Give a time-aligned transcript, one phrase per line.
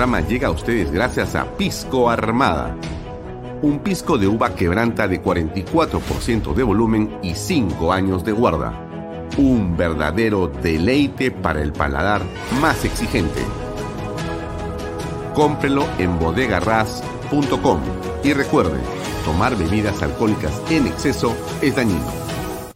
[0.00, 2.74] Programa llega a ustedes gracias a Pisco Armada.
[3.60, 8.72] Un pisco de uva quebranta de 44% de volumen y 5 años de guarda.
[9.36, 12.22] Un verdadero deleite para el paladar
[12.62, 13.42] más exigente.
[15.34, 17.80] Cómprelo en bodegarras.com
[18.24, 18.80] y recuerde,
[19.26, 22.10] tomar bebidas alcohólicas en exceso es dañino.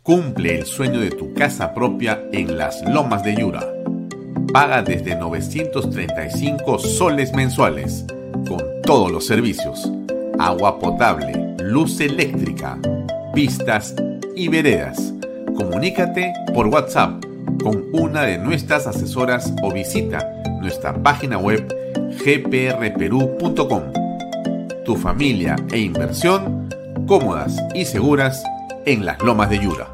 [0.03, 3.73] Cumple el sueño de tu casa propia en las Lomas de Yura
[4.55, 8.05] paga desde 935 soles mensuales,
[8.47, 9.91] con todos los servicios,
[10.39, 12.79] agua potable, luz eléctrica,
[13.35, 13.97] pistas
[14.37, 15.12] y veredas.
[15.57, 17.21] Comunícate por WhatsApp
[17.65, 20.25] con una de nuestras asesoras o visita
[20.61, 21.67] nuestra página web
[22.25, 23.83] gprperú.com.
[24.84, 26.69] Tu familia e inversión
[27.09, 28.45] cómodas y seguras
[28.87, 29.94] en las lomas de Yura.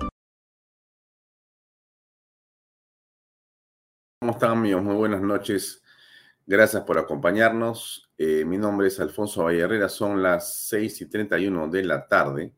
[4.40, 4.82] Están amigos?
[4.82, 5.82] Muy buenas noches.
[6.46, 8.10] Gracias por acompañarnos.
[8.16, 9.90] Eh, mi nombre es Alfonso Vallarrera.
[9.90, 12.54] Son las 6 y 31 de la tarde.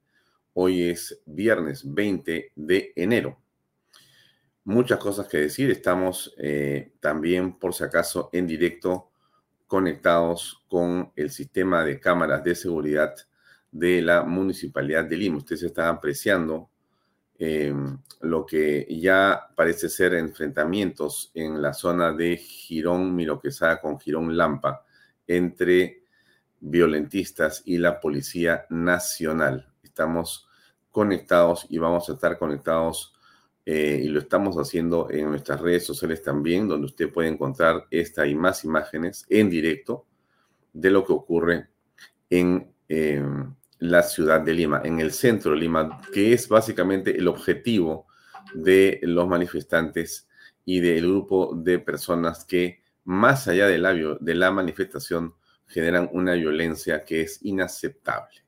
[0.52, 3.36] Hoy es viernes 20 de enero.
[4.62, 5.72] Muchas cosas que decir.
[5.72, 9.10] Estamos eh, también, por si acaso, en directo
[9.66, 13.12] conectados con el sistema de cámaras de seguridad
[13.72, 15.38] de la Municipalidad de Lima.
[15.38, 16.70] Ustedes están apreciando
[17.44, 24.36] Em, lo que ya parece ser enfrentamientos en la zona de Girón Miroquesada con Girón
[24.36, 24.84] Lampa
[25.26, 26.04] entre
[26.60, 29.72] violentistas y la Policía Nacional.
[29.82, 30.48] Estamos
[30.92, 33.12] conectados y vamos a estar conectados
[33.66, 38.24] eh, y lo estamos haciendo en nuestras redes sociales también, donde usted puede encontrar esta
[38.24, 40.06] y más imágenes en directo
[40.72, 41.70] de lo que ocurre
[42.30, 47.26] en em, la ciudad de Lima, en el centro de Lima, que es básicamente el
[47.26, 48.06] objetivo
[48.54, 50.28] de los manifestantes
[50.64, 55.34] y del grupo de personas que, más allá de la, de la manifestación,
[55.66, 58.44] generan una violencia que es inaceptable.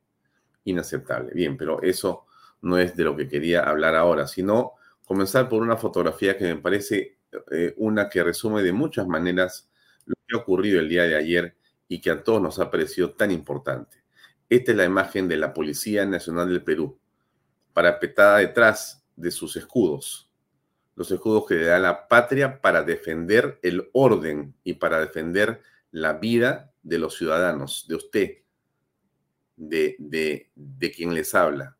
[0.66, 1.32] Inaceptable.
[1.34, 2.26] Bien, pero eso
[2.62, 4.74] no es de lo que quería hablar ahora, sino
[5.04, 7.18] comenzar por una fotografía que me parece
[7.50, 9.68] eh, una que resume de muchas maneras
[10.06, 11.56] lo que ha ocurrido el día de ayer
[11.88, 14.03] y que a todos nos ha parecido tan importante.
[14.48, 16.98] Esta es la imagen de la Policía Nacional del Perú,
[17.72, 20.30] parapetada detrás de sus escudos,
[20.96, 26.14] los escudos que le da la patria para defender el orden y para defender la
[26.14, 28.30] vida de los ciudadanos, de usted,
[29.56, 31.76] de, de, de quien les habla.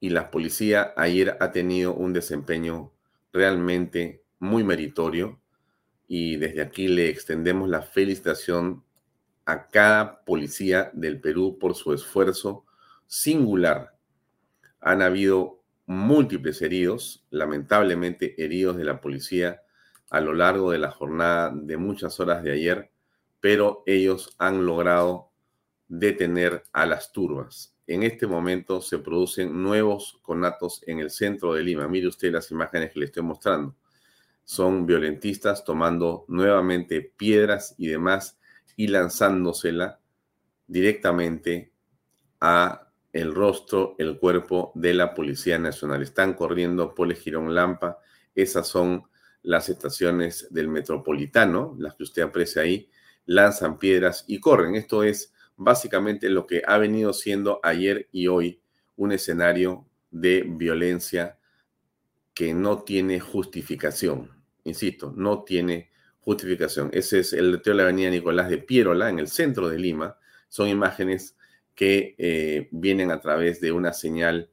[0.00, 2.92] Y la policía ayer ha tenido un desempeño
[3.32, 5.40] realmente muy meritorio
[6.06, 8.84] y desde aquí le extendemos la felicitación
[9.48, 12.66] a cada policía del Perú por su esfuerzo
[13.06, 13.94] singular.
[14.78, 19.62] Han habido múltiples heridos, lamentablemente heridos de la policía
[20.10, 22.90] a lo largo de la jornada de muchas horas de ayer,
[23.40, 25.30] pero ellos han logrado
[25.88, 27.74] detener a las turbas.
[27.86, 31.88] En este momento se producen nuevos conatos en el centro de Lima.
[31.88, 33.74] Mire usted las imágenes que le estoy mostrando.
[34.44, 38.37] Son violentistas tomando nuevamente piedras y demás
[38.78, 39.98] y lanzándosela
[40.68, 41.72] directamente
[42.40, 46.00] a el rostro, el cuerpo de la Policía Nacional.
[46.00, 47.98] Están corriendo por el Girón Lampa.
[48.36, 49.02] Esas son
[49.42, 52.88] las estaciones del metropolitano, las que usted aprecia ahí,
[53.26, 54.76] lanzan piedras y corren.
[54.76, 58.60] Esto es básicamente lo que ha venido siendo ayer y hoy
[58.94, 61.36] un escenario de violencia
[62.32, 64.30] que no tiene justificación.
[64.62, 65.87] Insisto, no tiene
[66.28, 66.90] justificación.
[66.92, 70.18] Ese es el leteo de la avenida Nicolás de Pierola, en el centro de Lima.
[70.50, 71.38] Son imágenes
[71.74, 74.50] que eh, vienen a través de una señal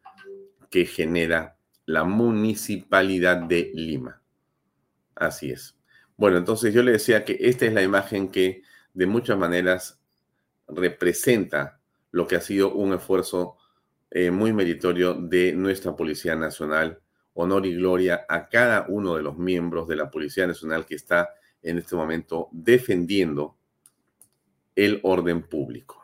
[0.70, 4.22] que genera la municipalidad de Lima.
[5.16, 5.76] Así es.
[6.16, 8.62] Bueno, entonces yo le decía que esta es la imagen que
[8.94, 10.00] de muchas maneras
[10.70, 13.58] representa lo que ha sido un esfuerzo
[14.12, 17.02] eh, muy meritorio de nuestra Policía Nacional.
[17.34, 21.32] Honor y gloria a cada uno de los miembros de la Policía Nacional que está
[21.66, 23.56] en este momento defendiendo
[24.76, 26.02] el orden público.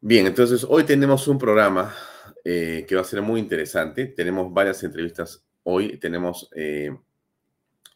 [0.00, 1.94] Bien, entonces hoy tenemos un programa
[2.44, 4.06] eh, que va a ser muy interesante.
[4.06, 5.98] Tenemos varias entrevistas hoy.
[5.98, 6.96] Tenemos eh,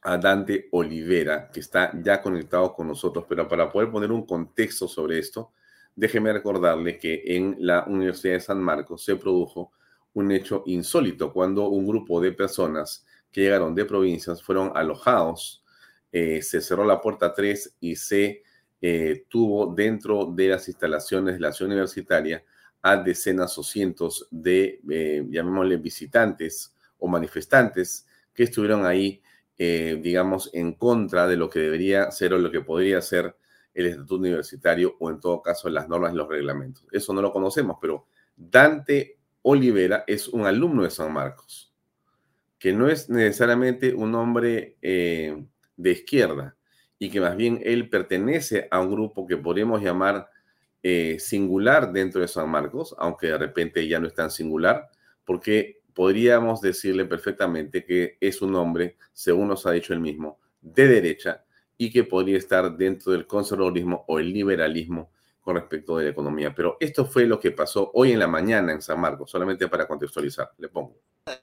[0.02, 4.88] a Dante Olivera, que está ya conectado con nosotros, pero para poder poner un contexto
[4.88, 5.52] sobre esto,
[5.94, 9.70] déjeme recordarle que en la Universidad de San Marcos se produjo
[10.14, 15.61] un hecho insólito cuando un grupo de personas que llegaron de provincias fueron alojados
[16.12, 18.42] eh, se cerró la puerta 3 y se
[18.80, 22.44] eh, tuvo dentro de las instalaciones de la ciudad universitaria
[22.82, 29.22] a decenas o cientos de, eh, llamémosle, visitantes o manifestantes que estuvieron ahí
[29.64, 33.36] eh, digamos, en contra de lo que debería ser o lo que podría ser
[33.74, 36.84] el estatuto universitario o en todo caso las normas y los reglamentos.
[36.90, 41.72] Eso no lo conocemos, pero Dante Olivera es un alumno de San Marcos,
[42.58, 44.78] que no es necesariamente un hombre
[45.82, 46.56] de izquierda
[46.98, 50.28] y que más bien él pertenece a un grupo que podríamos llamar
[50.82, 54.88] eh, singular dentro de San Marcos, aunque de repente ya no es tan singular,
[55.24, 60.88] porque podríamos decirle perfectamente que es un hombre, según nos ha dicho él mismo, de
[60.88, 61.44] derecha
[61.76, 66.54] y que podría estar dentro del conservadurismo o el liberalismo con respecto de la economía.
[66.54, 69.88] Pero esto fue lo que pasó hoy en la mañana en San Marcos, solamente para
[69.88, 70.96] contextualizar, le pongo.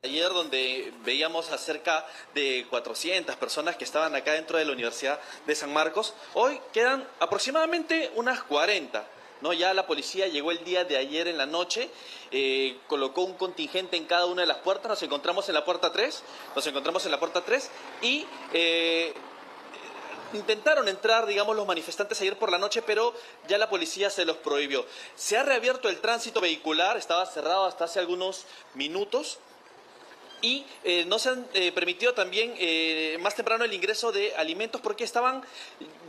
[0.04, 5.22] Ayer donde veíamos a cerca de 400 personas que estaban acá dentro de la Universidad
[5.48, 9.08] de San Marcos, hoy quedan aproximadamente unas 40.
[9.40, 9.54] ¿no?
[9.54, 11.90] Ya la policía llegó el día de ayer en la noche,
[12.32, 15.94] eh, colocó un contingente en cada una de las puertas, nos encontramos en la puerta
[15.94, 16.24] 3,
[16.58, 17.70] nos encontramos en la puerta 3
[18.02, 18.26] y...
[18.52, 19.14] Eh,
[20.32, 23.16] intentaron entrar, digamos, los manifestantes ayer por la noche, pero
[23.48, 24.86] ya la policía se los prohibió.
[25.16, 28.46] Se ha reabierto el tránsito vehicular, estaba cerrado hasta hace algunos
[28.76, 29.40] minutos
[30.42, 34.82] y eh, no se han eh, permitido también eh, más temprano el ingreso de alimentos
[34.82, 35.44] porque estaban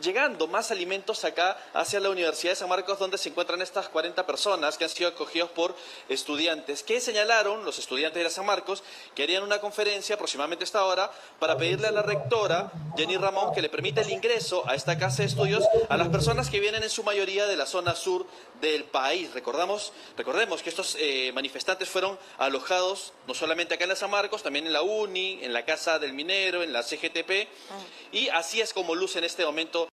[0.03, 4.27] llegando más alimentos acá hacia la Universidad de San Marcos donde se encuentran estas 40
[4.27, 5.75] personas que han sido acogidos por
[6.09, 8.83] estudiantes que señalaron los estudiantes de San Marcos
[9.15, 13.63] que harían una conferencia aproximadamente esta hora para pedirle a la rectora Jenny Ramón que
[13.63, 16.91] le permita el ingreso a esta casa de estudios a las personas que vienen en
[16.91, 18.27] su mayoría de la zona sur
[18.61, 19.33] del país.
[19.33, 20.97] Recordamos, recordemos que estos
[21.33, 25.53] manifestantes fueron alojados no solamente acá en la San Marcos, también en la UNI, en
[25.53, 27.79] la Casa del Minero, en la CGTP, ah.
[28.13, 29.89] y así es como luce en este momento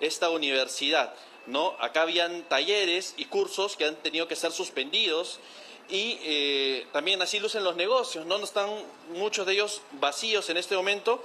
[0.00, 1.14] esta universidad.
[1.46, 1.76] ¿no?
[1.80, 5.40] Acá habían talleres y cursos que han tenido que ser suspendidos
[5.88, 8.36] y eh, también así lucen los negocios, ¿no?
[8.36, 8.70] Están
[9.10, 11.22] muchos de ellos vacíos en este momento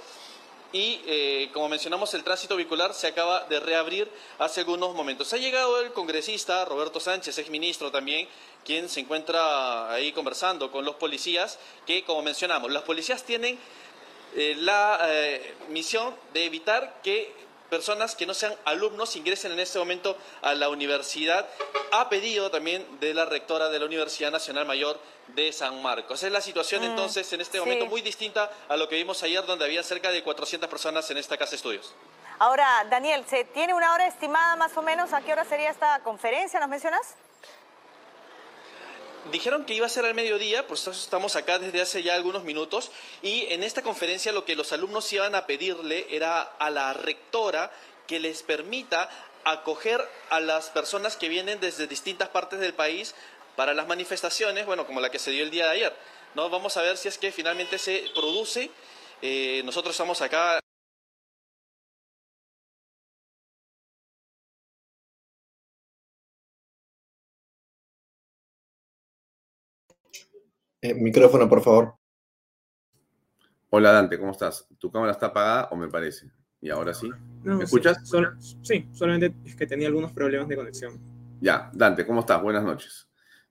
[0.72, 5.32] y eh, como mencionamos el tránsito vehicular se acaba de reabrir hace algunos momentos.
[5.32, 8.28] Ha llegado el congresista Roberto Sánchez, ex ministro también,
[8.64, 13.58] quien se encuentra ahí conversando con los policías, que como mencionamos, las policías tienen
[14.36, 17.32] eh, la eh, misión de evitar que
[17.70, 21.48] personas que no sean alumnos ingresen en este momento a la universidad.
[21.92, 26.22] Ha pedido también de la rectora de la Universidad Nacional Mayor de San Marcos.
[26.22, 29.44] Es la situación mm, entonces en este momento muy distinta a lo que vimos ayer
[29.46, 31.94] donde había cerca de 400 personas en esta casa de estudios.
[32.38, 35.12] Ahora, Daniel, ¿se tiene una hora estimada más o menos?
[35.12, 36.58] ¿A qué hora sería esta conferencia?
[36.58, 37.14] ¿Nos mencionas?
[39.30, 42.90] Dijeron que iba a ser al mediodía, pues estamos acá desde hace ya algunos minutos
[43.22, 47.70] y en esta conferencia lo que los alumnos iban a pedirle era a la rectora
[48.06, 49.10] que les permita
[49.44, 53.14] acoger a las personas que vienen desde distintas partes del país
[53.56, 55.96] para las manifestaciones, bueno, como la que se dio el día de ayer.
[56.34, 56.48] ¿no?
[56.48, 58.70] Vamos a ver si es que finalmente se produce.
[59.22, 60.60] Eh, nosotros estamos acá
[70.82, 71.94] Eh, micrófono, por favor.
[73.68, 74.66] Hola Dante, ¿cómo estás?
[74.78, 76.30] ¿Tu cámara está apagada o me parece?
[76.60, 77.08] ¿Y ahora sí?
[77.44, 77.98] ¿Me escuchas?
[78.62, 80.98] Sí, solamente es que tenía algunos problemas de conexión.
[81.40, 82.42] Ya, Dante, ¿cómo estás?
[82.42, 83.08] Buenas noches.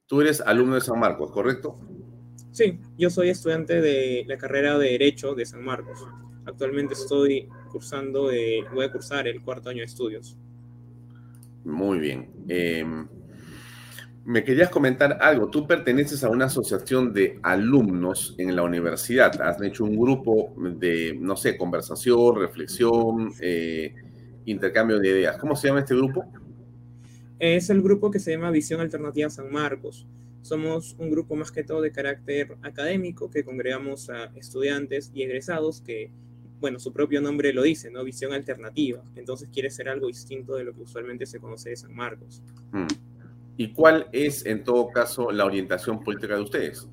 [0.07, 1.79] Tú eres alumno de San Marcos, ¿correcto?
[2.51, 6.05] Sí, yo soy estudiante de la carrera de Derecho de San Marcos.
[6.45, 8.31] Actualmente estoy cursando,
[8.73, 10.35] voy a cursar el cuarto año de estudios.
[11.63, 12.31] Muy bien.
[12.47, 12.83] Eh,
[14.25, 15.49] me querías comentar algo.
[15.49, 19.41] Tú perteneces a una asociación de alumnos en la universidad.
[19.41, 23.93] Has hecho un grupo de, no sé, conversación, reflexión, eh,
[24.45, 25.37] intercambio de ideas.
[25.37, 26.25] ¿Cómo se llama este grupo?
[27.39, 30.05] Es el grupo que se llama Visión Alternativa San Marcos.
[30.41, 35.81] Somos un grupo más que todo de carácter académico que congregamos a estudiantes y egresados
[35.81, 36.11] que,
[36.59, 38.03] bueno, su propio nombre lo dice, ¿no?
[38.03, 39.03] Visión alternativa.
[39.15, 42.41] Entonces quiere ser algo distinto de lo que usualmente se conoce de San Marcos.
[42.71, 42.87] Hmm.
[43.59, 46.87] ¿Y cuál es, en todo caso, la orientación política de ustedes?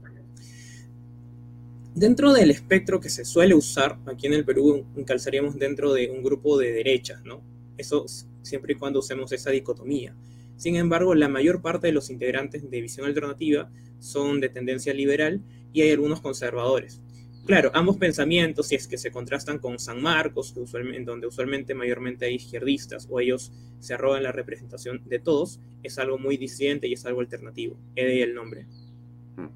[1.94, 6.25] Dentro del espectro que se suele usar aquí en el Perú, calzaríamos dentro de un
[6.25, 7.40] grupo de derechas, ¿no?
[7.78, 8.04] Eso
[8.42, 10.16] siempre y cuando usemos esa dicotomía.
[10.56, 13.70] Sin embargo, la mayor parte de los integrantes de Visión Alternativa
[14.00, 17.00] son de tendencia liberal y hay algunos conservadores.
[17.46, 22.34] Claro, ambos pensamientos, si es que se contrastan con San Marcos, donde usualmente mayormente hay
[22.34, 27.06] izquierdistas o ellos se arrogan la representación de todos, es algo muy disidente y es
[27.06, 27.76] algo alternativo.
[27.94, 28.66] He de el nombre.
[29.36, 29.46] Mm.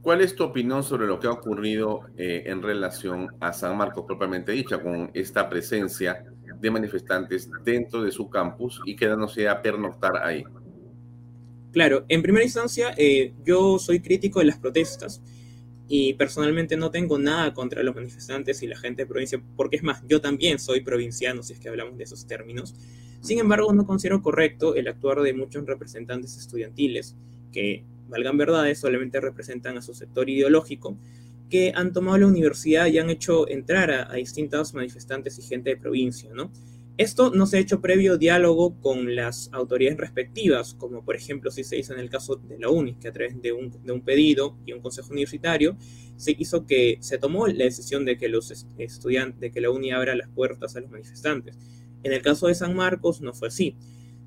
[0.00, 4.04] ¿Cuál es tu opinión sobre lo que ha ocurrido eh, en relación a San Marcos
[4.06, 6.24] propiamente dicha, con esta presencia
[6.60, 10.44] de manifestantes dentro de su campus y quedándose a pernoctar ahí?
[11.72, 15.20] Claro, en primera instancia, eh, yo soy crítico de las protestas
[15.88, 19.82] y personalmente no tengo nada contra los manifestantes y la gente de provincia, porque es
[19.82, 22.74] más, yo también soy provinciano, si es que hablamos de esos términos.
[23.20, 27.16] Sin embargo, no considero correcto el actuar de muchos representantes estudiantiles
[27.52, 30.96] que, valgan verdades, solamente representan a su sector ideológico,
[31.50, 35.70] que han tomado la universidad y han hecho entrar a, a distintos manifestantes y gente
[35.70, 36.50] de provincia, ¿no?
[36.96, 41.64] Esto no se ha hecho previo diálogo con las autoridades respectivas, como por ejemplo si
[41.64, 44.02] se hizo en el caso de la UNI, que a través de un, de un
[44.02, 45.76] pedido y un consejo universitario
[46.16, 49.90] se hizo que se tomó la decisión de que los estudiantes, de que la UNI
[49.90, 51.58] abra las puertas a los manifestantes.
[52.04, 53.76] En el caso de San Marcos no fue así.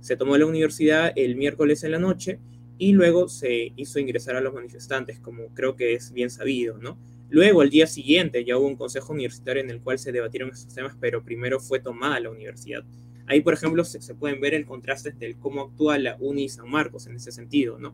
[0.01, 2.41] Se tomó la universidad el miércoles en la noche
[2.77, 6.97] y luego se hizo ingresar a los manifestantes, como creo que es bien sabido, ¿no?
[7.29, 10.74] Luego, el día siguiente, ya hubo un consejo universitario en el cual se debatieron estos
[10.74, 12.84] temas, pero primero fue tomada la universidad.
[13.25, 16.69] Ahí, por ejemplo, se, se pueden ver el contraste de cómo actúa la UNI San
[16.69, 17.93] Marcos en ese sentido, ¿no?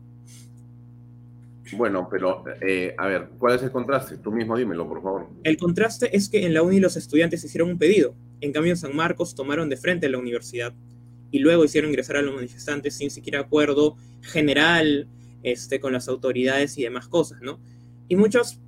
[1.72, 4.18] Bueno, pero eh, a ver, ¿cuál es el contraste?
[4.18, 5.26] Tú mismo dímelo, por favor.
[5.42, 8.76] El contraste es que en la UNI los estudiantes hicieron un pedido, en cambio en
[8.76, 10.74] San Marcos tomaron de frente a la universidad
[11.30, 15.08] y luego hicieron ingresar a los manifestantes sin siquiera acuerdo general
[15.42, 17.58] este, con las autoridades y demás cosas, ¿no?
[18.08, 18.60] Y muchos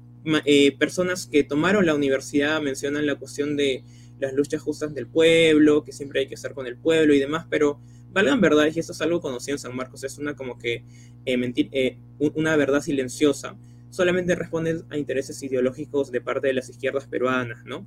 [0.44, 3.84] eh, personas que tomaron la universidad mencionan la cuestión de
[4.18, 7.46] las luchas justas del pueblo, que siempre hay que estar con el pueblo y demás,
[7.48, 7.80] pero
[8.12, 10.84] valgan verdad, y esto es algo conocido en San Marcos, es una como que
[11.26, 13.56] eh, mentir, eh, una verdad silenciosa,
[13.90, 17.86] solamente responde a intereses ideológicos de parte de las izquierdas peruanas, ¿no?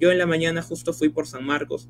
[0.00, 1.88] Yo en la mañana justo fui por San Marcos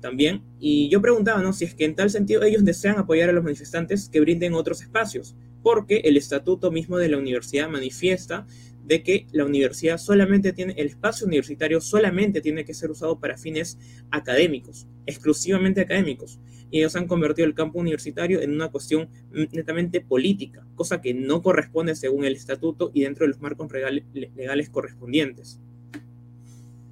[0.00, 1.54] también, y yo preguntaba, ¿no?
[1.54, 4.82] Si es que en tal sentido ellos desean apoyar a los manifestantes que brinden otros
[4.82, 8.46] espacios, porque el estatuto mismo de la universidad manifiesta
[8.84, 13.36] de que la universidad solamente tiene, el espacio universitario solamente tiene que ser usado para
[13.36, 13.78] fines
[14.10, 16.38] académicos, exclusivamente académicos.
[16.70, 21.42] Y ellos han convertido el campo universitario en una cuestión netamente política, cosa que no
[21.42, 25.60] corresponde según el estatuto y dentro de los marcos legales correspondientes.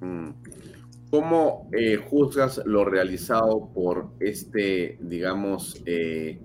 [0.01, 0.29] Mm.
[1.09, 6.39] ¿Cómo eh, juzgas lo realizado por este, digamos, eh,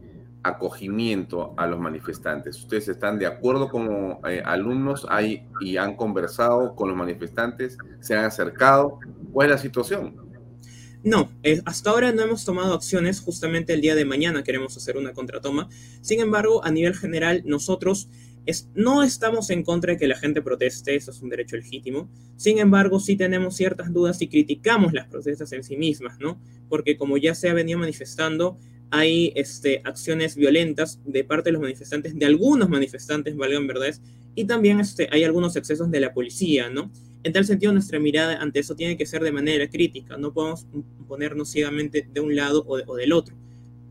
[0.49, 2.59] acogimiento a los manifestantes.
[2.59, 7.79] ¿Ustedes están de acuerdo como eh, alumnos hay, y han conversado con los manifestantes?
[8.01, 8.99] ¿Se han acercado?
[9.33, 10.29] ¿Cuál es la situación?
[11.05, 14.97] No, eh, hasta ahora no hemos tomado acciones, justamente el día de mañana queremos hacer
[14.97, 15.69] una contratoma.
[16.01, 18.09] Sin embargo, a nivel general, nosotros
[18.47, 22.11] es, no estamos en contra de que la gente proteste, eso es un derecho legítimo.
[22.37, 26.41] Sin embargo, sí tenemos ciertas dudas y criticamos las protestas en sí mismas, ¿no?
[26.69, 28.59] Porque como ya se ha venido manifestando,
[28.91, 34.01] hay este, acciones violentas de parte de los manifestantes, de algunos manifestantes, valgan verdades,
[34.35, 36.91] y también este, hay algunos excesos de la policía, ¿no?
[37.25, 40.67] En tal sentido, nuestra mirada ante eso tiene que ser de manera crítica, no podemos
[41.07, 43.37] ponernos ciegamente de un lado o, o del otro.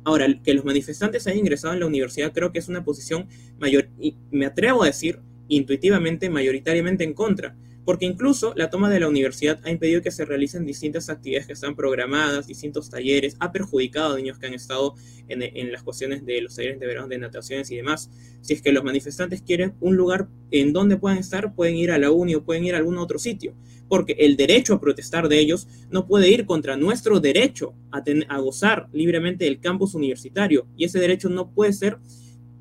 [0.04, 3.28] Ahora, que los manifestantes hayan ingresado en la universidad creo que es una posición
[3.60, 7.56] mayor, y me atrevo a decir intuitivamente, mayoritariamente en contra,
[7.88, 11.54] porque incluso la toma de la universidad ha impedido que se realicen distintas actividades que
[11.54, 14.96] están programadas, distintos talleres, ha perjudicado a niños que han estado
[15.30, 18.12] en, las cuestiones de los talleres de verano de nataciones y demás.
[18.42, 21.98] Si es que los manifestantes quieren un lugar en donde puedan estar, pueden ir a
[21.98, 23.56] la uni o pueden ir a algún otro sitio,
[23.88, 28.38] porque el derecho a protestar de ellos no puede ir contra nuestro derecho a, a
[28.40, 32.00] gozar libremente del campus universitario, y ese derecho no puede ser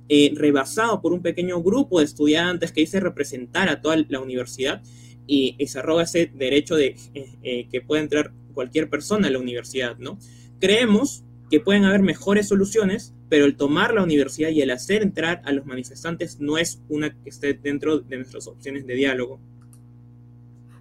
[0.09, 4.85] eh, rebasado por un pequeño grupo de estudiantes que dice representar a toda la universidad
[5.27, 9.39] y, se arroga ese derecho de eh, eh, que puede entrar cualquier persona a la
[9.39, 10.19] universidad, ¿no?
[10.61, 15.43] Creemos que pueden haber mejores soluciones, pero el tomar la universidad y el hacer entrar
[15.45, 19.41] a los manifestantes no es una que esté dentro de nuestras opciones de diálogo.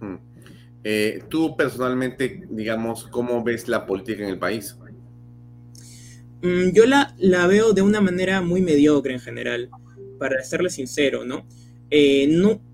[0.00, 0.16] Hmm.
[0.82, 4.76] Eh, tú personalmente, digamos, ¿cómo ves la política en el país?
[6.42, 9.70] Mm, yo la, la veo de una manera muy mediocre en general,
[10.18, 11.46] para serle sincero, ¿no?
[11.90, 12.28] Eh,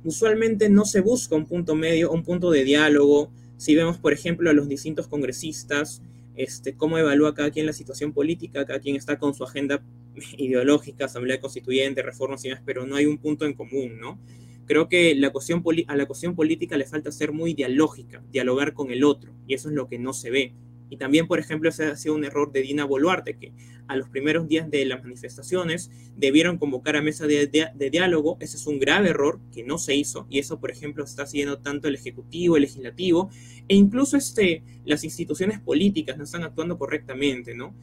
[0.05, 3.31] usualmente no se busca un punto medio, un punto de diálogo.
[3.57, 6.03] Si vemos, por ejemplo, a los distintos congresistas,
[6.35, 9.83] este, cómo evalúa cada quien la situación política, cada quien está con su agenda
[10.39, 14.19] ideológica, asamblea constituyente, reformas y demás, pero no hay un punto en común, ¿no?
[14.67, 18.91] Creo que la cuestión a la cuestión política le falta ser muy dialógica, dialogar con
[18.91, 20.55] el otro, y eso es lo que no se ve.
[20.93, 23.55] Y también, por ejemplo, ese ha sido un error de Dina Boluarte, que
[23.89, 27.49] a los primeros días de las manifestaciones debieron convocar a mesa de,
[27.91, 28.37] diálogo.
[28.41, 31.61] Ese es un grave error que no se hizo y eso, por ejemplo, está haciendo
[31.61, 33.31] tanto el Ejecutivo, el Legislativo
[33.69, 37.75] e incluso este, las instituciones políticas no están actuando correctamente, ¿no?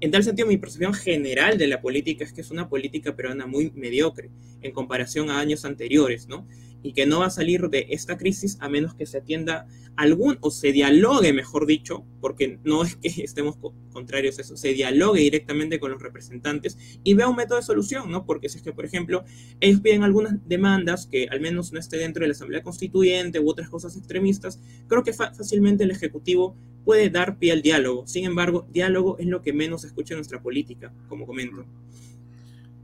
[0.00, 3.46] En tal sentido, mi percepción general de la política es que es una política peruana
[3.46, 4.28] muy mediocre
[4.60, 6.48] en comparación a años anteriores, ¿no?
[6.82, 9.66] Y que no va a salir de esta crisis a menos que se atienda
[9.96, 13.56] algún o se dialogue, mejor dicho, porque no es que estemos
[13.92, 18.10] contrarios a eso, se dialogue directamente con los representantes y vea un método de solución,
[18.10, 18.26] ¿no?
[18.26, 19.24] Porque si es que, por ejemplo,
[19.60, 23.48] ellos piden algunas demandas que al menos no esté dentro de la Asamblea Constituyente u
[23.48, 28.06] otras cosas extremistas, creo que fácilmente el Ejecutivo puede dar pie al diálogo.
[28.06, 31.64] Sin embargo, diálogo es lo que menos se escucha en nuestra política, como comento.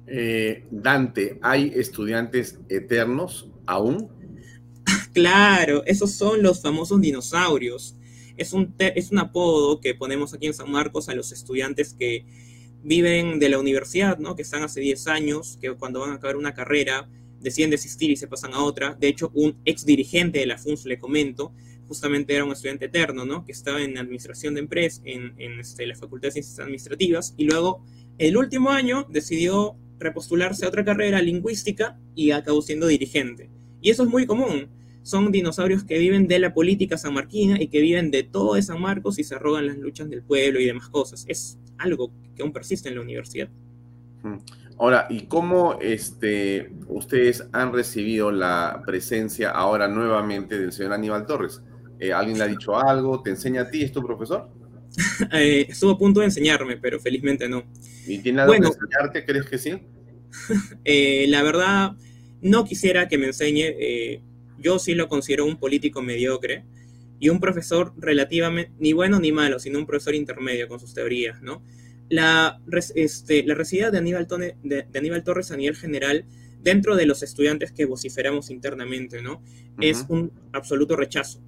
[0.07, 4.09] Eh, Dante, ¿hay estudiantes eternos aún?
[5.13, 7.97] Claro, esos son los famosos dinosaurios.
[8.37, 12.25] Es un, es un apodo que ponemos aquí en San Marcos a los estudiantes que
[12.83, 14.35] viven de la universidad, ¿no?
[14.35, 17.09] Que están hace 10 años, que cuando van a acabar una carrera
[17.41, 18.95] deciden desistir y se pasan a otra.
[18.95, 21.53] De hecho, un ex dirigente de la FUNS, le comento,
[21.89, 23.45] justamente era un estudiante eterno, ¿no?
[23.45, 27.45] Que estaba en administración de empresas, en, en este, la Facultad de Ciencias Administrativas, y
[27.45, 27.85] luego
[28.19, 33.51] el último año decidió repostularse a otra carrera lingüística y acabó siendo dirigente.
[33.81, 34.69] Y eso es muy común
[35.03, 38.81] son dinosaurios que viven de la política sanmarquina y que viven de todo de San
[38.81, 41.25] Marcos y se arrogan las luchas del pueblo y demás cosas.
[41.29, 43.49] Es algo que aún persiste en la universidad.
[44.79, 51.61] Ahora, ¿y cómo este, ustedes han recibido la presencia ahora nuevamente del señor Aníbal Torres?
[51.99, 53.23] Eh, ¿Alguien le ha dicho algo?
[53.23, 53.83] ¿Te enseña a ti?
[53.83, 54.49] ¿Es tu profesor?
[55.33, 57.65] eh, estuvo a punto de enseñarme, pero felizmente no.
[58.07, 59.25] ¿Y tiene algo que enseñarte?
[59.25, 59.79] ¿Crees que sí?
[60.85, 61.93] eh, la verdad,
[62.41, 63.65] no quisiera que me enseñe.
[63.79, 64.23] Eh,
[64.59, 66.65] yo sí lo considero un político mediocre
[67.19, 71.43] y un profesor relativamente, ni bueno ni malo, sino un profesor intermedio con sus teorías,
[71.43, 71.63] ¿no?
[72.09, 72.61] La,
[72.95, 74.27] este, la recibida de Aníbal,
[74.63, 76.27] de, Aníbal, Torres a nivel general,
[76.61, 79.43] dentro de los estudiantes que vociferamos internamente, ¿no?
[79.81, 81.41] Es un absoluto rechazo.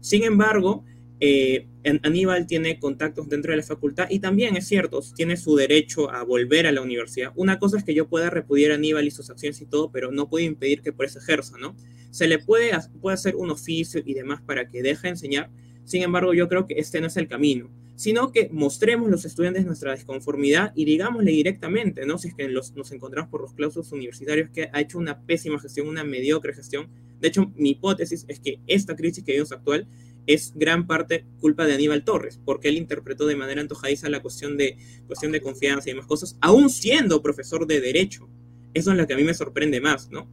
[0.00, 0.84] Sin embargo,
[1.24, 1.68] eh,
[2.02, 6.24] Aníbal tiene contactos dentro de la facultad y también es cierto, tiene su derecho a
[6.24, 7.30] volver a la universidad.
[7.36, 10.10] Una cosa es que yo pueda repudiar a Aníbal y sus acciones y todo, pero
[10.10, 11.76] no puedo impedir que por eso ejerza, ¿no?
[12.10, 15.48] Se le puede, puede hacer un oficio y demás para que deje de enseñar,
[15.84, 19.64] sin embargo, yo creo que este no es el camino, sino que mostremos los estudiantes
[19.64, 22.18] nuestra desconformidad y digámosle directamente, ¿no?
[22.18, 25.86] Si es que nos encontramos por los clausos universitarios que ha hecho una pésima gestión,
[25.86, 26.88] una mediocre gestión.
[27.20, 29.86] De hecho, mi hipótesis es que esta crisis que vivimos actual
[30.26, 34.56] es gran parte culpa de Aníbal Torres, porque él interpretó de manera antojadiza la cuestión
[34.56, 38.28] de, cuestión de confianza y demás cosas, aún siendo profesor de Derecho.
[38.74, 40.28] Eso es lo que a mí me sorprende más, ¿no?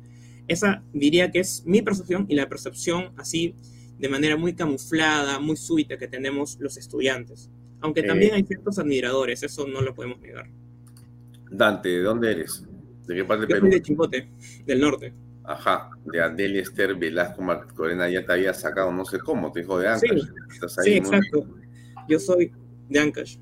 [0.48, 3.54] Esa diría que es mi percepción y la percepción así
[4.00, 7.50] de manera muy camuflada, muy súbita que tenemos los estudiantes.
[7.82, 8.36] Aunque también eh.
[8.38, 10.50] hay ciertos admiradores, eso no lo podemos negar.
[11.52, 12.66] Dante, ¿de dónde eres?
[13.08, 13.62] ¿De qué parte de Perú?
[13.62, 14.30] Soy de Chimbote,
[14.66, 15.14] del norte.
[15.50, 17.42] Ajá, de Adelia Esther Velasco
[17.76, 20.28] Corena ya te había sacado, no sé cómo, te dijo de Ancash.
[20.84, 21.44] Sí, exacto.
[22.08, 22.52] Yo soy
[22.88, 23.38] de Ancash.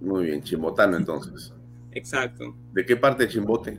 [0.00, 1.54] Muy bien, chimbotano entonces.
[1.92, 2.56] Exacto.
[2.72, 3.78] ¿De qué parte de Chimbote?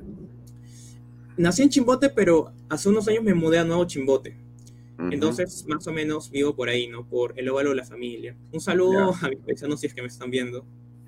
[1.35, 4.37] Nací en Chimbote, pero hace unos años me mudé a Nuevo Chimbote.
[5.11, 7.05] Entonces, más o menos vivo por ahí, ¿no?
[7.05, 8.37] Por el óvalo de la familia.
[8.53, 10.65] Un saludo a mis paisanos si es que me están viendo.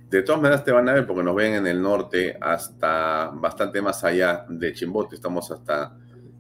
[0.09, 3.81] De todas maneras te van a ver porque nos ven en el norte hasta bastante
[3.81, 5.15] más allá de Chimbote.
[5.15, 5.97] Estamos hasta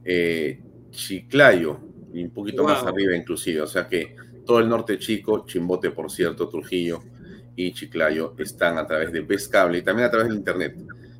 [0.09, 1.79] eh, Chiclayo,
[2.13, 3.61] y un poquito más arriba inclusive.
[3.61, 4.15] O sea que
[4.45, 7.03] todo el norte chico, Chimbote, por cierto, Trujillo
[7.55, 10.77] y Chiclayo están a través de Pescable y también a través del Internet.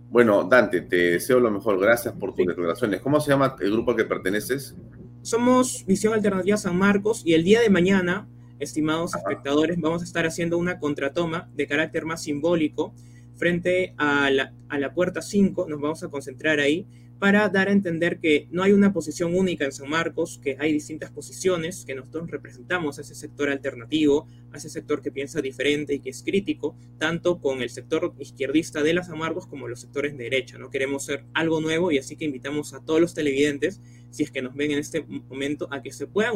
[0.10, 1.80] Bueno, Dante, te deseo lo mejor.
[1.80, 3.02] Gracias por tus declaraciones.
[3.02, 4.76] ¿Cómo se llama el grupo al que perteneces?
[5.21, 10.26] Somos Visión Alternativa San Marcos y el día de mañana, estimados espectadores, vamos a estar
[10.26, 12.93] haciendo una contratoma de carácter más simbólico
[13.36, 15.67] frente a la, a la puerta 5.
[15.67, 16.88] Nos vamos a concentrar ahí
[17.19, 20.71] para dar a entender que no hay una posición única en San Marcos, que hay
[20.71, 25.95] distintas posiciones, que nosotros representamos a ese sector alternativo, a ese sector que piensa diferente
[25.95, 29.82] y que es crítico, tanto con el sector izquierdista de las San Marcos como los
[29.82, 30.58] sectores de derecha.
[30.58, 30.69] ¿no?
[30.69, 34.41] Queremos ser algo nuevo y así que invitamos a todos los televidentes, si es que
[34.41, 36.36] nos ven en este momento, a que se puedan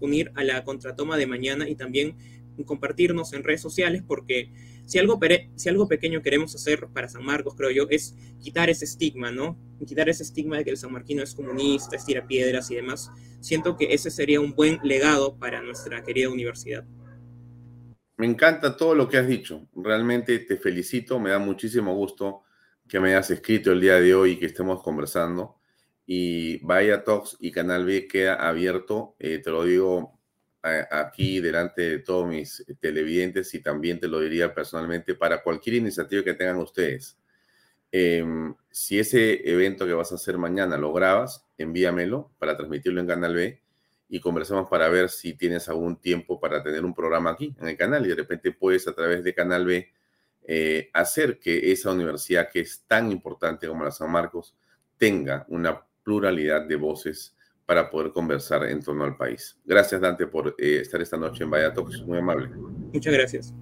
[0.00, 2.16] unir a la contratoma de mañana y también
[2.64, 4.50] compartirnos en redes sociales porque
[4.86, 9.58] si algo, pequeño queremos hacer para San Marcos, creo yo, es quitar ese estigma, ¿no?
[9.84, 13.10] Quitar ese estigma de que el sanmarquino es comunista, es tira piedras y demás.
[13.40, 16.84] Siento que ese sería un buen legado para nuestra querida universidad.
[18.16, 19.68] Me encanta todo lo que has dicho.
[19.74, 21.18] Realmente te felicito.
[21.18, 22.44] Me da muchísimo gusto
[22.88, 25.58] que me hayas escrito el día de hoy y que estemos conversando.
[26.06, 29.16] Y Vaya Talks y Canal B queda abierto.
[29.18, 30.15] Eh, te lo digo
[30.90, 36.22] aquí delante de todos mis televidentes y también te lo diría personalmente para cualquier iniciativa
[36.22, 37.18] que tengan ustedes.
[37.92, 43.06] Em, si ese evento que vas a hacer mañana lo grabas, envíamelo para transmitirlo en
[43.06, 43.60] Canal B
[44.08, 47.76] y conversamos para ver si tienes algún tiempo para tener un programa aquí en el
[47.76, 49.92] canal y de repente puedes a través de Canal B
[50.44, 54.54] eh, hacer que esa universidad que es tan importante como la San Marcos
[54.96, 57.35] tenga una pluralidad de voces
[57.66, 59.58] para poder conversar en torno al país.
[59.64, 61.74] Gracias, Dante, por eh, estar esta noche en Vaya
[62.06, 62.48] muy amable.
[62.48, 63.54] Muchas gracias.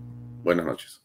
[0.43, 1.03] Buenas noches.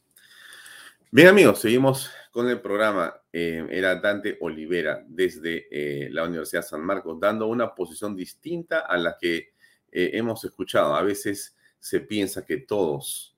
[1.09, 3.15] Bien, amigos, seguimos con el programa.
[3.31, 8.97] Eh, era Dante Olivera desde eh, la Universidad San Marcos, dando una posición distinta a
[8.97, 9.53] la que
[9.91, 10.93] hemos escuchado.
[10.93, 13.35] A veces se piensa que todos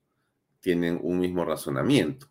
[0.60, 2.26] tienen un mismo razonamiento,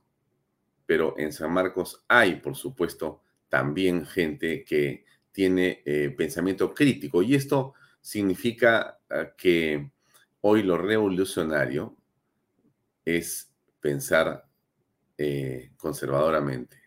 [0.85, 7.21] pero en San Marcos hay, por supuesto, también gente que tiene eh, pensamiento crítico.
[7.21, 9.91] Y esto significa ah, que
[10.41, 11.95] hoy lo revolucionario
[13.05, 14.45] es pensar
[15.17, 16.77] eh, conservadoramente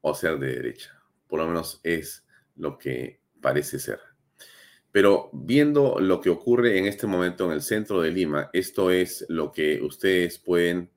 [0.00, 1.00] o ser de derecha.
[1.26, 2.24] Por lo menos es
[2.56, 4.00] lo que parece ser.
[4.90, 9.26] Pero viendo lo que ocurre en este momento en el centro de Lima, esto es
[9.28, 10.90] lo que ustedes pueden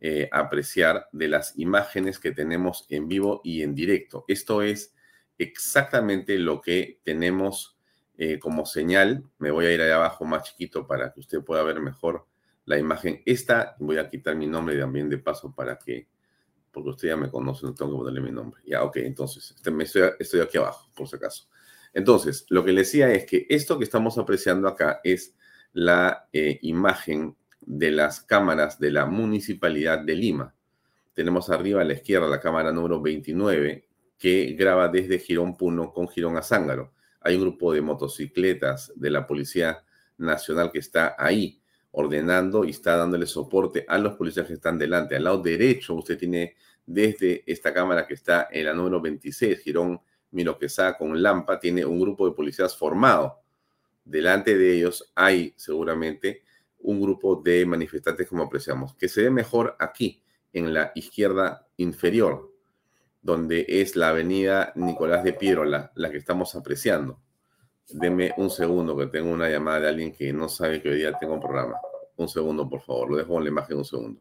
[0.00, 4.24] eh, apreciar de las imágenes que tenemos en vivo y en directo.
[4.28, 4.94] Esto es
[5.38, 7.76] exactamente lo que tenemos
[8.18, 9.24] eh, como señal.
[9.38, 12.26] Me voy a ir allá abajo más chiquito para que usted pueda ver mejor
[12.64, 13.22] la imagen.
[13.24, 16.08] Esta, voy a quitar mi nombre también de paso para que,
[16.72, 18.60] porque usted ya me conoce, no tengo que ponerle mi nombre.
[18.66, 21.48] Ya, ok, entonces, este, estoy aquí abajo, por si acaso.
[21.94, 25.34] Entonces, lo que le decía es que esto que estamos apreciando acá es
[25.72, 30.54] la eh, imagen de las cámaras de la Municipalidad de Lima.
[31.14, 33.86] Tenemos arriba a la izquierda la cámara número 29,
[34.18, 36.92] que graba desde Girón Puno con Girón a Zángaro.
[37.20, 39.82] Hay un grupo de motocicletas de la Policía
[40.18, 41.60] Nacional que está ahí
[41.92, 45.16] ordenando y está dándole soporte a los policías que están delante.
[45.16, 50.00] Al lado derecho usted tiene desde esta cámara que está en la número 26, Girón
[50.30, 53.40] Miroquesá con Lampa, tiene un grupo de policías formado.
[54.04, 56.42] Delante de ellos hay seguramente
[56.80, 62.52] un grupo de manifestantes como apreciamos, que se ve mejor aquí, en la izquierda inferior,
[63.26, 67.18] donde es la avenida Nicolás de Piedrola, la que estamos apreciando.
[67.88, 71.12] Deme un segundo, que tengo una llamada de alguien que no sabe que hoy día
[71.18, 71.74] tengo un programa.
[72.16, 73.10] Un segundo, por favor.
[73.10, 74.20] Lo dejo en la imagen un segundo.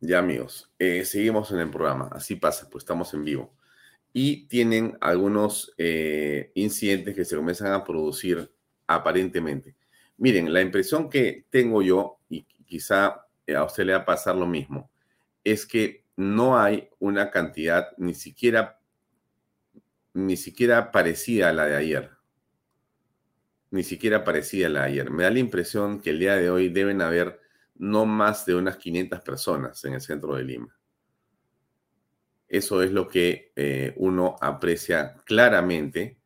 [0.00, 2.10] Ya amigos, eh, seguimos en el programa.
[2.12, 3.54] Así pasa, pues estamos en vivo.
[4.12, 8.50] Y tienen algunos eh, incidentes que se comienzan a producir
[8.86, 9.74] aparentemente.
[10.18, 14.46] Miren, la impresión que tengo yo, y quizá a usted le va a pasar lo
[14.46, 14.90] mismo,
[15.44, 18.80] es que no hay una cantidad ni siquiera,
[20.14, 22.10] ni siquiera parecida a la de ayer.
[23.70, 25.10] Ni siquiera parecida a la de ayer.
[25.10, 27.45] Me da la impresión que el día de hoy deben haber
[27.78, 30.76] no más de unas 500 personas en el centro de Lima.
[32.48, 36.18] Eso es lo que eh, uno aprecia claramente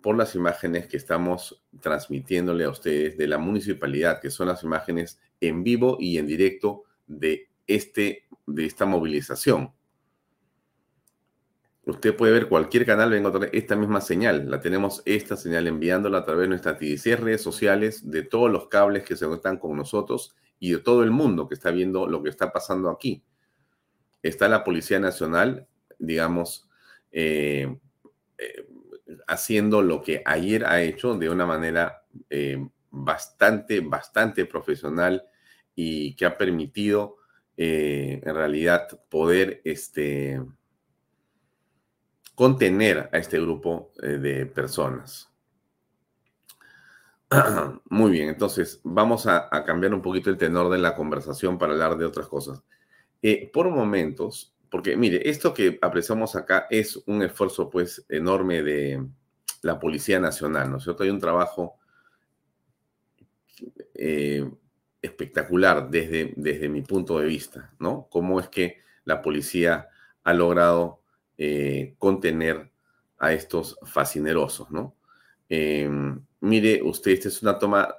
[0.00, 5.18] por las imágenes que estamos transmitiéndole a ustedes de la municipalidad, que son las imágenes
[5.40, 9.72] en vivo y en directo de, este, de esta movilización.
[11.86, 14.50] Usted puede ver cualquier canal, venga a esta misma señal.
[14.50, 18.68] La tenemos esta señal enviándola a través de nuestras 16 redes sociales, de todos los
[18.68, 20.34] cables que se conectan con nosotros
[20.64, 23.22] y de todo el mundo que está viendo lo que está pasando aquí.
[24.22, 26.70] Está la Policía Nacional, digamos,
[27.12, 27.78] eh,
[28.38, 28.66] eh,
[29.26, 35.26] haciendo lo que ayer ha hecho de una manera eh, bastante, bastante profesional
[35.74, 37.16] y que ha permitido
[37.58, 40.42] en realidad poder este,
[42.34, 45.33] contener a este grupo de personas.
[47.90, 51.96] Muy bien, entonces vamos a, cambiar un poquito el tenor de la conversación para hablar
[51.96, 52.62] de otras cosas.
[53.22, 59.06] Eh, por momentos, porque mire, esto que apreciamos acá es un esfuerzo pues enorme de
[59.62, 61.04] la Policía Nacional, ¿no es cierto?
[61.04, 61.76] Hay un trabajo
[63.94, 64.50] eh,
[65.00, 68.08] espectacular desde, desde mi punto de vista, ¿no?
[68.10, 69.88] Cómo es que la policía
[70.22, 71.02] ha logrado
[71.38, 72.70] eh, contener
[73.18, 74.94] a estos fascinerosos, ¿no?
[76.44, 77.96] Mire usted, esta es una toma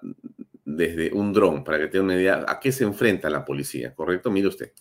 [0.64, 4.30] desde un dron para que tenga una idea a qué se enfrenta la policía, ¿correcto?
[4.30, 4.72] Mire usted.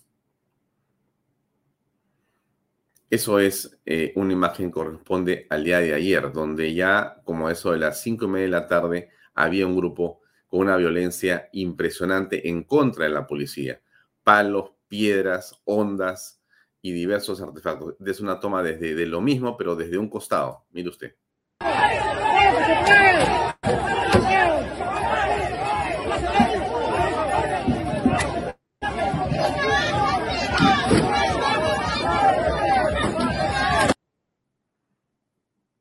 [3.09, 7.71] Eso es eh, una imagen que corresponde al día de ayer, donde ya como eso
[7.71, 12.47] de las cinco y media de la tarde había un grupo con una violencia impresionante
[12.47, 13.81] en contra de la policía.
[14.23, 16.39] Palos, piedras, ondas
[16.83, 17.95] y diversos artefactos.
[18.05, 20.65] Es una toma desde de lo mismo, pero desde un costado.
[20.71, 21.15] Mire usted.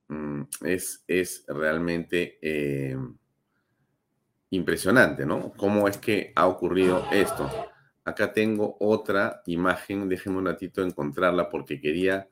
[0.08, 2.96] Mm, es, es realmente eh,
[4.50, 5.52] impresionante, ¿no?
[5.56, 7.50] ¿Cómo es que ha ocurrido esto?
[8.04, 12.28] Acá tengo otra imagen, déjenme un ratito encontrarla porque quería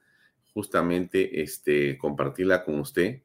[0.53, 3.23] justamente este, compartirla con usted.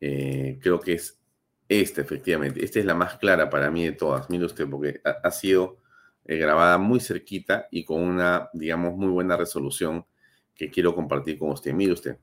[0.00, 1.20] Eh, creo que es
[1.68, 2.64] esta, efectivamente.
[2.64, 4.28] Esta es la más clara para mí de todas.
[4.30, 5.78] Mire usted, porque ha, sido
[6.24, 10.06] eh, grabada muy cerquita y con una, digamos, muy buena resolución
[10.54, 11.72] que quiero compartir con usted.
[11.72, 12.18] Mire usted.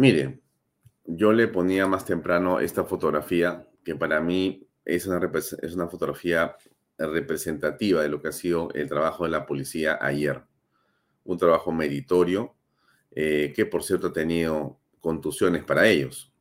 [0.00, 0.40] Mire,
[1.04, 6.56] yo le ponía más temprano esta fotografía, que para mí es una, es una fotografía
[6.96, 10.42] representativa de lo que ha sido el trabajo de la policía ayer.
[11.24, 12.54] Un trabajo meritorio,
[13.10, 16.32] eh, que por cierto ha tenido contusiones para ellos.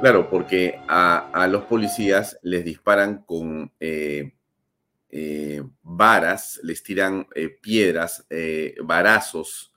[0.00, 4.34] Claro, porque a, los policías les disparan con eh,
[5.16, 9.70] eh, varas, les tiran eh, piedras, eh, varazos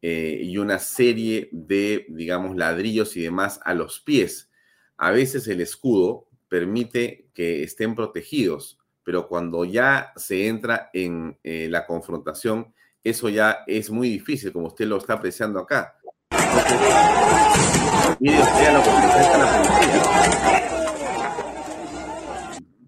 [0.00, 4.52] y una serie de, digamos, ladrillos y demás a los pies.
[4.96, 11.86] A veces el escudo permite que estén protegidos, pero cuando ya se entra en la
[11.86, 12.72] confrontación,
[13.02, 15.96] eso ya es muy difícil, como usted lo está apreciando acá.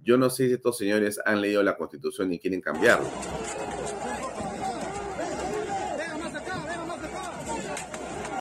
[0.08, 3.06] Yo no sé si estos señores han leído la constitución y quieren cambiarlo.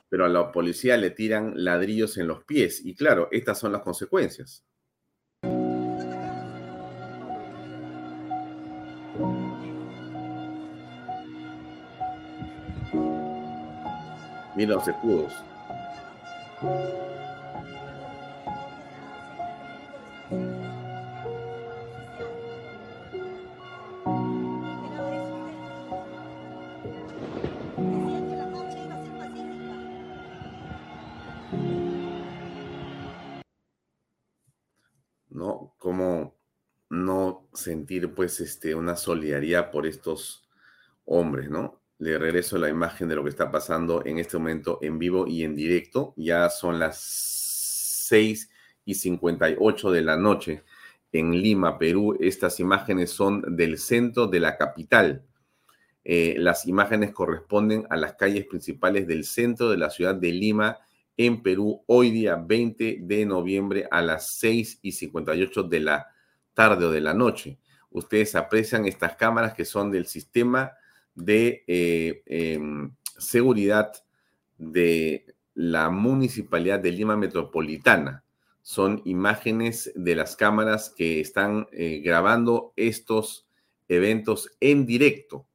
[0.07, 3.81] Pero a la policía le tiran ladrillos en los pies y claro, estas son las
[3.81, 4.63] consecuencias.
[14.55, 15.33] Mira los escudos.
[37.67, 40.47] Sentir pues este, una solidaridad por estos
[41.05, 41.81] hombres, ¿no?
[41.99, 45.43] Le regreso la imagen de lo que está pasando en este momento en vivo y
[45.43, 46.13] en directo.
[46.15, 46.97] Ya son las
[48.07, 48.49] 6
[48.85, 50.63] y 58 de la noche
[51.11, 52.15] en Lima, Perú.
[52.19, 55.23] Estas imágenes son del centro de la capital.
[56.05, 60.77] Eh, las imágenes corresponden a las calles principales del centro de la ciudad de Lima,
[61.17, 66.07] en Perú, hoy día 20 de noviembre a las 6 y 58 de la
[66.57, 67.59] tarde o de la noche.
[67.91, 70.71] Ustedes aprecian estas cámaras que son del sistema
[71.13, 73.91] de eh, em, seguridad
[74.57, 78.23] de la Municipalidad de Lima Metropolitana.
[78.63, 83.47] Son imágenes de las cámaras que están eh, grabando estos
[83.87, 85.45] eventos en directo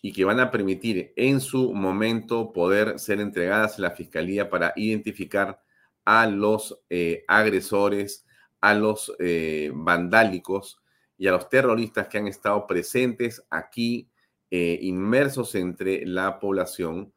[0.00, 4.72] y que van a permitir en su momento poder ser entregadas a la Fiscalía para
[4.76, 5.60] identificar
[6.04, 8.25] a los eh, agresores,
[8.60, 10.80] a los eh, vandálicos
[11.18, 14.10] y a los terroristas que han estado presentes aquí,
[14.50, 17.12] eh, inmersos entre la población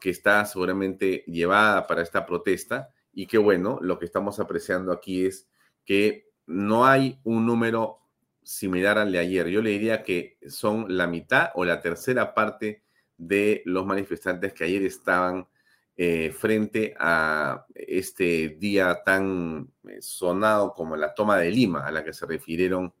[0.00, 2.90] que está seguramente llevada para esta protesta.
[3.12, 5.48] Y que bueno, lo que estamos apreciando aquí es
[5.84, 8.00] que no hay un número
[8.42, 9.48] similar al de ayer.
[9.48, 12.82] Yo le diría que son la mitad o la tercera parte
[13.16, 15.46] de los manifestantes que ayer estaban
[15.96, 22.02] eh, frente a este día tan eh, sonado como la toma de Lima, a la
[22.02, 22.92] que se refirieron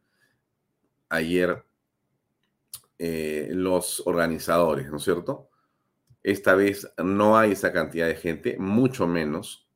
[1.08, 1.64] ayer
[2.98, 5.50] eh, los organizadores, ¿no es cierto?
[6.22, 9.68] Esta vez no hay esa cantidad de gente, mucho menos,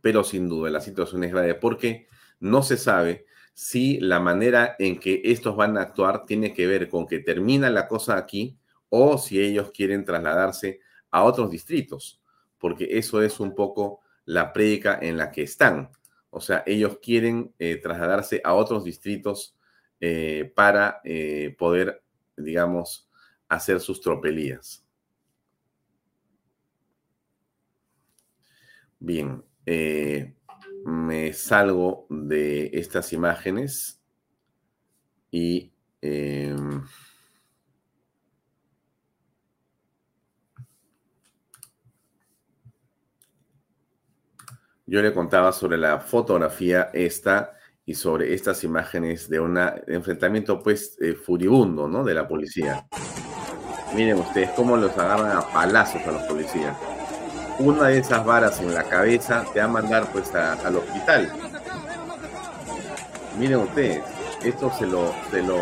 [0.00, 2.08] pero sin duda la situación es grave porque
[2.40, 6.88] no se sabe si la manera en que estos van a actuar tiene que ver
[6.88, 12.21] con que termina la cosa aquí o si ellos quieren trasladarse a otros distritos,
[12.62, 15.90] porque eso es un poco la prédica en la que están.
[16.30, 19.56] O sea, ellos quieren eh, trasladarse a otros distritos
[19.98, 22.04] eh, para eh, poder,
[22.36, 23.10] digamos,
[23.48, 24.86] hacer sus tropelías.
[29.00, 29.42] Bien,
[30.84, 34.00] me salgo de estas imágenes
[35.32, 35.72] y
[44.92, 47.54] yo le contaba sobre la fotografía esta
[47.86, 52.04] y sobre estas imágenes de un enfrentamiento pues eh, furibundo, ¿no?
[52.04, 52.86] De la policía.
[53.96, 56.76] Miren ustedes cómo los agarran a palazos a los policías
[57.58, 61.32] una de esas varas en la cabeza te va a mandar pues al hospital.
[63.38, 64.02] Miren ustedes,
[64.44, 65.56] esto se lo, se lo,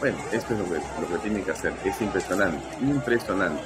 [0.00, 3.62] bueno, esto es lo que, lo que tienen que hacer, es impresionante, impresionante.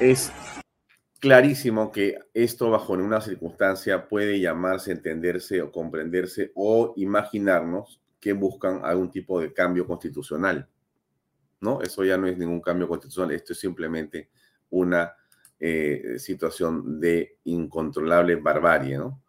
[0.00, 0.32] Es
[1.20, 8.80] clarísimo que esto bajo ninguna circunstancia puede llamarse, entenderse o comprenderse o imaginarnos que buscan
[8.82, 10.66] algún tipo de cambio constitucional.
[11.60, 11.82] ¿No?
[11.82, 14.30] Eso ya no es ningún cambio constitucional, esto es simplemente
[14.70, 15.14] una
[15.58, 19.22] eh, situación de incontrolable barbarie, ¿no?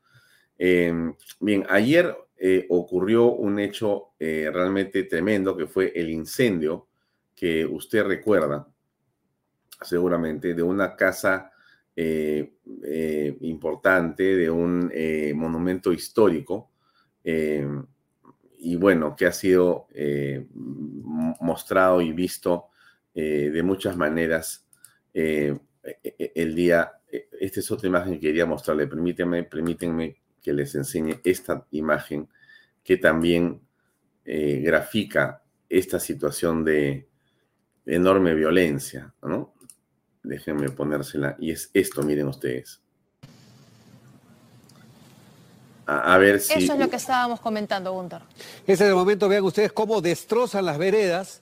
[0.58, 6.88] Em, bien, ayer eh, ocurrió un hecho eh, realmente tremendo que fue el incendio
[7.36, 8.71] que usted recuerda
[9.82, 11.52] seguramente de una casa
[11.96, 16.72] eh, eh, importante, de un eh, monumento histórico,
[17.24, 19.88] y bueno, que ha sido
[21.40, 22.70] mostrado y visto
[23.14, 24.66] de muchas maneras
[25.14, 26.92] el día.
[27.40, 28.88] Esta es otra imagen que quería mostrarle.
[28.88, 32.28] Permítanme, permítanme que les enseñe esta imagen
[32.84, 33.62] que también
[34.26, 37.08] grafica esta situación de
[37.86, 39.54] enorme violencia, ¿no?
[40.24, 41.36] Déjenme ponérsela.
[41.40, 42.82] Y es esto, miren ustedes.
[45.86, 46.54] A, ver si...
[46.54, 48.22] Eso es lo que estábamos comentando, Gunter.
[48.66, 51.42] Ese es el momento, vean ustedes cómo destrozan las veredas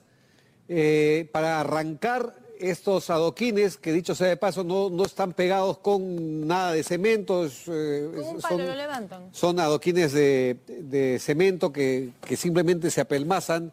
[0.68, 6.46] eh, para arrancar estos adoquines, que dicho sea de paso, no, no están pegados con
[6.46, 7.46] nada de cemento.
[7.46, 9.28] Eh, un palo lo levantan.
[9.32, 13.72] Son adoquines de, cemento que, simplemente se apelmazan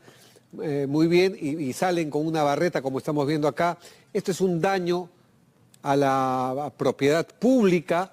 [0.61, 3.77] eh, muy bien y, salen con una barreta, como estamos viendo acá.
[4.13, 5.09] Esto es un daño
[5.83, 8.11] a la propiedad pública.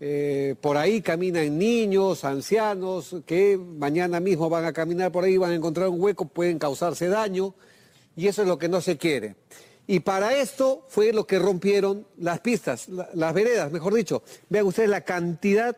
[0.00, 5.52] Eh, por ahí caminan niños, ancianos, que mañana mismo van a caminar por ahí, van
[5.52, 7.54] a encontrar un hueco, pueden causarse daño,
[8.16, 9.36] y eso es lo que no se quiere.
[9.86, 14.22] Y para esto fue lo que rompieron las pistas, las veredas, mejor dicho.
[14.48, 15.76] Vean ustedes la cantidad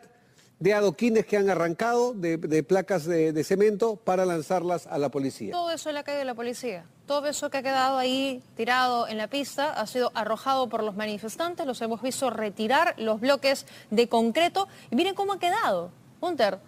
[0.59, 5.51] de adoquines que han arrancado, de, placas de, cemento, para lanzarlas a la policía.
[5.51, 6.85] Todo eso le ha caído a la policía.
[7.05, 10.95] Todo eso que ha quedado ahí tirado en la pista ha sido arrojado por los
[10.95, 11.65] manifestantes.
[11.65, 14.67] Los hemos visto retirar los bloques de concreto.
[14.91, 15.91] Y miren cómo ha quedado.
[16.21, 16.59] Hunter,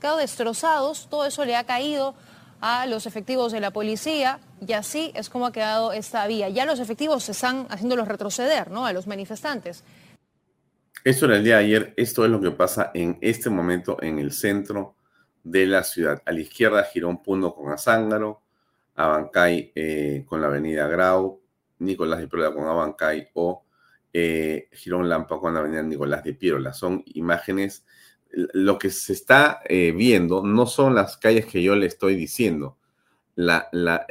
[0.00, 1.06] quedado destrozados.
[1.08, 2.14] Todo eso le ha caído
[2.60, 6.48] a los efectivos de la policía y así es como ha quedado esta vía.
[6.48, 8.86] Ya los efectivos se están haciéndolos retroceder, ¿no?
[8.86, 9.84] A los manifestantes.
[11.06, 14.18] Esto era el día de ayer, esto es lo que pasa en este momento en
[14.18, 14.96] el centro
[15.44, 16.20] de la ciudad.
[16.26, 18.42] A la izquierda, Girón Puno con Azángaro,
[18.96, 21.40] Abancay eh, con la avenida Grau,
[21.78, 23.62] Nicolás de Pirola con Abancay o
[24.12, 26.72] eh, Girón Lampa con la avenida Nicolás de Pirola.
[26.72, 27.86] Son imágenes,
[28.32, 32.78] lo que se está eh, viendo no son las calles que yo le estoy diciendo.
[33.36, 34.06] La, la,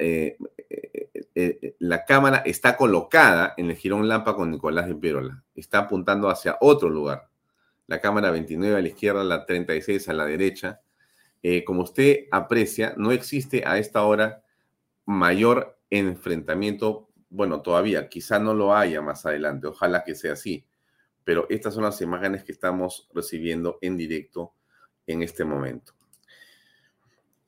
[1.37, 5.43] eh, la cámara está colocada en el Girón Lampa con Nicolás de Pirola.
[5.53, 7.27] Está apuntando hacia otro lugar.
[7.87, 10.81] La cámara 29 a la izquierda, la 36 a la derecha.
[11.43, 14.43] Eh, como usted aprecia, no existe a esta hora
[15.05, 17.09] mayor enfrentamiento.
[17.29, 19.67] Bueno, todavía, quizá no lo haya más adelante.
[19.67, 20.65] Ojalá que sea así.
[21.25, 24.53] Pero estas son las imágenes que estamos recibiendo en directo
[25.05, 25.94] en este momento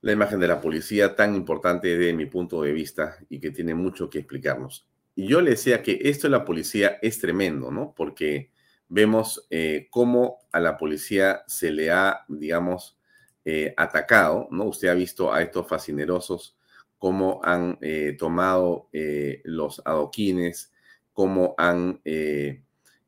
[0.01, 3.73] la imagen de la policía tan importante de mi punto de vista y que tiene
[3.73, 4.87] mucho que explicarnos.
[5.15, 7.93] Y yo le decía que esto de la policía es tremendo, ¿no?
[7.97, 8.51] Porque
[8.87, 12.97] vemos eh, cómo a la policía se le ha, digamos,
[13.43, 14.65] eh, atacado, ¿no?
[14.65, 16.55] Usted ha visto a estos fascinerosos
[16.99, 18.89] cómo han eh, tomado
[19.43, 20.71] los adoquines,
[21.13, 22.01] cómo han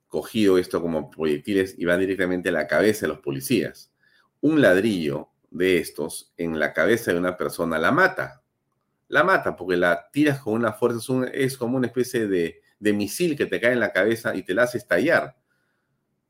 [0.08, 3.92] cogido esto como proyectiles y van directamente a la cabeza de los policías.
[4.42, 8.42] Un ladrillo de estos en la cabeza de una persona, la mata.
[9.08, 13.36] La mata porque la tiras con una fuerza, es, como una especie de, de misil
[13.36, 15.36] que te cae en la cabeza y te la hace estallar.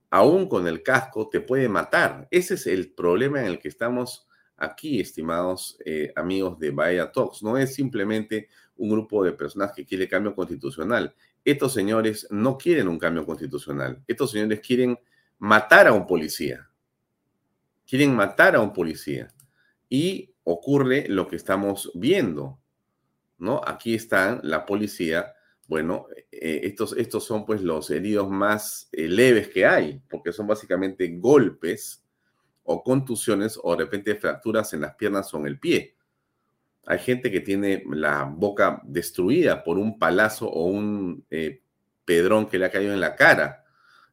[0.09, 2.27] Aún con el casco te puede matar.
[2.31, 4.27] Ese es el problema en el que estamos
[4.59, 7.43] aquí, estimados eh, amigos de Bahía Talks.
[7.43, 11.13] No es simplemente un grupo de personas que quiere cambio constitucional.
[11.43, 14.01] Estos señores no quieren un cambio constitucional.
[14.07, 14.99] Estos señores quieren
[15.37, 16.68] matar a un policía.
[17.89, 19.33] Quieren matar a un policía.
[19.89, 22.59] Y ocurre lo que estamos viendo,
[23.39, 23.61] ¿no?
[23.65, 25.33] Aquí están la policía.
[25.67, 30.45] Bueno, eh, estos, estos son pues los heridos más eh, leves que hay, porque son
[30.45, 32.03] básicamente golpes
[32.61, 35.95] o contusiones o de repente fracturas en las piernas o en el pie.
[36.85, 41.63] Hay gente que tiene la boca destruida por un palazo o un eh,
[42.05, 43.65] pedrón que le ha caído en la cara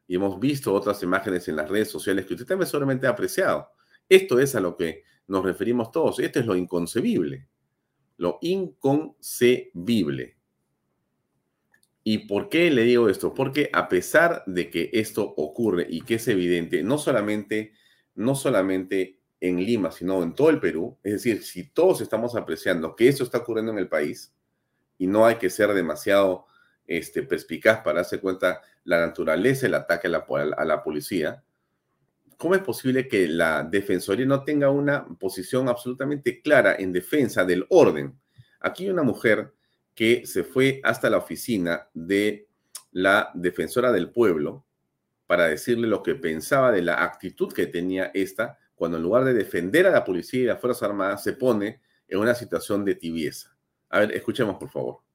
[0.07, 3.69] y hemos visto otras imágenes en las redes sociales que usted también solamente ha apreciado.
[4.07, 6.19] Esto es a lo que nos referimos todos.
[6.19, 7.47] Esto es lo inconcebible.
[8.15, 10.37] Lo inconcebible.
[12.03, 13.33] ¿Y por qué le digo esto?
[13.33, 17.73] Porque a pesar de que esto ocurre y que es evidente, no solamente,
[18.15, 22.95] no solamente en Lima, sino en todo el Perú, es decir, si todos estamos apreciando
[22.95, 24.33] que eso está ocurriendo en el país
[24.97, 26.45] y no hay que ser demasiado
[26.87, 31.43] este, perspicaz para darse cuenta la naturaleza del ataque a la, policía,
[32.37, 37.65] ¿cómo es posible que la Defensoría no tenga una posición absolutamente clara en defensa del
[37.69, 38.17] orden?
[38.61, 39.53] Aquí hay una mujer
[39.93, 42.47] que se fue hasta la oficina de
[42.91, 44.65] la defensora del pueblo
[45.25, 49.33] para decirle lo que pensaba de la actitud que tenía esta cuando en lugar de
[49.33, 53.57] defender a la policía y las Fuerzas Armadas se pone en una situación de tibieza.
[53.89, 55.06] A ver, escuchemos por favor.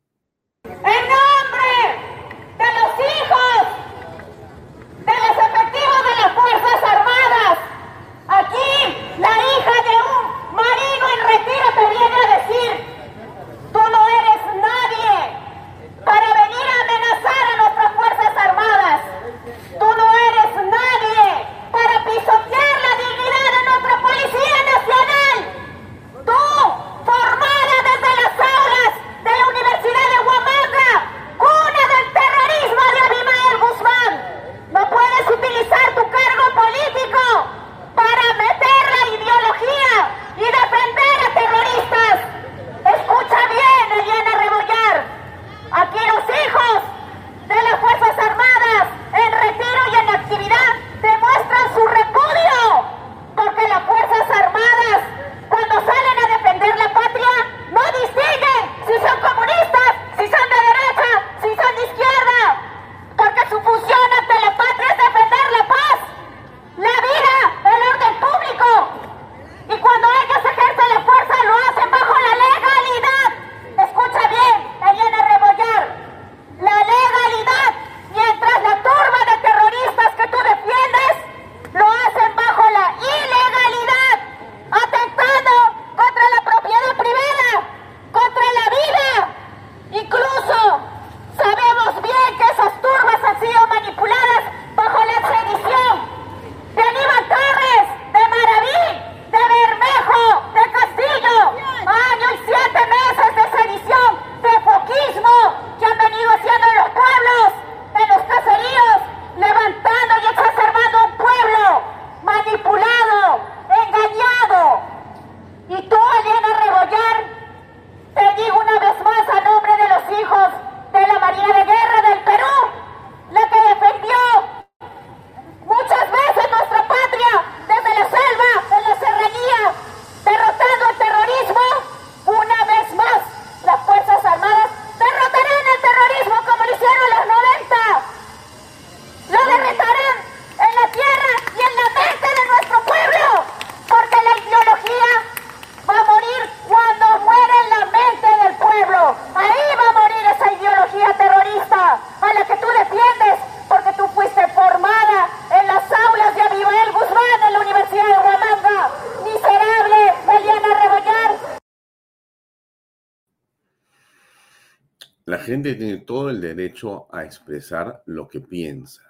[165.62, 169.02] Tiene todo el derecho a expresar lo que piensa.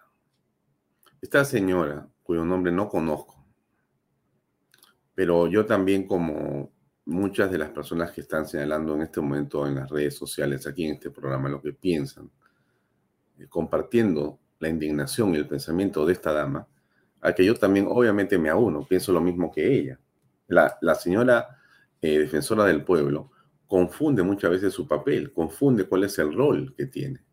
[1.20, 3.44] Esta señora, cuyo nombre no conozco,
[5.14, 6.72] pero yo también como
[7.04, 10.84] muchas de las personas que están señalando en este momento en las redes sociales, aquí
[10.84, 12.30] en este programa, lo que piensan,
[13.38, 16.66] eh, compartiendo la indignación y el pensamiento de esta dama,
[17.20, 19.98] a que yo también obviamente me auno, pienso lo mismo que ella.
[20.46, 21.58] La, señora
[22.00, 23.31] eh, defensora del pueblo
[23.72, 27.24] confunde muchas veces su papel, confunde cuál es el rol que tiene.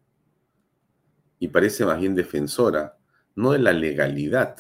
[1.37, 2.97] Y parece más bien defensora,
[3.35, 4.55] no de la legalidad.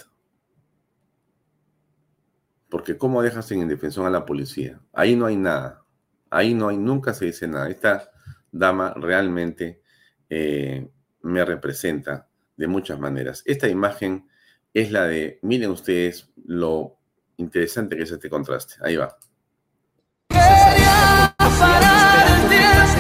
[2.67, 4.81] Porque ¿cómo dejas en indefensión a la policía?
[4.91, 5.85] Ahí no hay nada.
[6.29, 7.69] Ahí no hay, nunca se dice nada.
[7.69, 8.11] Esta
[8.51, 9.81] dama realmente
[10.29, 10.85] eh,
[11.21, 12.27] me representa
[12.57, 13.41] de muchas maneras.
[13.45, 14.27] Esta imagen
[14.73, 16.97] es la de, miren ustedes lo
[17.37, 18.73] interesante que es este contraste.
[18.81, 19.17] Ahí va.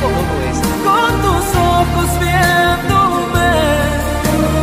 [0.01, 3.51] Con tus ojos viéndome,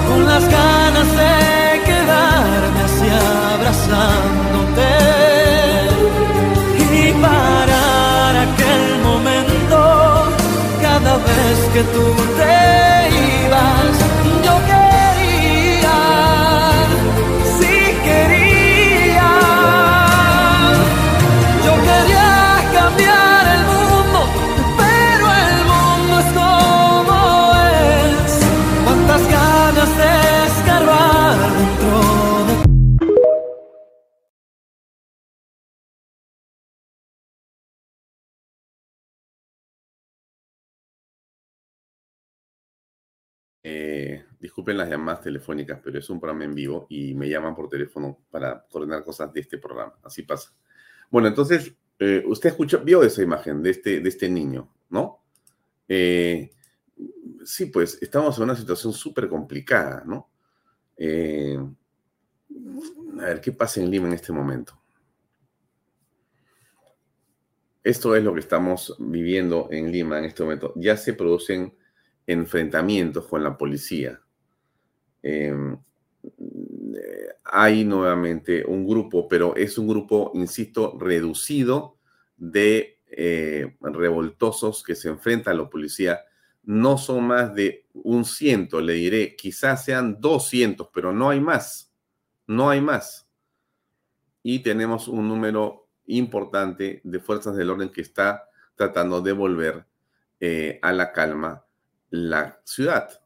[0.09, 3.09] con las ganas de quedarme así
[3.55, 4.91] abrazándote.
[6.93, 9.79] Y parar aquel momento
[10.81, 12.96] cada vez que tú te
[44.67, 48.19] disculpen las llamadas telefónicas, pero es un programa en vivo y me llaman por teléfono
[48.31, 49.95] para coordinar cosas de este programa.
[50.03, 50.53] Así pasa.
[51.09, 55.23] Bueno, entonces, eh, usted escuchó, vio esa imagen de este, de este niño, ¿no?
[55.89, 56.51] Eh,
[57.45, 60.31] sí, pues estamos en una situación súper complicada, ¿no?
[60.97, 61.59] Eh,
[63.21, 64.77] a ver, ¿qué pasa en Lima en este momento?
[67.85, 70.73] Esto es lo que estamos viviendo en Lima en este momento.
[70.75, 71.73] Ya se producen
[72.27, 74.21] enfrentamientos con la policía.
[75.29, 75.77] Em,
[77.43, 81.99] hay nuevamente un grupo, pero es un grupo, insisto, reducido
[82.37, 86.21] de eh, revoltosos que se enfrentan a la policía.
[86.63, 91.93] No son más de un ciento, le diré, quizás sean doscientos, pero no hay más.
[92.47, 93.29] No hay más.
[94.45, 99.87] Y tenemos un número importante de fuerzas del orden que está tratando de volver
[100.39, 101.67] eh, a la calma
[102.11, 103.26] la ciudad.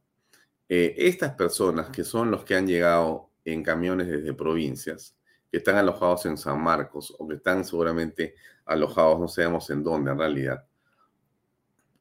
[0.73, 5.17] Eh, estas personas que son los que han llegado en camiones desde provincias,
[5.51, 10.13] que están alojados en San Marcos o que están seguramente alojados no sabemos en dónde
[10.13, 10.65] en realidad,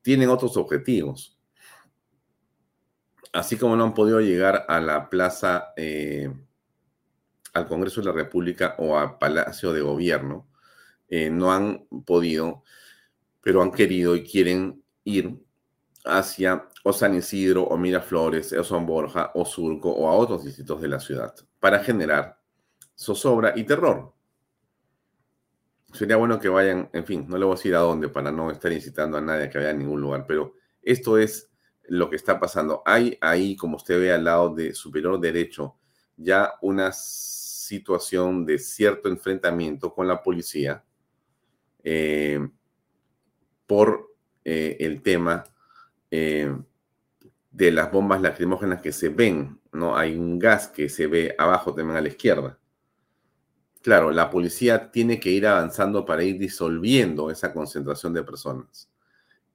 [0.04, 1.36] tienen otros objetivos.
[3.34, 6.32] Así como no han podido llegar a la plaza, eh,
[7.54, 10.48] al Congreso de la República o al Palacio de Gobierno,
[11.08, 12.64] eh, no han podido,
[13.42, 15.40] pero han querido y quieren ir
[16.06, 20.82] hacia o San Isidro, o Miraflores, o San Borja, o Surco, o a otros distritos
[20.82, 22.40] de la ciudad, para generar
[22.96, 24.14] zozobra y terror.
[25.94, 28.52] Sería bueno que vayan, en fin, no le voy a decir a dónde para no
[28.52, 31.50] estar incitando a nadie a que vaya a ningún lugar, pero esto es
[31.88, 32.84] lo que está pasando.
[32.86, 35.78] Hay ahí, como usted ve al lado de superior derecho,
[36.16, 40.84] ya una situación de cierto enfrentamiento con la policía
[41.84, 42.40] eh,
[43.66, 45.44] por eh, el tema
[46.12, 46.56] eh,
[47.52, 49.98] de las bombas lacrimógenas que se ven, ¿no?
[49.98, 52.60] Hay un gas que se ve abajo también a la izquierda.
[53.82, 58.90] Claro, la policía tiene que ir avanzando para ir disolviendo esa concentración de personas.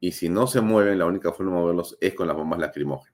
[0.00, 3.13] Y si no se mueven, la única forma de moverlos es con las bombas lacrimógenas.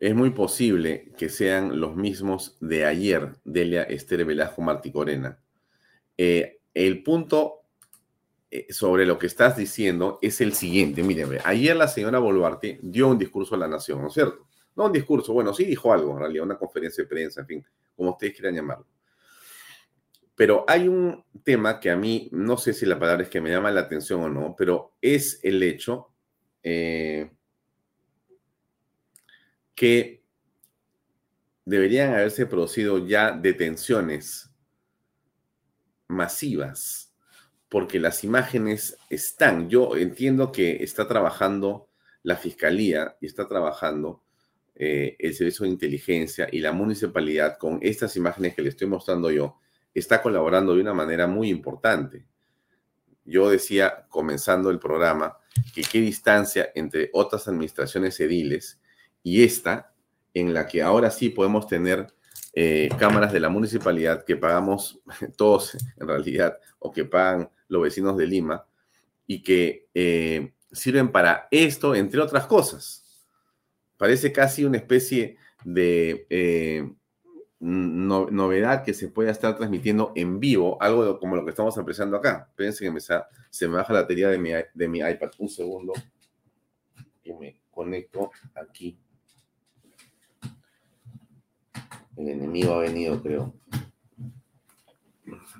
[0.00, 5.38] Es muy posible que sean los mismos de ayer, Delia Esther Velasco Marticorena.
[6.16, 7.66] Eh, el punto
[8.50, 11.02] eh, sobre lo que estás diciendo es el siguiente.
[11.02, 14.48] Miren, ayer la señora Boluarte dio un discurso a la nación, ¿no es cierto?
[14.74, 17.66] No un discurso, bueno, sí dijo algo, en realidad, una conferencia de prensa, en fin,
[17.94, 18.86] como ustedes quieran llamarlo.
[20.34, 23.50] Pero hay un tema que a mí, no sé si la palabra es que me
[23.50, 26.08] llama la atención o no, pero es el hecho
[26.62, 27.30] eh,
[29.80, 30.22] que
[31.64, 34.50] deberían haberse producido ya detenciones
[36.06, 37.14] masivas,
[37.70, 39.70] porque las imágenes están.
[39.70, 41.88] Yo entiendo que está trabajando
[42.22, 44.22] la fiscalía y está trabajando
[44.74, 49.30] eh, el servicio de inteligencia y la municipalidad con estas imágenes que le estoy mostrando
[49.30, 49.60] yo,
[49.94, 52.26] está colaborando de una manera muy importante.
[53.24, 55.38] Yo decía, comenzando el programa,
[55.74, 58.78] que qué distancia entre otras administraciones ediles
[59.22, 59.92] y esta,
[60.34, 62.06] en la que ahora sí podemos tener
[62.52, 65.00] eh, cámaras de la municipalidad que pagamos
[65.36, 68.66] todos en realidad o que pagan los vecinos de Lima
[69.26, 73.00] y que eh, sirven para esto, entre otras cosas,
[74.00, 76.90] Parece casi una especie de eh,
[77.58, 82.46] novedad que se pueda estar transmitiendo en vivo, algo como lo que estamos apreciando acá.
[82.48, 83.00] Espérense que
[83.50, 85.32] se me baja la batería de mi, de mi iPad.
[85.36, 85.92] Un segundo.
[87.24, 88.98] Y me conecto aquí.
[92.20, 93.54] El enemigo ha venido, creo.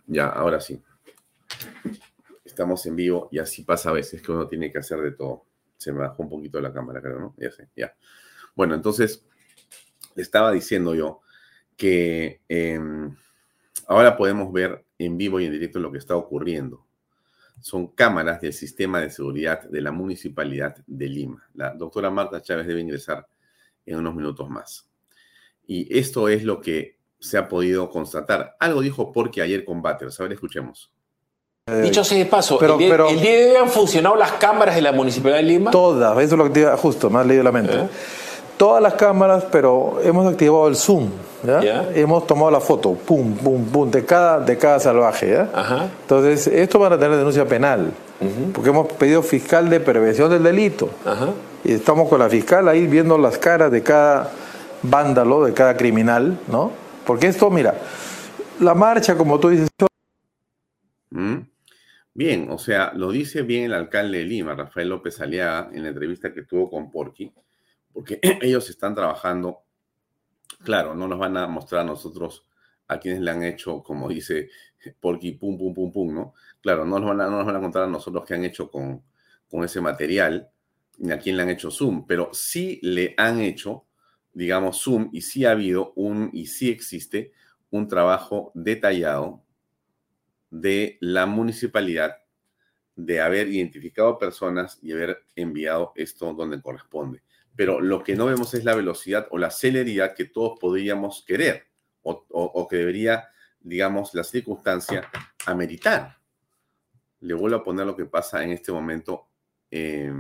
[0.07, 0.83] Ya, ahora sí.
[2.45, 5.47] Estamos en vivo y así pasa a veces que uno tiene que hacer de todo.
[5.79, 7.35] Se me bajó un poquito la cámara, creo, ¿no?
[7.39, 7.97] Ya sé, ya.
[8.55, 9.25] Bueno, entonces,
[10.17, 11.23] estaba diciendo yo
[11.79, 13.17] que em,
[13.87, 16.85] ahora podemos ver en vivo y en directo lo que está ocurriendo.
[17.63, 21.49] Son cámaras del sistema de seguridad de la Municipalidad de Lima.
[21.55, 23.27] La doctora Marta Chávez debe ingresar
[23.87, 24.90] en unos minutos más.
[25.71, 28.57] Y esto es lo que se ha podido constatar.
[28.59, 30.19] Algo dijo Porque ayer con Batters.
[30.19, 30.91] A ver, escuchemos.
[31.81, 32.73] Dicho sea de paso, pero,
[33.09, 35.71] el, día, de hoy han funcionado las cámaras de la Municipalidad de Lima.
[35.71, 37.73] Todas, eso es lo que justo, me has leído la mente.
[37.73, 37.89] ¿Eh?
[38.57, 41.11] Todas las cámaras, pero hemos activado el zoom.
[41.45, 41.89] ¿ya?
[41.95, 45.31] Hemos tomado la foto, pum, pum, pum, de cada, de cada salvaje.
[45.31, 45.89] ¿ya?
[46.03, 47.93] Entonces, esto van a tener denuncia penal,
[48.53, 50.89] porque hemos pedido fiscal de prevención del delito.
[51.63, 54.33] Y estamos con la fiscal ahí viendo las caras de cada
[54.83, 56.73] vándalo, de cada criminal, ¿no?
[57.07, 57.75] Porque esto, mira,
[58.61, 59.69] la marcha, como tú dices...
[61.11, 61.39] Mm.
[62.13, 65.89] Bien, o sea, lo dice bien el alcalde de Lima, Rafael López Aliaga, en la
[65.91, 67.33] entrevista que tuvo con Porqui,
[67.93, 69.65] porque ellos están trabajando
[70.63, 72.47] Claro, no nos van a mostrar a nosotros
[72.87, 74.51] a quienes le han hecho, como dice
[75.01, 76.35] Porky, pum, pum, pum, pum, ¿no?
[76.61, 78.71] Claro, no nos van a, no nos van a contar a nosotros qué han hecho
[78.71, 79.03] con,
[79.49, 80.51] con ese material,
[80.99, 83.87] ni a quién le han hecho Zoom, pero sí le han hecho,
[84.41, 87.33] digamos, Zoom, y sí ha habido un, y sí existe
[87.71, 89.45] un trabajo detallado
[90.51, 92.17] de la municipalidad
[92.97, 97.23] de haber identificado personas y haber enviado esto donde corresponde
[97.61, 101.67] pero lo que no vemos es la velocidad o la celeridad que todos podríamos querer
[102.03, 103.29] o, que debería,
[103.61, 105.11] digamos, la circunstancia
[105.45, 106.17] ameritar.
[107.21, 109.29] Le vuelvo a poner lo que pasa en este momento.
[109.71, 110.11] Eh,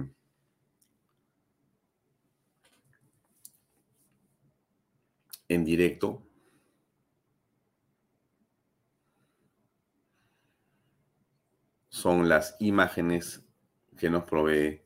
[5.50, 6.22] en directo.
[11.88, 13.44] Son las imágenes
[13.98, 14.82] que nos provee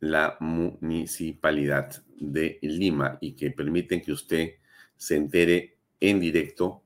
[0.00, 4.54] la municipalidad de Lima y que permiten que usted
[4.96, 6.82] se entere en directo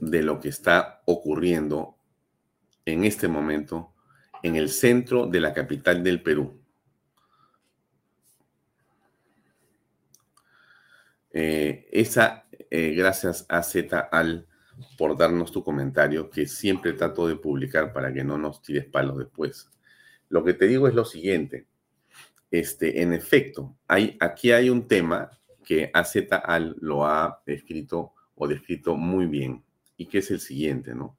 [0.00, 1.96] de lo que está ocurriendo
[2.84, 3.94] en este momento
[4.42, 6.59] en el centro de la capital del Perú.
[11.32, 14.46] Eh, esa, eh, gracias a Z al
[14.96, 19.18] por darnos tu comentario, que siempre trato de publicar para que no nos tires palos
[19.18, 19.70] después.
[20.28, 21.66] Lo que te digo es lo siguiente.
[22.50, 25.30] Este, en efecto, hay, aquí hay un tema
[25.64, 29.62] que AZ Al lo ha escrito o descrito muy bien
[29.96, 31.16] y que es el siguiente, ¿no?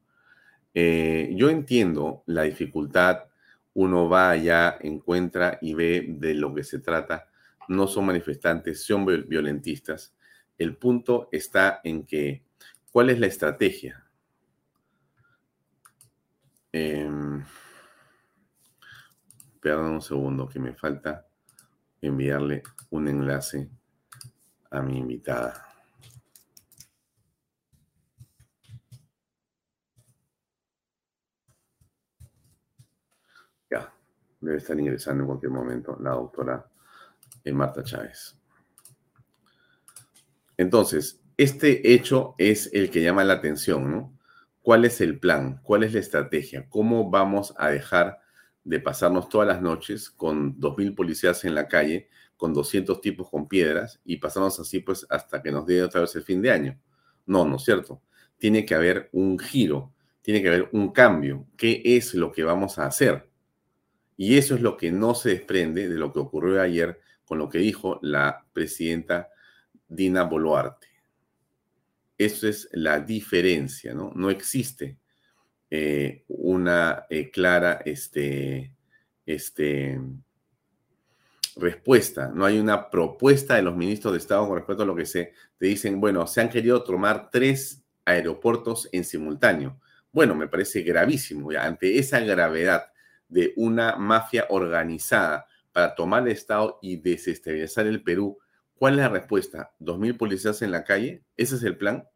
[0.73, 3.25] Eh, yo entiendo la dificultad,
[3.73, 7.27] uno va allá, encuentra y ve de lo que se trata,
[7.67, 10.13] no son manifestantes, son violentistas.
[10.57, 12.43] El punto está en que,
[12.91, 14.05] ¿cuál es la estrategia?
[16.73, 17.09] Eh,
[19.61, 21.27] Perdón un segundo que me falta
[22.01, 23.69] enviarle un enlace
[24.71, 25.63] a mi invitada.
[33.69, 33.93] Ya,
[34.39, 36.70] debe estar ingresando en cualquier momento la doctora
[37.45, 38.37] Marta Chávez.
[40.57, 44.17] Entonces, este hecho es el que llama la atención, ¿no?
[44.61, 45.59] ¿Cuál es el plan?
[45.63, 46.69] ¿Cuál es la estrategia?
[46.69, 48.19] ¿Cómo vamos a dejar
[48.63, 53.47] de pasarnos todas las noches con 2.000 policías en la calle, con 200 tipos con
[53.47, 56.79] piedras y pasarnos así pues hasta que nos dé otra vez el fin de año.
[57.25, 58.01] No, no es cierto.
[58.37, 61.47] Tiene que haber un giro, tiene que haber un cambio.
[61.57, 63.29] ¿Qué es lo que vamos a hacer?
[64.15, 66.99] Y eso es lo que no se desprende de lo que ocurrió ayer
[67.31, 69.29] con lo que dijo la presidenta
[69.87, 70.87] Dina Boluarte.
[72.17, 74.11] Eso es la diferencia, ¿no?
[74.13, 74.97] No existe
[75.69, 78.75] eh, una eh, clara este,
[79.25, 80.01] este,
[81.55, 85.05] respuesta, no hay una propuesta de los ministros de Estado con respecto a lo que
[85.05, 89.79] se te dicen, bueno, se han querido tomar tres aeropuertos en simultáneo.
[90.11, 92.91] Bueno, me parece gravísimo, ante esa gravedad
[93.29, 98.37] de una mafia organizada para tomar el Estado y desestabilizar el Perú,
[98.75, 99.73] ¿cuál es la respuesta?
[99.79, 101.23] ¿Dos mil policías en la calle?
[101.37, 102.07] ¿Ese es el plan?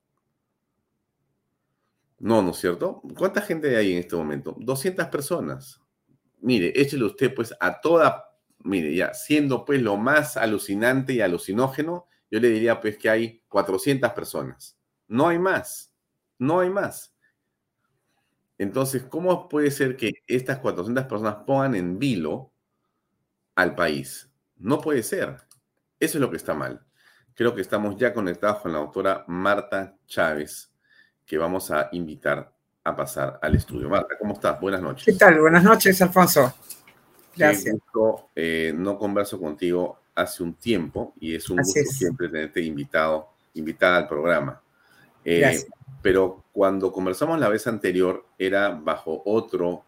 [2.20, 3.02] No, ¿no es cierto?
[3.18, 4.56] ¿Cuánta gente hay en este momento?
[4.60, 5.82] 200 personas.
[6.40, 8.26] Mire, échele usted pues a toda
[8.66, 13.44] mire, ya, siendo pues lo más alucinante y alucinógeno, yo le diría pues que hay
[13.48, 14.78] 400 personas.
[15.08, 15.94] No hay más,
[16.40, 17.16] no hay más.
[18.58, 22.52] Entonces, ¿cómo puede ser que estas 400 personas pongan en vilo
[23.56, 24.30] al país?
[24.58, 25.38] No puede ser.
[26.00, 26.82] Eso es lo que está mal.
[27.34, 30.72] Creo que estamos ya conectados con la doctora Marta Chávez,
[31.26, 32.54] que vamos a invitar
[32.84, 33.90] a pasar al estudio.
[33.90, 34.60] Marta, ¿cómo estás?
[34.62, 35.06] Buenas noches.
[35.06, 35.40] ¿Qué tal?
[35.40, 36.54] Buenas noches, Alfonso.
[37.36, 37.76] Gracias.
[38.36, 43.98] Eh, no converso contigo hace un tiempo y es un gusto siempre tenerte invitado, invitada
[43.98, 44.62] al programa.
[45.26, 45.66] Eh,
[46.02, 49.84] pero cuando conversamos la vez anterior era bajo otro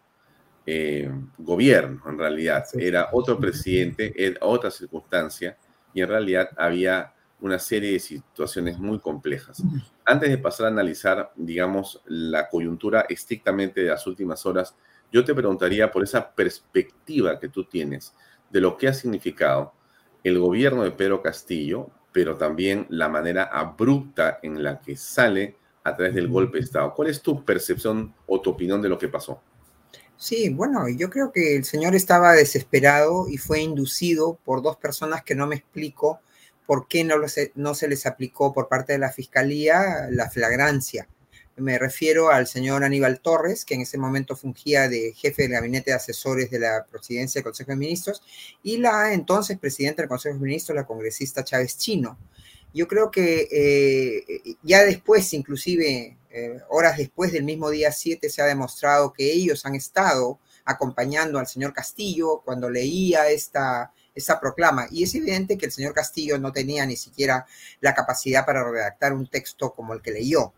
[0.70, 2.66] eh, gobierno, en realidad.
[2.74, 5.56] Era otro presidente, era otra circunstancia
[5.94, 9.62] y en realidad había una serie de situaciones muy complejas.
[10.04, 14.74] Antes de pasar a analizar, digamos, la coyuntura estrictamente de las últimas horas,
[15.10, 18.12] yo te preguntaría por esa perspectiva que tú tienes
[18.50, 19.72] de lo que ha significado
[20.22, 25.96] el gobierno de Pedro Castillo, pero también la manera abrupta en la que sale a
[25.96, 26.92] través del golpe de Estado.
[26.92, 29.40] ¿Cuál es tu percepción o tu opinión de lo que pasó?
[30.18, 35.22] Sí, bueno, yo creo que el señor estaba desesperado y fue inducido por dos personas
[35.22, 36.18] que no me explico
[36.66, 37.14] por qué no,
[37.54, 41.08] no se les aplicó por parte de la Fiscalía la flagrancia.
[41.56, 45.92] Me refiero al señor Aníbal Torres, que en ese momento fungía de jefe del gabinete
[45.92, 48.22] de asesores de la presidencia del Consejo de Ministros,
[48.64, 52.18] y la entonces presidenta del Consejo de Ministros, la congresista Chávez Chino.
[52.74, 58.42] Yo creo que eh, ya después, inclusive eh, horas después del mismo día 7, se
[58.42, 64.86] ha demostrado que ellos han estado acompañando al señor Castillo cuando leía esta, esta proclama.
[64.90, 67.46] Y es evidente que el señor Castillo no tenía ni siquiera
[67.80, 70.52] la capacidad para redactar un texto como el que leyó.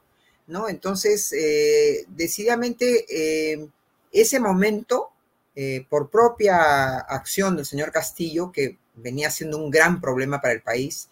[0.49, 0.68] ¿no?
[0.68, 3.68] Entonces, eh, decididamente, eh,
[4.12, 5.12] ese momento,
[5.91, 11.11] por propia acción del señor Castillo, que venía siendo un gran problema para el país,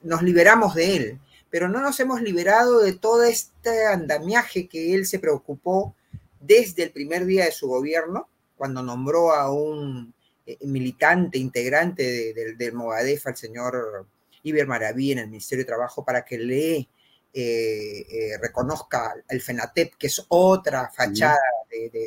[0.00, 1.20] nos liberamos de él,
[1.56, 5.96] pero no nos hemos liberado de todo este andamiaje que él se preocupó
[6.38, 8.28] desde el primer día de su gobierno,
[8.58, 10.12] cuando nombró a un
[10.60, 14.06] militante integrante del de, Mogadef, al señor
[14.42, 16.90] Iber Maraví, en el Ministerio de Trabajo, para que lee
[17.38, 21.36] eh, eh, reconozca el FENATEP, que es otra fachada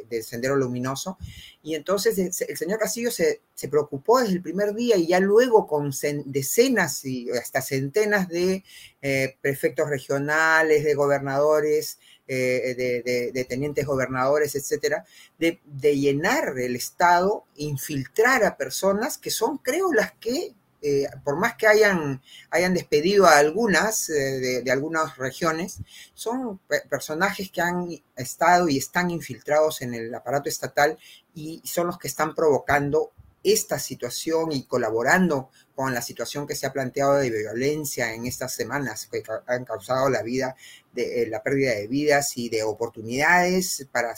[0.10, 1.20] del Sendero Luminoso.
[1.62, 5.92] Y entonces el, señor Castillo se, preocupó desde el primer día y ya luego con
[6.26, 8.64] decenas y hasta centenas de
[9.04, 15.06] eh, prefectos regionales, de gobernadores, de, tenientes gobernadores, etcétera,
[15.38, 15.60] de,
[15.96, 21.68] llenar el Estado, infiltrar a personas que son, creo, las que eh, por más que
[21.68, 22.22] hayan,
[22.52, 25.80] hayan despedido a algunas eh, de, algunas regiones,
[26.14, 26.60] son
[26.90, 30.98] personajes que han estado y están infiltrados en el aparato estatal
[31.34, 33.12] y son los que están provocando
[33.44, 38.54] esta situación y colaborando con la situación que se ha planteado de violencia en estas
[38.54, 40.56] semanas, que han causado la vida,
[40.94, 44.14] de, eh, la pérdida de vidas y de oportunidades para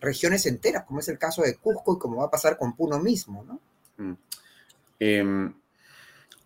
[0.00, 3.00] regiones enteras, como es el caso de Cusco y como va a pasar con Puno
[3.00, 3.60] mismo, ¿no?
[3.96, 4.16] Mm.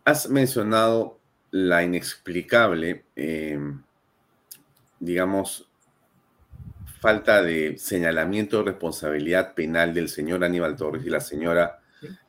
[0.04, 3.58] Has mencionado la inexplicable, eh,
[4.98, 5.68] digamos,
[7.00, 11.80] falta de señalamiento de responsabilidad penal del señor Aníbal Torres y la señora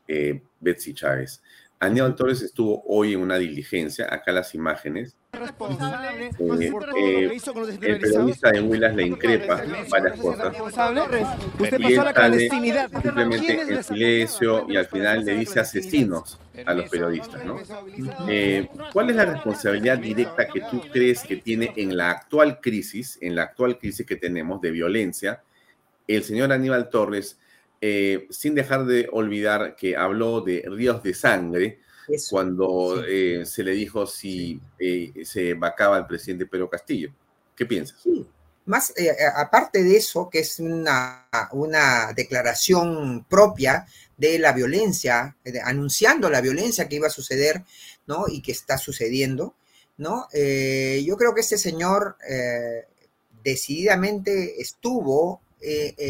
[0.07, 1.41] eh, Betsy Chávez.
[1.79, 5.15] Aníbal Torres estuvo hoy en una diligencia, acá las imágenes.
[5.33, 7.39] Eh, eh,
[7.81, 10.55] el periodista de Huilas le increpa varias cosas.
[11.59, 17.43] Y él sale simplemente en silencio y al final le dice asesinos a los periodistas.
[17.45, 17.57] ¿no?
[18.29, 23.17] Eh, ¿Cuál es la responsabilidad directa que tú crees que tiene en la actual crisis,
[23.19, 25.41] en la actual crisis que tenemos de violencia,
[26.07, 27.39] el señor Aníbal Torres?
[27.81, 31.79] Eh, sin dejar de olvidar que habló de ríos de sangre
[32.29, 37.11] cuando eh, se le dijo si eh, se vacaba el presidente Pedro Castillo.
[37.55, 37.97] ¿Qué piensas?
[38.65, 38.93] Más,
[39.35, 43.85] aparte de eso, que es una, una declaración propia
[44.17, 47.63] de la violencia, anunciando la violencia que iba a suceder,
[48.07, 48.25] ¿no?
[48.27, 49.53] Y que está sucediendo,
[49.97, 50.27] ¿no?
[50.31, 52.17] yo creo que este señor
[53.43, 55.41] decididamente estuvo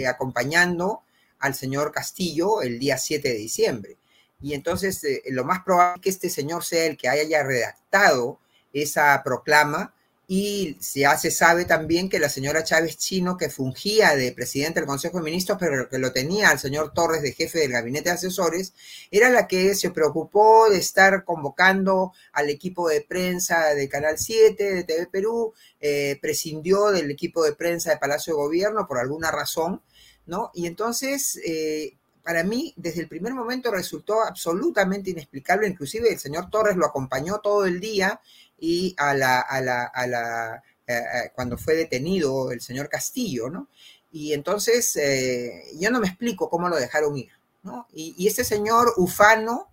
[0.08, 1.02] acompañando
[1.40, 3.98] al señor Castillo el día 7 de diciembre.
[4.44, 8.40] Y entonces eh, lo más probable es que este señor sea el que haya redactado
[8.74, 9.94] esa proclama
[10.28, 14.88] y ya se sabe también que la señora Chávez Chino, que fungía de presidente del
[14.88, 18.16] Consejo de Ministros, pero que lo tenía al señor Torres de jefe del gabinete de
[18.16, 18.74] asesores,
[19.12, 24.76] era la que se preocupó de estar convocando al equipo de prensa de Canal 7,
[24.76, 29.30] de TV Perú, eh, prescindió del equipo de prensa de Palacio de Gobierno por alguna
[29.30, 29.82] razón,
[30.26, 30.52] ¿no?
[30.54, 36.50] Y entonces, eh, para mí desde el primer momento resultó absolutamente inexplicable, inclusive el señor
[36.50, 38.22] Torres lo acompañó todo el día
[38.58, 43.50] y a la, a la, a la eh, eh, cuando fue detenido el señor Castillo,
[43.50, 43.70] ¿no?
[44.12, 47.32] Y entonces eh, yo no me explico cómo lo dejaron ir,
[47.64, 47.88] ¿no?
[47.94, 49.70] Y, este señor Ufano,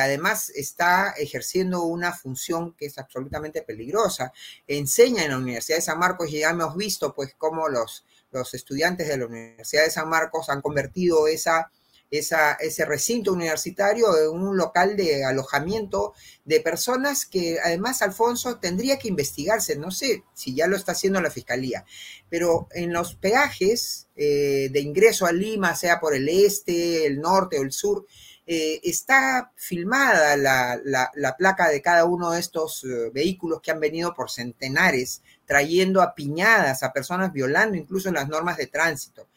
[0.00, 4.32] además está ejerciendo una función que es absolutamente peligrosa.
[4.66, 8.52] Enseña en la Universidad de San Marcos y ya hemos visto pues cómo los, los
[8.54, 11.70] estudiantes de la Universidad de San Marcos han convertido esa
[12.10, 19.08] ese recinto universitario en un local de alojamiento de personas que además, Alfonso, tendría que
[19.08, 21.84] investigarse, no sé si ya lo está haciendo la Fiscalía,
[22.30, 27.58] pero en los peajes eh, de ingreso a Lima, sea por el este, el norte
[27.58, 28.06] o el sur,
[28.46, 33.80] eh, está filmada la, la, placa de cada uno de estos eh, vehículos que han
[33.80, 39.28] venido por centenares, trayendo a piñadas a personas violando incluso las normas de tránsito.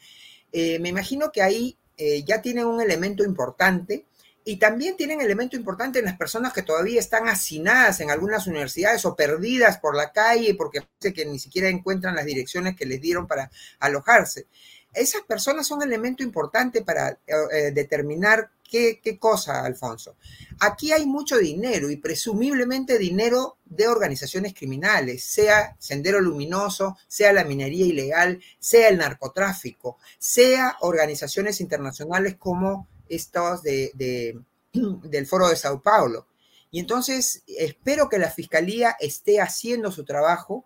[0.54, 4.06] me imagino que ahí eh, ya tienen un elemento importante
[4.44, 9.06] y también tienen elemento importante en las personas que todavía están hacinadas en algunas universidades
[9.06, 13.28] o perdidas por la calle porque que ni siquiera encuentran las direcciones que les dieron
[13.28, 14.48] para alojarse.
[14.94, 17.18] Esas personas son elemento importante para eh,
[17.54, 20.16] eh, determinar ¿Qué, cosa, Alfonso?
[20.62, 27.44] Aquí hay mucho dinero y presumiblemente dinero de organizaciones criminales, sea Sendero Luminoso, sea la
[27.44, 34.40] minería ilegal, sea el narcotráfico, sea organizaciones internacionales como estos de,
[34.72, 36.28] del Foro de Sao Paulo.
[36.72, 40.64] Y entonces espero que la Fiscalía esté haciendo su trabajo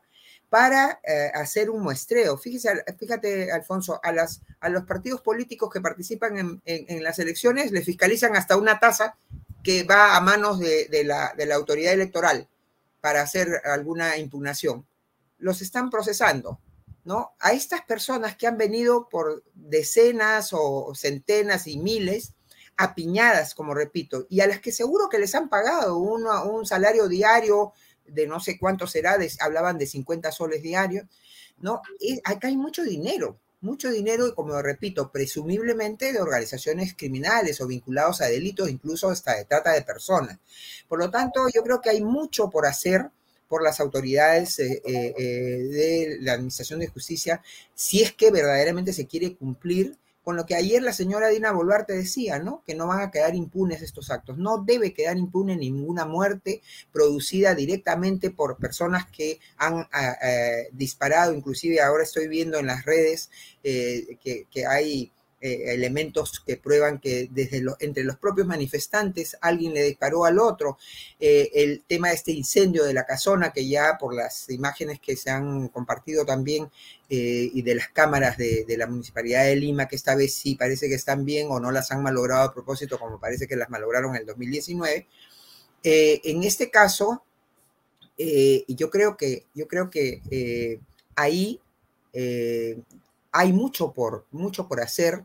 [0.56, 2.38] para eh, hacer un muestreo.
[2.38, 7.84] Fíjese, fíjate, Alfonso, a, las, a los partidos políticos que participan en, las elecciones les
[7.84, 9.18] fiscalizan hasta una tasa
[9.62, 12.47] que va a manos de, la, de la autoridad electoral
[13.01, 14.86] para hacer alguna impugnación.
[15.39, 16.62] Los están procesando,
[17.03, 17.36] ¿no?
[17.41, 22.32] A estas personas que han venido por decenas o centenas y miles,
[22.78, 27.74] apiñadas, como repito, y a las que seguro que les han pagado un salario diario
[28.08, 31.06] de no sé cuánto será, hablaban de 50 soles diarios,
[31.58, 31.82] ¿no?
[32.24, 38.22] Acá hay mucho dinero, mucho dinero, y como repito, presumiblemente de organizaciones criminales o vinculados
[38.22, 40.39] a delitos, incluso hasta de trata de personas.
[40.88, 43.10] Por lo tanto, yo creo que hay mucho por hacer
[43.47, 47.41] por las autoridades eh, eh, eh, de la Administración de Justicia
[47.74, 51.93] si es que verdaderamente se quiere cumplir con lo que ayer la señora Dina Boluarte
[51.93, 52.63] decía, ¿no?
[52.65, 54.39] Que no van a quedar impunes estos actos.
[54.39, 61.32] No debe quedar impune ninguna muerte producida directamente por personas que han ah, eh, disparado.
[61.32, 63.30] Inclusive ahora estoy viendo en las redes
[63.63, 65.11] eh, que hay
[65.45, 70.79] eh, elementos que prueban que desde entre los propios manifestantes alguien le disparó al otro.
[71.19, 75.15] Eh, el tema de este incendio de la casona, que ya por las imágenes que
[75.15, 76.71] se han compartido también
[77.11, 80.89] eh, y de las cámaras de, la Municipalidad de Lima, que esta vez sí parece
[80.89, 84.15] que están bien o no las han malogrado a propósito, como parece que las malograron
[84.15, 85.05] en el 2019.
[85.83, 87.23] en este caso,
[88.17, 90.79] yo creo que, yo creo que
[91.15, 91.61] ahí
[93.31, 95.23] hay mucho por, mucho por hacer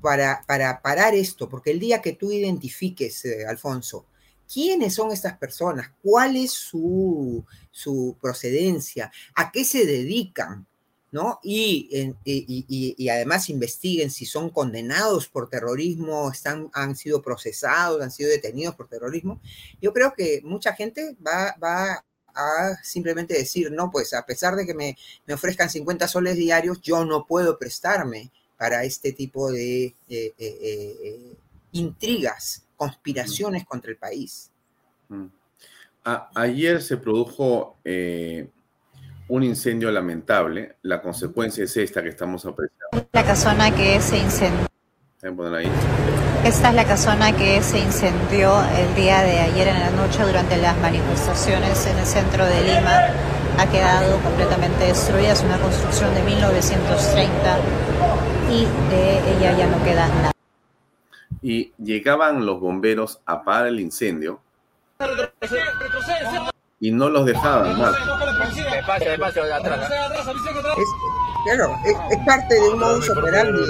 [0.00, 4.06] para, para parar esto, porque el día que tú identifiques, eh, Alfonso,
[4.52, 10.66] quiénes son estas personas, cuál es su, su procedencia, a qué se dedican,
[11.10, 11.40] ¿no?
[11.42, 11.88] Y,
[12.24, 18.30] y, y, además investiguen si son condenados por terrorismo, están, han sido procesados, han sido
[18.30, 19.40] detenidos por terrorismo.
[19.80, 22.04] Yo creo que mucha gente va, va
[22.34, 24.96] a simplemente decir, no, pues a pesar de que me,
[25.26, 30.34] me ofrezcan 50 soles diarios, yo no puedo prestarme para este tipo de eh, eh,
[30.38, 31.34] eh,
[31.72, 34.52] intrigas, conspiraciones contra el país.
[35.08, 35.26] Mm.
[36.36, 37.78] ayer se produjo
[39.28, 40.76] un incendio lamentable.
[40.82, 43.08] La consecuencia es esta que estamos apreciando.
[43.12, 44.68] La casona que se incendió.
[45.56, 45.68] Ahí?
[46.44, 50.56] Esta es la casona que se incendió el día de ayer en la noche durante
[50.56, 53.08] las manifestaciones en el centro de Lima.
[53.58, 55.32] Ha quedado completamente destruida.
[55.32, 57.81] Es una construcción de 1930
[58.52, 60.32] y de ella ya no queda nada.
[61.40, 64.40] Y llegaban los bomberos a apagar el incendio
[66.80, 67.96] y no los dejaban más.
[70.76, 70.88] Es,
[71.44, 73.60] claro, es, parte de un modus operandi,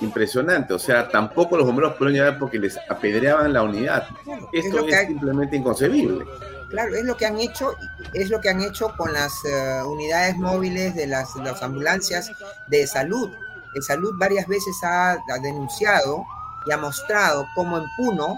[0.00, 4.06] Impresionante, o sea, tampoco los bomberos pudieron llegar porque les apedreaban la unidad.
[4.52, 6.24] Esto es, simplemente inconcebible.
[6.70, 7.76] Claro, es lo que han hecho,
[8.12, 12.30] es lo que han hecho con las eh, unidades móviles de las, ambulancias
[12.68, 13.30] de salud.
[13.74, 16.24] El salud varias veces ha, denunciado
[16.66, 18.36] y ha mostrado cómo en Puno,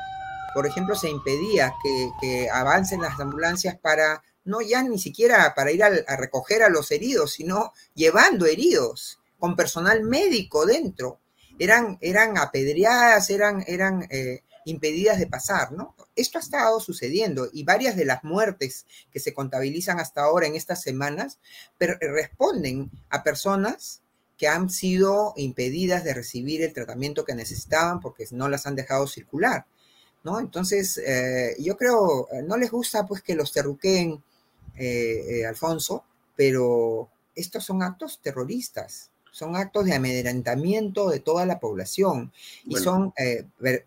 [0.55, 1.75] por ejemplo, se impedía
[2.21, 6.91] que, avancen las ambulancias para, no ya ni siquiera para ir a recoger a los
[6.93, 11.19] heridos, sino llevando heridos con personal médico dentro.
[11.59, 15.97] Eran, eran apedreadas, eran, eran eh, impedidas de pasar, ¿no?
[16.21, 20.55] Esto ha estado sucediendo y varias de las muertes que se contabilizan hasta ahora en
[20.55, 21.39] estas semanas
[21.79, 24.03] responden a personas
[24.37, 29.07] que han sido impedidas de recibir el tratamiento que necesitaban porque no las han dejado
[29.07, 29.67] circular,
[30.25, 30.41] ¿no?
[30.41, 34.23] Entonces, eh, yo creo, eh, no les gusta pues que los terruqueen,
[34.77, 36.05] eh, Alfonso,
[36.37, 42.33] pero estos son actos terroristas, son actos de amedrentamiento de toda la población
[42.65, 43.13] y son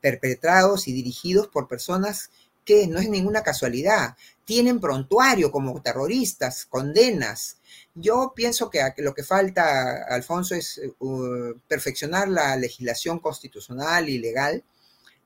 [0.02, 2.30] perpetrados y dirigidos por personas
[2.66, 4.16] que no es ninguna casualidad,
[4.46, 7.58] tienen prontuario como terroristas, condenas,
[7.96, 14.64] yo pienso que lo que falta, Alfonso, es uh, perfeccionar la legislación constitucional y legal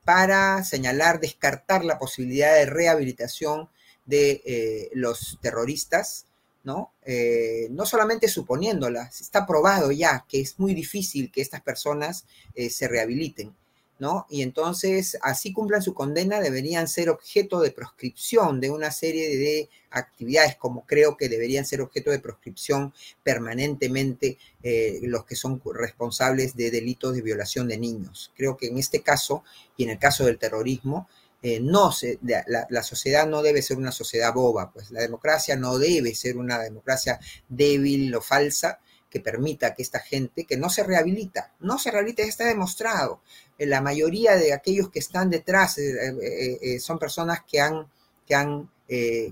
[0.04, 3.68] para señalar, descartar la posibilidad de rehabilitación
[4.04, 6.26] de eh, los terroristas,
[6.68, 6.92] ¿no?
[7.02, 12.68] Eh, no solamente suponiéndola, está probado ya que es muy difícil que estas personas eh,
[12.68, 13.54] se rehabiliten.
[13.98, 14.26] ¿no?
[14.28, 19.70] Y entonces, así cumplan su condena, deberían ser objeto de proscripción de una serie de
[19.90, 22.92] actividades, como creo que deberían ser objeto de proscripción
[23.24, 28.30] permanentemente eh, los que son responsables de delitos de violación de niños.
[28.36, 29.42] Creo que en este caso
[29.78, 31.08] y en el caso del terrorismo,
[31.42, 35.56] eh, no se, la, la, sociedad no debe ser una sociedad boba, pues la democracia
[35.56, 40.68] no debe ser una democracia débil o falsa que permita que esta gente, que no
[40.68, 43.20] se rehabilita, no se rehabilita, está demostrado,
[43.58, 47.86] la mayoría de aquellos que están detrás eh, eh, eh, son personas que han,
[48.26, 48.70] que han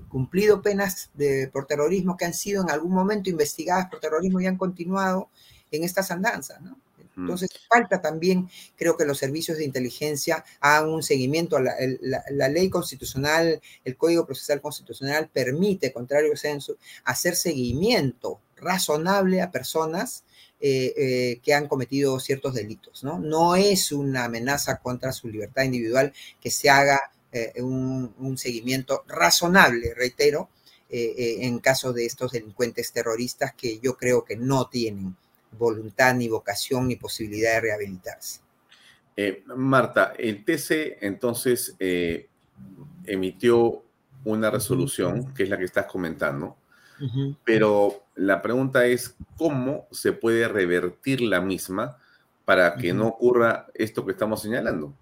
[0.07, 4.45] cumplido penas de, por terrorismo, que han sido en algún momento investigadas por terrorismo y
[4.45, 5.29] han continuado
[5.71, 6.59] en estas andanzas.
[7.17, 11.59] Entonces, falta también, creo que los servicios de inteligencia hagan un seguimiento.
[11.59, 11.73] La,
[12.29, 19.51] la, ley constitucional, el Código Procesal Constitucional permite, contrario al censo, hacer seguimiento razonable a
[19.51, 20.23] personas
[20.59, 23.03] eh, eh, que han cometido ciertos delitos.
[23.03, 23.19] ¿no?
[23.19, 26.99] no es una amenaza contra su libertad individual que se haga
[27.31, 30.49] eh, un, seguimiento razonable, reitero,
[30.89, 35.17] en caso de estos delincuentes terroristas que yo creo que no tienen
[35.51, 38.41] voluntad, ni vocación, ni posibilidad de rehabilitarse.
[39.55, 41.75] Marta, el TC entonces
[43.05, 43.83] emitió
[44.23, 46.57] una resolución, que es la que estás comentando,
[47.43, 51.97] pero la pregunta es cómo se puede revertir la misma
[52.45, 54.93] para que no ocurra esto que estamos señalando.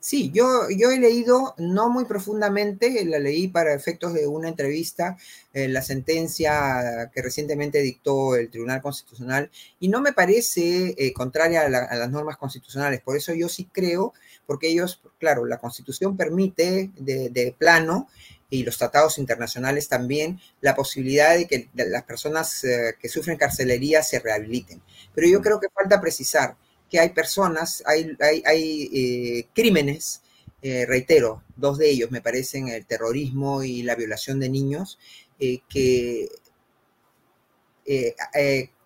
[0.00, 5.16] Sí, yo, yo he leído, no muy profundamente, la leí para efectos de una entrevista,
[5.52, 11.62] eh, la sentencia que recientemente dictó el Tribunal Constitucional, y no me parece eh, contraria
[11.62, 13.00] a, las normas constitucionales.
[13.00, 14.14] Por eso yo sí creo,
[14.46, 18.08] porque ellos, claro, la Constitución permite de, de plano
[18.50, 24.02] y los tratados internacionales también la posibilidad de que las personas eh, que sufren carcelería
[24.02, 24.80] se rehabiliten.
[25.14, 26.56] Pero yo creo que falta precisar
[26.90, 30.22] que hay personas, hay, hay, eh, crímenes,
[30.62, 34.98] eh, reitero, dos de ellos me parecen el terrorismo y la violación de niños,
[35.38, 36.28] que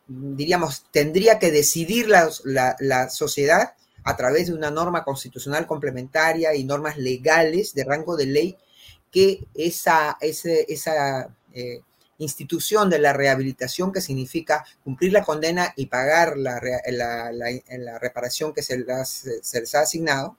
[0.07, 2.31] diríamos, tendría que decidir la,
[2.79, 3.75] la sociedad
[4.05, 8.57] a través de una norma constitucional complementaria y normas legales de rango de ley
[9.11, 11.81] que esa, esa eh,
[12.19, 18.63] institución de la rehabilitación, que significa cumplir la condena y pagar la, la, reparación que
[18.63, 20.37] se les, ha asignado,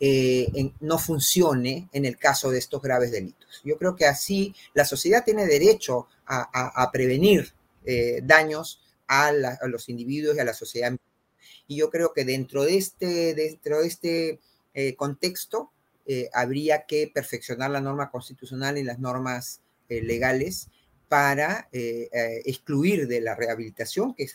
[0.00, 3.60] eh, no funcione en el caso de estos graves delitos.
[3.64, 7.52] Yo creo que así la sociedad tiene derecho a, prevenir
[7.84, 10.96] eh, daños a, los individuos y a la sociedad.
[11.66, 14.40] Y yo creo que dentro de este, dentro de este
[14.96, 15.72] contexto,
[16.10, 19.60] eh, habría que perfeccionar la norma constitucional y las normas
[19.90, 20.68] legales
[21.08, 22.08] para eh,
[22.44, 24.28] excluir de la rehabilitación, que,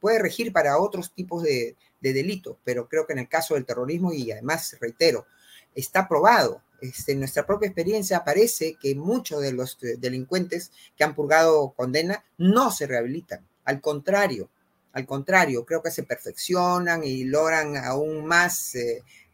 [0.00, 4.12] puede regir para otros tipos de, delitos, pero creo que en el caso del terrorismo,
[4.12, 5.26] y además, reitero,
[5.74, 6.62] está probado.
[6.80, 12.24] Este, en nuestra propia experiencia parece que muchos de los delincuentes que han purgado condena
[12.38, 13.46] no se rehabilitan.
[13.64, 14.50] Al contrario,
[14.92, 18.74] al contrario, creo que se perfeccionan y logran aún más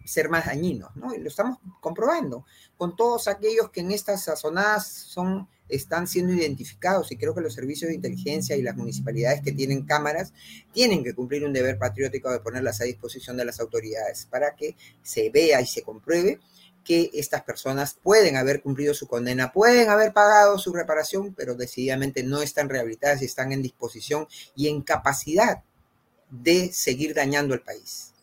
[0.09, 1.15] ser más dañinos, ¿no?
[1.15, 7.11] Y lo estamos comprobando con todos aquellos que en estas sazonadas son, están siendo identificados
[7.13, 10.33] y creo que los servicios de inteligencia y las municipalidades que tienen cámaras
[10.73, 14.77] tienen que cumplir un deber patriótico de ponerlas a disposición de las autoridades para que
[15.03, 16.41] se vea y se compruebe
[16.85, 22.23] que estas personas pueden haber cumplido su condena, pueden haber pagado su reparación, pero decididamente
[22.23, 25.63] no están rehabilitadas y están en disposición y en capacidad
[26.31, 28.15] de seguir dañando el país.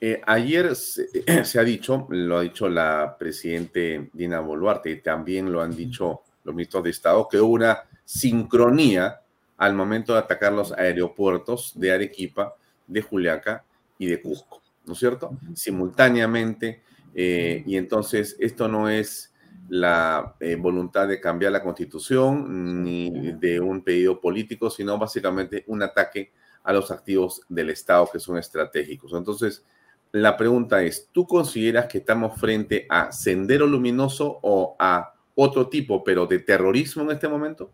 [0.00, 5.60] Eh, ayer se, ha dicho, lo ha dicho la presidente Dina Boluarte y también lo
[5.60, 9.20] han dicho los ministros de Estado, que hubo una sincronía
[9.58, 12.54] al momento de atacar los aeropuertos de Arequipa,
[12.86, 13.64] de Juliaca
[13.98, 15.36] y de Cusco, ¿no es cierto?
[15.54, 16.82] Simultáneamente,
[17.14, 19.34] eh, y entonces esto no es
[19.68, 25.82] la eh, voluntad de cambiar la constitución ni de un pedido político, sino básicamente un
[25.82, 26.32] ataque
[26.64, 29.12] a los activos del Estado que son estratégicos.
[29.12, 29.64] Entonces,
[30.12, 36.02] la pregunta es, ¿tú consideras que estamos frente a sendero luminoso o a otro tipo,
[36.04, 37.70] pero de terrorismo en este momento?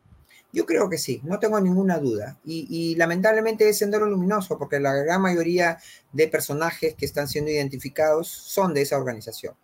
[0.53, 2.39] Yo creo que sí, no tengo ninguna duda.
[2.45, 5.79] Y, lamentablemente es Sendero Luminoso, porque la gran mayoría
[6.13, 9.55] de personajes que están siendo identificados son de esa organización.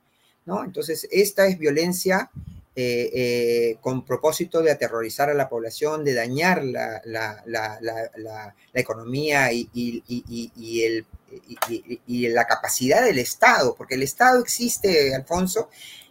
[0.45, 0.65] ¿no?
[0.65, 2.31] Entonces, esta es violencia
[2.75, 7.03] eh, eh, con propósito de aterrorizar a la población, de dañar la,
[8.75, 11.07] economía y, el,
[12.07, 15.69] y, la capacidad del Estado, porque el Estado existe, Alfonso,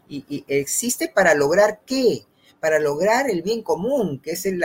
[0.09, 2.26] y, existe para lograr qué?
[2.61, 4.63] para lograr el bien común, que es el,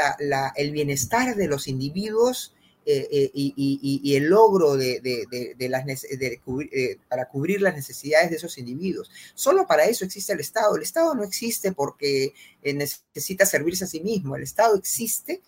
[0.71, 2.55] bienestar de los individuos
[2.85, 5.01] eh, eh, y, el logro de,
[5.69, 9.11] las, eh, para cubrir las necesidades de esos individuos.
[9.35, 10.77] Solo para eso existe el Estado.
[10.77, 14.37] El Estado no existe porque necesita servirse a sí mismo.
[14.37, 15.41] El Estado existe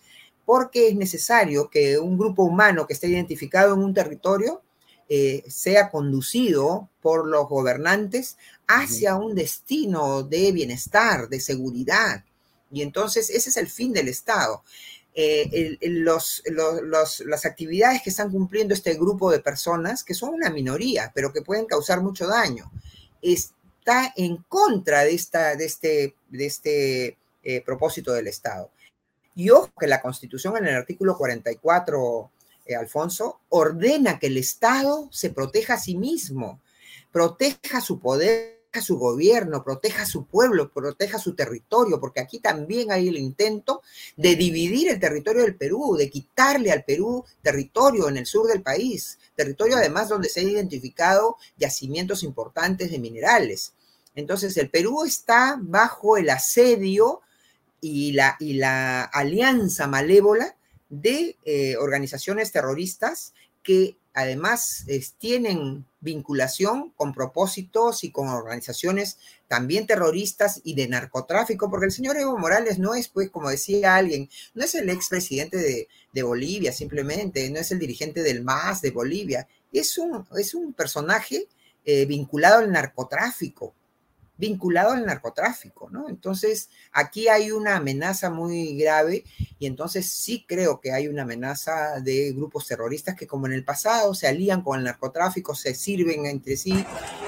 [0.43, 4.63] porque es necesario que un grupo humano que esté identificado en un territorio
[5.47, 8.37] sea conducido por los gobernantes
[8.67, 12.23] hacia un destino de bienestar, de seguridad,
[12.71, 14.63] y entonces ese es el fin del Estado.
[15.15, 21.11] Eh, los, las actividades que están cumpliendo este grupo de personas, que son una minoría,
[21.13, 22.71] pero que pueden causar mucho daño,
[23.21, 28.69] está en contra de, esta, de este, de este eh, propósito del Estado.
[29.35, 32.31] Y ojo que la Constitución en el artículo 44,
[32.73, 36.59] eh, Alfonso, ordena que el Estado se proteja a sí mismo,
[37.11, 43.07] proteja su poder su gobierno, proteja su pueblo, proteja su territorio, porque aquí también hay
[43.07, 43.81] el intento
[44.15, 48.61] de dividir el territorio del Perú, de quitarle al Perú territorio en el sur del
[48.61, 53.73] país, territorio además donde se han identificado yacimientos importantes de minerales.
[54.15, 57.21] Entonces el Perú está bajo el asedio
[57.81, 60.55] y la, y la alianza malévola
[60.89, 63.33] de eh, organizaciones terroristas
[63.63, 64.85] que además
[65.17, 69.17] tienen vinculación con propósitos y con organizaciones
[69.47, 73.95] también terroristas y de narcotráfico, porque el señor Evo Morales no es, pues, como decía
[73.95, 78.81] alguien, no es el expresidente de, de Bolivia simplemente, no es el dirigente del MAS
[78.81, 81.47] de Bolivia, es un, es un personaje
[81.85, 83.73] eh, vinculado al narcotráfico,
[84.39, 86.07] vinculado al narcotráfico, ¿no?
[86.07, 89.25] Entonces, aquí hay una amenaza muy grave
[89.59, 93.65] y entonces sí creo que hay una amenaza de grupos terroristas que como en el
[93.65, 96.85] pasado se alían con el narcotráfico, se sirven entre sí,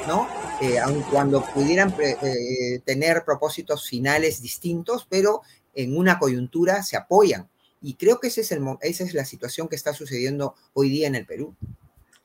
[0.08, 0.30] ¿no?
[0.62, 5.42] Eh, aun cuando pudieran eh, tener propósitos finales distintos, pero
[5.74, 7.50] en una coyuntura se apoyan.
[7.82, 11.08] Y creo que ese es el, esa es la situación que está sucediendo hoy día
[11.08, 11.56] en el Perú.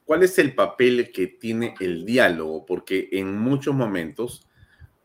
[0.04, 2.64] ¿Cuál es el papel que tiene el diálogo?
[2.64, 4.45] Porque en muchos momentos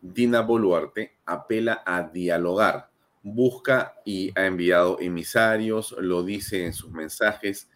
[0.02, 2.90] Dina Boluarte apela a dialogar,
[3.24, 7.68] busca y ha enviado emisarios, lo dice en sus mensajes.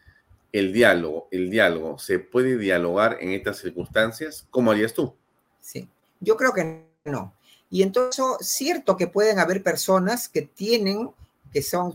[0.52, 4.48] El diálogo, el diálogo, ¿se puede dialogar en estas circunstancias?
[4.50, 5.14] ¿Cómo harías tú?
[5.60, 5.88] Sí,
[6.20, 7.34] yo creo que no.
[7.70, 11.12] Y entonces, cierto que pueden haber personas que tienen,
[11.52, 11.94] que son,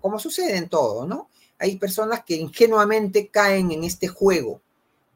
[0.00, 1.28] como sucede en todo, ¿no?
[1.58, 4.62] Hay personas que ingenuamente caen en este juego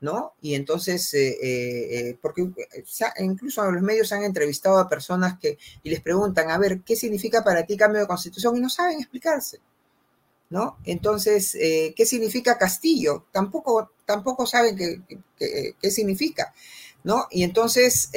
[0.03, 0.35] ¿no?
[0.43, 2.45] Y entonces, eh, eh, eh, porque
[3.21, 7.45] incluso los medios han entrevistado a personas que y les preguntan, a ver, ¿qué significa
[7.45, 8.57] para ti cambio de constitución?
[8.57, 9.61] Y no saben explicarse,
[10.51, 10.77] ¿no?
[10.85, 13.27] Entonces, ¿qué significa Castillo?
[13.31, 14.77] Tampoco, tampoco saben
[15.39, 16.53] qué, significa,
[17.05, 17.29] ¿no?
[17.31, 18.11] Y entonces,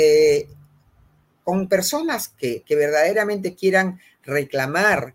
[1.43, 5.13] con personas que, verdaderamente quieran reclamar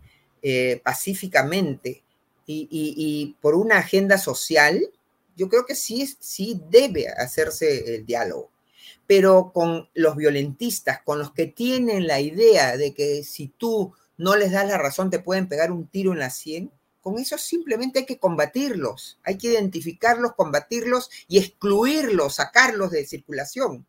[0.83, 2.01] pacíficamente
[2.47, 4.89] y por una agenda social,
[5.35, 8.51] yo creo que sí, sí debe hacerse el diálogo,
[9.07, 14.35] pero con los violentistas, con los que tienen la idea de que si tú no
[14.35, 16.71] les das la razón te pueden pegar un tiro en la sien,
[17.01, 23.85] con eso simplemente hay que combatirlos, hay que identificarlos, combatirlos y excluirlos, sacarlos de circulación.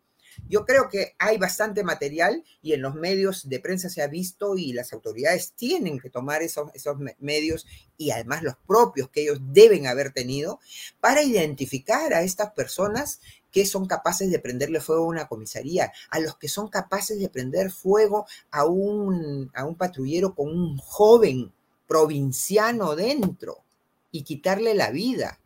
[0.49, 4.57] Yo creo que hay bastante material y en los medios de prensa se ha visto
[4.57, 9.39] y las autoridades tienen que tomar esos, esos medios y además los propios que ellos
[9.41, 10.61] deben haber tenido
[11.01, 16.19] para identificar a estas personas que son capaces de prenderle fuego a una comisaría, a
[16.19, 21.53] los que son capaces de prender fuego a un, a un patrullero con un joven
[21.87, 23.63] provinciano dentro
[24.11, 25.39] y quitarle la vida.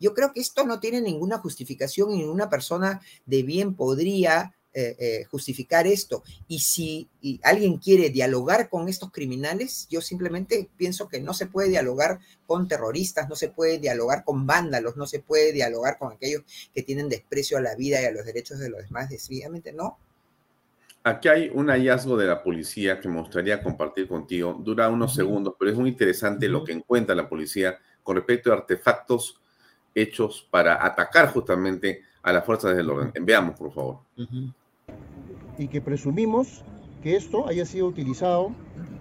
[0.00, 4.94] Yo creo que esto no tiene ninguna justificación y ninguna persona de bien podría eh,
[4.98, 6.22] eh, justificar esto.
[6.48, 7.08] Y si
[7.42, 12.68] alguien quiere dialogar con estos criminales, yo simplemente pienso que no se puede dialogar con
[12.68, 16.42] terroristas, no se puede dialogar con vándalos, no se puede dialogar con aquellos
[16.74, 19.96] que tienen desprecio a la vida y a los derechos de los demás, decididamente no.
[21.04, 24.60] Aquí hay un hallazgo de la policía que me gustaría compartir contigo.
[24.62, 28.56] Dura unos segundos, pero es muy interesante lo que encuentra la policía con respecto a
[28.56, 29.40] artefactos
[29.96, 33.12] hechos para atacar justamente a las fuerzas del orden.
[33.24, 33.98] Veamos, por favor
[35.58, 36.62] y que presumimos
[37.02, 38.52] que esto haya sido utilizado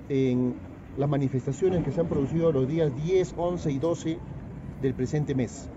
[0.09, 0.55] en
[0.97, 4.19] las manifestaciones que se han producido los días 10, 11 y 12
[4.81, 5.69] del presente mes.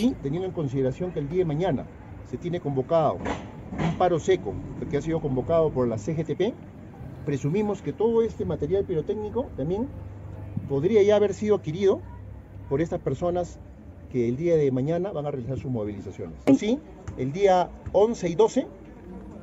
[0.00, 1.86] Y teniendo en consideración que el día de mañana
[2.30, 3.18] se tiene convocado
[3.78, 4.54] un paro seco
[4.90, 6.54] que ha sido convocado por la CGTP,
[7.24, 9.88] presumimos que todo este material pirotécnico también
[10.68, 12.00] podría ya haber sido adquirido
[12.68, 13.58] por estas personas
[14.14, 16.38] que el día de mañana van a realizar sus movilizaciones.
[16.56, 16.78] Sí,
[17.18, 18.66] el día 11 y 12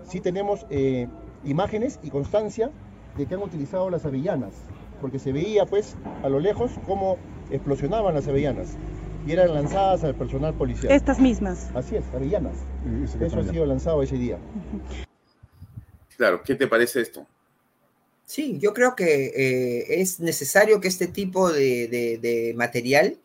[0.07, 1.10] sí tenemos eh,
[1.43, 2.72] imágenes y constancia
[3.18, 4.53] de que han utilizado las avellanas,
[5.02, 7.18] porque se veía pues a lo lejos cómo
[7.49, 8.77] explosionaban las avellanas
[9.27, 10.93] y eran lanzadas al personal policial.
[10.93, 11.69] Estas mismas.
[11.76, 12.56] Así es, avellanas.
[13.19, 14.39] Eso ha sido lanzado ese día.
[16.15, 17.27] Claro, ¿qué te parece esto?
[18.23, 23.18] Sí, yo creo que eh, es necesario que este tipo de material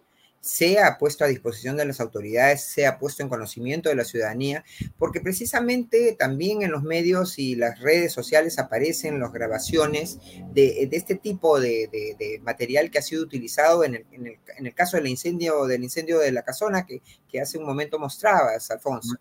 [0.46, 4.64] sea puesto a disposición de las autoridades, sea puesto en conocimiento de la ciudadanía,
[4.96, 10.18] porque precisamente también en los medios y las redes sociales aparecen las grabaciones
[10.52, 15.82] de, este tipo de, material que ha sido utilizado en el, caso del incendio, del
[15.82, 17.02] incendio de la casona que,
[17.40, 19.16] hace un momento mostrabas, Alfonso.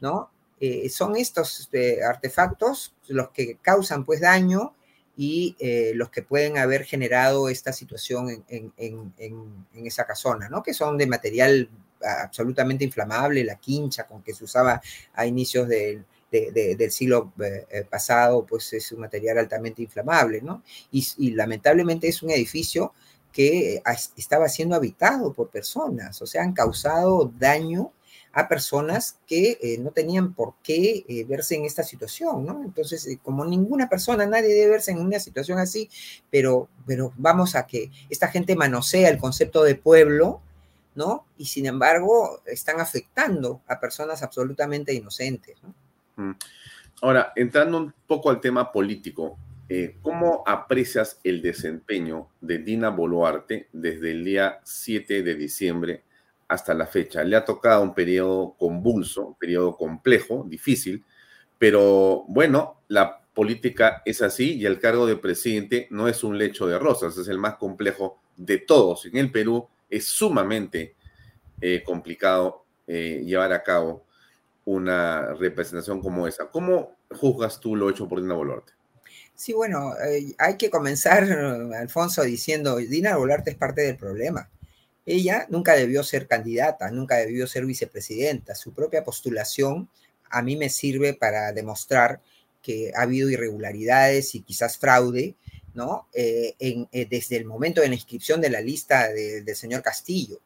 [0.00, 0.30] ¿no?
[0.60, 4.74] Eh, son estos eh, artefactos los que causan pues daño
[5.16, 9.14] y eh, los que pueden haber generado esta situación en,
[9.84, 10.62] esa casona, ¿no?
[10.62, 11.68] Que son de material
[12.02, 14.80] absolutamente inflamable, la quincha con que se usaba
[15.12, 16.04] a inicios del
[16.90, 20.62] siglo eh, eh, pasado, pues es un material altamente inflamable, ¿no?
[20.90, 22.94] Y, y lamentablemente es un edificio
[23.32, 23.82] que
[24.16, 27.92] estaba siendo habitado por personas, o sea, han causado daño
[28.32, 32.62] a personas que eh, no tenían por qué eh, verse en esta situación, ¿no?
[32.64, 35.88] Entonces, eh, como ninguna persona, nadie debe verse en una situación así,
[36.30, 40.40] pero, pero vamos a que esta gente manosea el concepto de pueblo,
[40.94, 41.26] ¿no?
[41.38, 45.74] Y sin embargo, están afectando a personas absolutamente inocentes, ¿no?
[46.16, 46.36] Mm.
[47.02, 49.38] Ahora, entrando un poco al tema político,
[50.02, 56.02] ¿cómo aprecias el desempeño de Dina Boluarte desde el día 7 de diciembre
[56.50, 57.22] hasta la fecha.
[57.22, 61.04] Le ha tocado un periodo convulso, un periodo complejo, difícil,
[61.58, 66.66] pero bueno, la política es así y el cargo de presidente no es un lecho
[66.66, 69.06] de rosas, es el más complejo de todos.
[69.06, 70.96] En el Perú es sumamente
[71.60, 74.04] eh, complicado eh, llevar a cabo
[74.64, 76.50] una representación como esa.
[76.50, 78.72] ¿Cómo juzgas tú lo hecho por Dina Boluarte?
[79.36, 81.22] Sí, bueno, eh, hay que comenzar,
[81.78, 84.50] Alfonso, diciendo, Dina Boluarte es parte del problema
[85.10, 88.54] ella nunca debió ser candidata, nunca debió ser vicepresidenta.
[88.54, 89.88] Su propia postulación
[90.30, 92.20] a mí me sirve para demostrar
[92.62, 95.34] que ha habido irregularidades y quizás fraude,
[95.74, 96.08] ¿no?
[96.12, 100.40] Eh, eh, desde el momento de la inscripción de la lista del señor Castillo.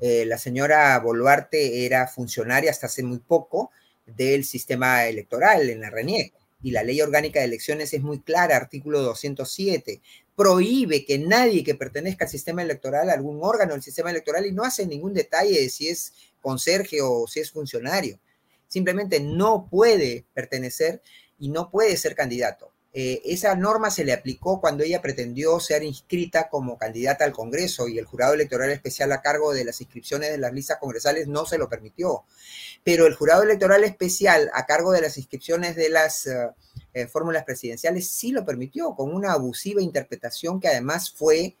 [0.00, 3.70] Eh, la señora Boluarte era funcionaria hasta hace muy poco
[4.06, 6.32] del sistema electoral en la RENIEC
[6.62, 10.00] y la ley orgánica de elecciones es muy clara, artículo 207,
[10.40, 14.64] prohíbe que nadie que pertenezca al sistema electoral, algún órgano del sistema electoral, y no
[14.64, 18.18] hace ningún detalle de si es conserje o si es funcionario,
[18.66, 21.02] simplemente no puede pertenecer
[21.38, 22.72] y no puede ser candidato.
[22.94, 27.86] Eh, esa norma se le aplicó cuando ella pretendió ser inscrita como candidata al Congreso
[27.86, 31.44] y el jurado electoral especial a cargo de las inscripciones de las listas congresales no
[31.44, 32.24] se lo permitió.
[32.82, 36.48] Pero el jurado electoral especial a cargo de las inscripciones de las eh,
[36.92, 41.56] eh, fórmulas presidenciales sí lo permitió, con una abusiva interpretación que además fue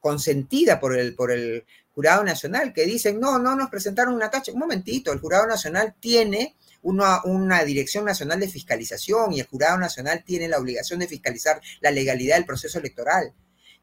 [0.00, 4.50] consentida por el, por el jurado nacional, que dicen, no, no nos presentaron una tacha.
[4.52, 10.24] Un momentito, el jurado nacional tiene una, Dirección Nacional de Fiscalización y el Jurado Nacional
[10.24, 13.32] tiene la obligación de fiscalizar la legalidad del proceso electoral.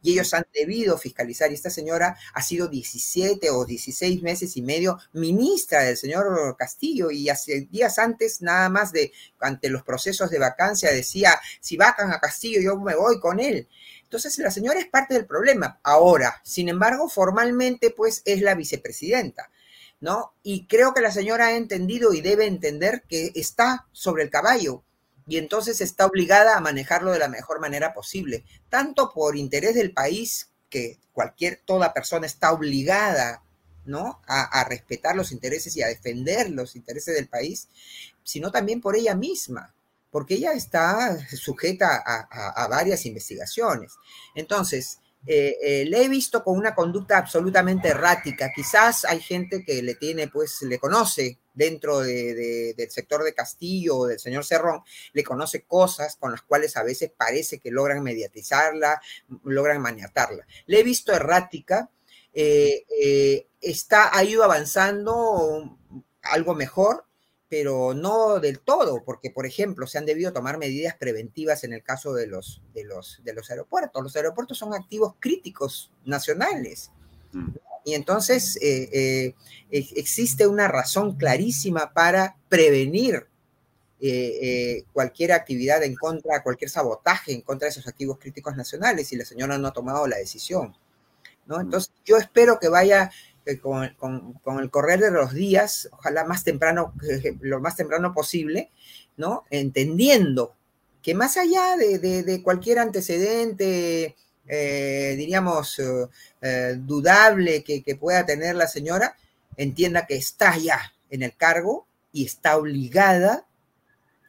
[0.01, 1.51] Y ellos han debido fiscalizar.
[1.51, 7.11] Y esta señora ha sido 17 o 16 meses y medio ministra del señor Castillo.
[7.11, 12.11] Y hace días antes, nada más de ante los procesos de vacancia, decía: si vacan
[12.11, 13.67] a Castillo, yo me voy con él.
[14.03, 15.79] Entonces, la señora es parte del problema.
[15.83, 19.51] Ahora, sin embargo, formalmente, pues es la vicepresidenta.
[19.99, 20.33] ¿no?
[20.43, 24.83] Y creo que la señora ha entendido y debe entender que está sobre el caballo
[25.29, 29.93] y entonces está obligada a manejarlo de la mejor manera posible, tanto por interés del
[29.93, 33.43] país, que cualquier, toda persona está obligada,
[33.85, 34.21] ¿no?
[34.27, 37.67] A, a respetar los intereses y a defender los intereses del país,
[38.23, 39.73] sino también por ella misma,
[40.11, 43.93] porque ella está sujeta a, varias investigaciones.
[44.35, 48.51] Entonces, eh, eh, le he visto con una conducta absolutamente errática.
[48.55, 54.07] Quizás hay gente que le tiene, pues, le conoce dentro del sector de Castillo o
[54.07, 54.81] del señor Cerrón,
[55.11, 59.01] le conoce cosas con las cuales a veces parece que logran mediatizarla,
[59.43, 60.47] logran maniatarla.
[60.67, 61.89] Le he visto errática,
[62.33, 65.77] eh, eh, está, ha ido avanzando
[66.21, 67.05] algo mejor,
[67.49, 71.83] pero no del todo, porque, por ejemplo, se han debido tomar medidas preventivas en el
[71.83, 74.03] caso de los, de los, de los aeropuertos.
[74.03, 76.91] Los aeropuertos son activos críticos nacionales.
[77.31, 77.49] Mm.
[77.85, 79.33] Y entonces eh,
[79.71, 83.25] existe una razón clarísima para prevenir
[84.93, 89.25] cualquier actividad en contra, cualquier sabotaje en contra de esos activos críticos nacionales y la
[89.25, 90.75] señora no ha tomado la decisión.
[91.57, 93.11] Entonces, yo espero que vaya
[93.49, 96.93] eh, con, el correr de los días, ojalá más temprano,
[97.41, 98.71] lo más temprano posible,
[99.17, 99.45] ¿no?
[99.49, 100.55] Entendiendo
[101.01, 104.15] que más allá de, cualquier antecedente,
[104.47, 105.81] eh, diríamos,
[106.41, 109.15] eh, dudable que, que pueda tener la señora,
[109.57, 113.45] entienda que está ya en el cargo y está obligada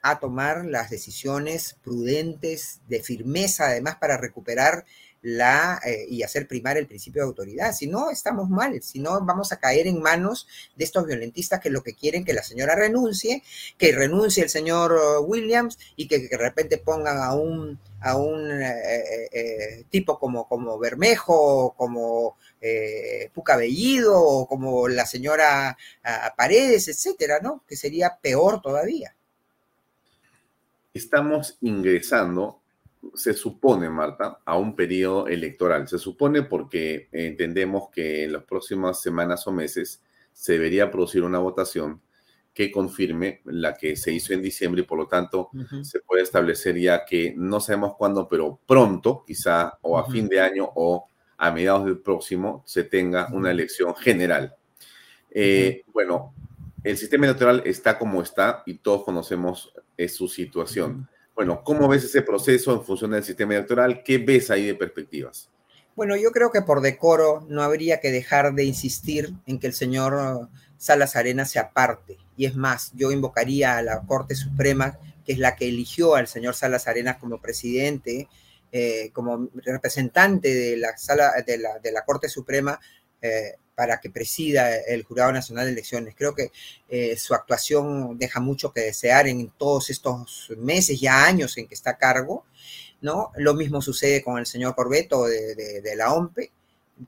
[0.03, 4.87] a tomar las decisiones prudentes, de firmeza, además, para recuperar
[5.23, 7.73] la, eh, y hacer primar el principio de autoridad.
[7.73, 11.71] Si no, estamos mal, si no, vamos a caer en manos de estos violentistas que
[11.71, 13.43] lo que quieren que la señora renuncie,
[13.77, 18.51] que renuncie el señor uh, Williams y que, de repente pongan a un, a un
[18.63, 22.37] eh, eh, tipo como, como Bermejo, como
[23.33, 25.77] Puca Bellido, o como la señora
[26.37, 27.65] Paredes, etcétera, ¿no?
[27.67, 29.15] Que sería peor todavía.
[30.93, 32.60] Estamos ingresando
[33.15, 35.89] se supone, Marta, a un periodo electoral.
[35.89, 40.03] Se supone porque entendemos que en las próximas semanas o meses
[40.33, 42.01] se debería producir una votación
[42.53, 45.51] que confirme la que se hizo en diciembre y por lo tanto
[45.83, 50.41] se puede establecer ya que no sabemos cuándo, pero pronto, quizá o a fin de
[50.41, 51.07] año o
[51.39, 54.57] a mediados del próximo, se tenga una elección general.
[55.31, 56.35] Eh, bueno,
[56.83, 61.09] el sistema electoral está como está y todos conocemos eh, su situación.
[61.35, 64.03] Bueno, ¿cómo ves ese proceso en función del sistema electoral?
[64.05, 65.51] ¿Qué ves ahí de perspectivas?
[65.97, 69.73] Bueno, yo creo que por decoro no habría que dejar de insistir en que el
[69.73, 72.17] señor Salas Arenas se aparte.
[72.37, 76.27] Y es más, yo invocaría a la Corte Suprema, que es la que eligió al
[76.27, 78.29] señor Salas Arenas como presidente,
[78.73, 82.81] eh, como representante de la, sala, de la, de la Corte Suprema,
[83.21, 86.15] eh, para que presida el Jurado Nacional de Elecciones.
[86.15, 86.53] Creo que
[86.91, 91.73] eh, su actuación deja mucho que desear en todos estos meses, ya años en que
[91.73, 92.45] está a cargo,
[93.01, 93.33] ¿no?
[93.37, 96.53] Lo mismo sucede con el señor Corbeto de, la OMPE.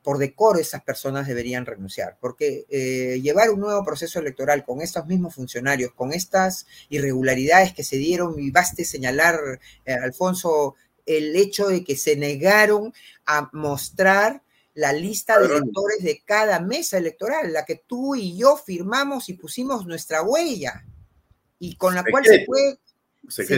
[0.02, 5.04] Por decoro esas personas deberían renunciar, porque eh, llevar un nuevo proceso electoral con estos
[5.06, 11.68] mismos funcionarios, con estas irregularidades que se dieron, y baste señalar, eh, Alfonso, el hecho
[11.68, 12.94] de que se negaron
[13.26, 14.40] a mostrar
[14.74, 19.34] la lista de electores de cada mesa electoral, la que tú y yo firmamos y
[19.34, 20.84] pusimos nuestra huella
[21.58, 22.78] y con la cual se puede...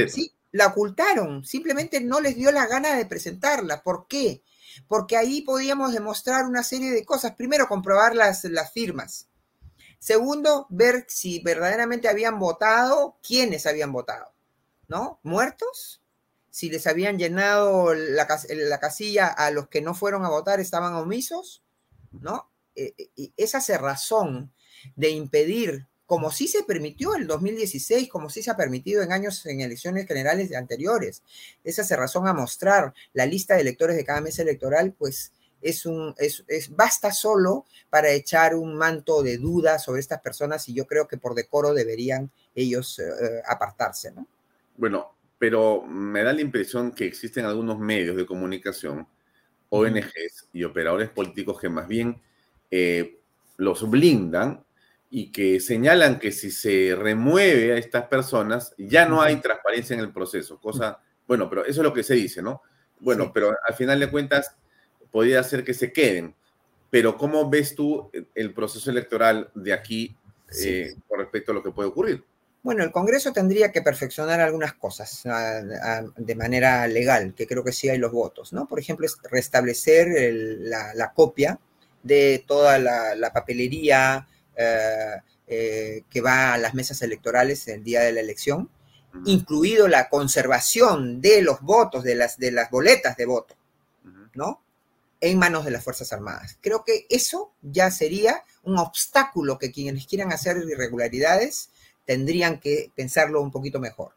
[0.08, 3.82] sí, la ocultaron, simplemente no les dio la gana de presentarla.
[3.82, 4.42] ¿Por qué?
[4.88, 7.34] Porque ahí podíamos demostrar una serie de cosas.
[7.34, 9.28] Primero, comprobar las, las firmas.
[9.98, 14.32] Segundo, ver si verdaderamente habían votado, quiénes habían votado,
[14.86, 15.18] ¿no?
[15.22, 16.03] ¿Muertos?
[16.54, 21.64] Si les habían llenado la, casilla a los que no fueron a votar estaban omisos,
[22.12, 22.48] ¿no?
[22.76, 24.52] Eh, eh, y esa cerrazón
[24.94, 29.10] de impedir, como sí se permitió en el 2016, como sí se ha permitido en
[29.10, 31.24] años en elecciones generales anteriores,
[31.64, 36.14] esa cerrazón a mostrar la lista de electores de cada mesa electoral, pues es un,
[36.18, 41.08] es, basta solo para echar un manto de duda sobre estas personas y yo creo
[41.08, 44.28] que por decoro deberían ellos eh, apartarse, ¿no?
[44.76, 49.06] Bueno, pero me da la impresión que existen algunos medios de comunicación,
[49.68, 52.20] ONGs y operadores políticos que más bien
[52.70, 53.18] eh,
[53.56, 54.64] los blindan
[55.10, 60.00] y que señalan que si se remueve a estas personas ya no hay transparencia en
[60.00, 62.62] el proceso, cosa, bueno, pero eso es lo que se dice, ¿no?
[63.00, 64.56] Bueno, pero al final de cuentas
[65.10, 66.34] podría ser que se queden,
[66.90, 70.16] pero ¿cómo ves tú el proceso electoral de aquí
[70.62, 72.24] eh, con respecto a lo que puede ocurrir?
[72.64, 75.22] Bueno, el Congreso tendría que perfeccionar algunas cosas
[76.16, 78.66] de manera legal, que creo que sí hay los votos, ¿no?
[78.66, 80.08] Por ejemplo, restablecer
[80.62, 81.60] la, copia
[82.02, 84.26] de toda la, papelería
[84.56, 85.16] eh,
[85.46, 88.70] eh, que va a las mesas electorales el día de la elección,
[89.26, 93.56] incluido la conservación de los votos, de las, de las boletas de voto,
[94.32, 94.62] ¿no?
[95.20, 96.56] En manos de las Fuerzas Armadas.
[96.62, 101.68] Creo que eso ya sería un obstáculo que quienes quieran hacer irregularidades
[102.04, 104.12] tendrían que pensarlo un poquito mejor.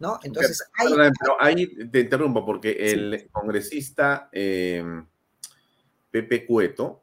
[0.00, 0.18] ¿no?
[0.22, 4.82] Entonces, pero ahí te interrumpo porque el congresista eh,
[6.10, 7.02] Pepe Cueto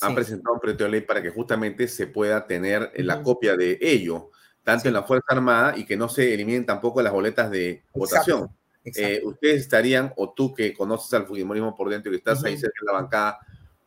[0.00, 3.78] ha presentado un proyecto de ley para que justamente se pueda tener la copia de
[3.80, 4.30] ello,
[4.64, 8.48] tanto en la Fuerza Armada y que no se eliminen tampoco las boletas de votación.
[8.84, 12.56] Eh, ustedes estarían, o tú que conoces al fujimorismo por dentro y que estás ahí
[12.56, 13.38] cerca de la bancada,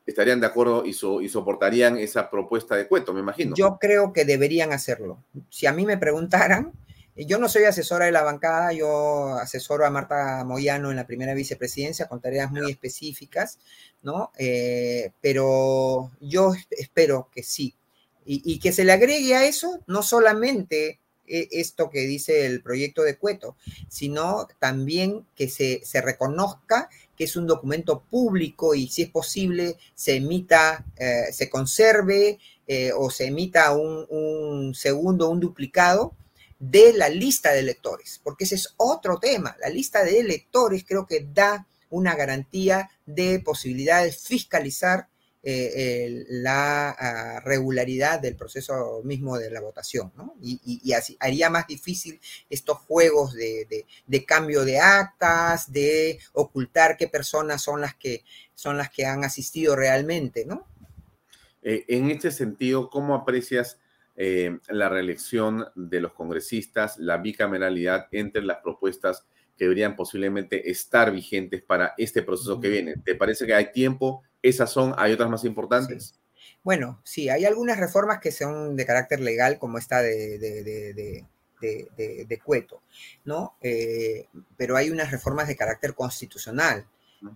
[0.05, 3.55] estarían de acuerdo y, y, soportarían esa propuesta de Cueto, me imagino.
[3.55, 5.23] Yo creo que deberían hacerlo.
[5.49, 6.73] Si a mí me preguntaran,
[7.15, 11.35] yo no soy asesora de la bancada, yo asesoro a Marta Moyano en la primera
[11.35, 13.59] vicepresidencia con tareas muy específicas,
[14.01, 14.31] ¿no?
[14.37, 17.75] Eh, pero yo espero que sí.
[18.25, 23.03] Y, que se le agregue a eso no solamente eh, esto que dice el proyecto
[23.03, 23.57] de Cueto,
[23.89, 30.15] sino también que se, reconozca que es un documento público y si es posible se
[30.15, 32.39] emita, eh, se conserve
[32.95, 36.15] o se emita un, un segundo, un duplicado
[36.57, 39.57] de la lista de electores, porque ese es otro tema.
[39.59, 45.09] La lista de electores creo que da una garantía de posibilidad de fiscalizar
[45.45, 50.35] eh, la ah, regularidad del proceso mismo de la votación, ¿no?
[50.41, 53.85] Y, así haría más difícil estos juegos de,
[54.25, 58.23] cambio de actas, de ocultar qué personas son las que
[58.55, 60.65] son las que han asistido realmente, ¿no?
[61.61, 63.79] Eh, en este sentido, ¿cómo aprecias
[64.15, 69.25] eh, la reelección de los congresistas, la bicameralidad entre las propuestas
[69.57, 72.95] que deberían posiblemente estar vigentes para este proceso que viene.
[73.03, 74.23] ¿Te parece que hay tiempo?
[74.41, 74.93] ¿Esas son?
[74.97, 76.19] ¿Hay otras más importantes?
[76.63, 80.39] Bueno, sí, hay algunas reformas que son de carácter legal, como esta de,
[81.61, 82.81] de, Cueto,
[83.25, 83.55] ¿no?
[83.61, 84.27] Eh,
[84.57, 86.87] pero hay unas reformas de carácter constitucional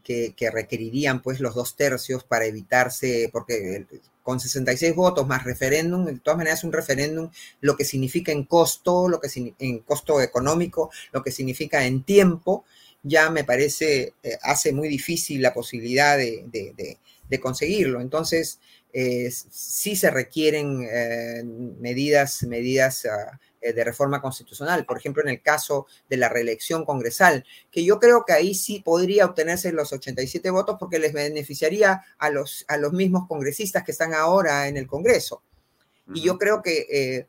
[0.03, 3.85] que, requerirían pues los dos tercios para evitarse, porque
[4.27, 7.29] con 66 votos más referéndum, de todas maneras un referéndum,
[7.61, 12.65] lo que significa en costo, lo que en costo económico, lo que significa en tiempo,
[13.03, 18.01] ya me parece eh, hace muy difícil la posibilidad de, conseguirlo.
[18.01, 18.59] Entonces,
[18.91, 21.45] eh, sí se requieren eh,
[21.79, 27.45] medidas, medidas ah, de reforma constitucional, por ejemplo, en el caso de la reelección congresal,
[27.71, 32.29] que yo creo que ahí sí podría obtenerse los 87 votos porque les beneficiaría a
[32.29, 35.43] los, a los mismos congresistas que están ahora en el Congreso.
[36.13, 37.27] Y yo creo que eh,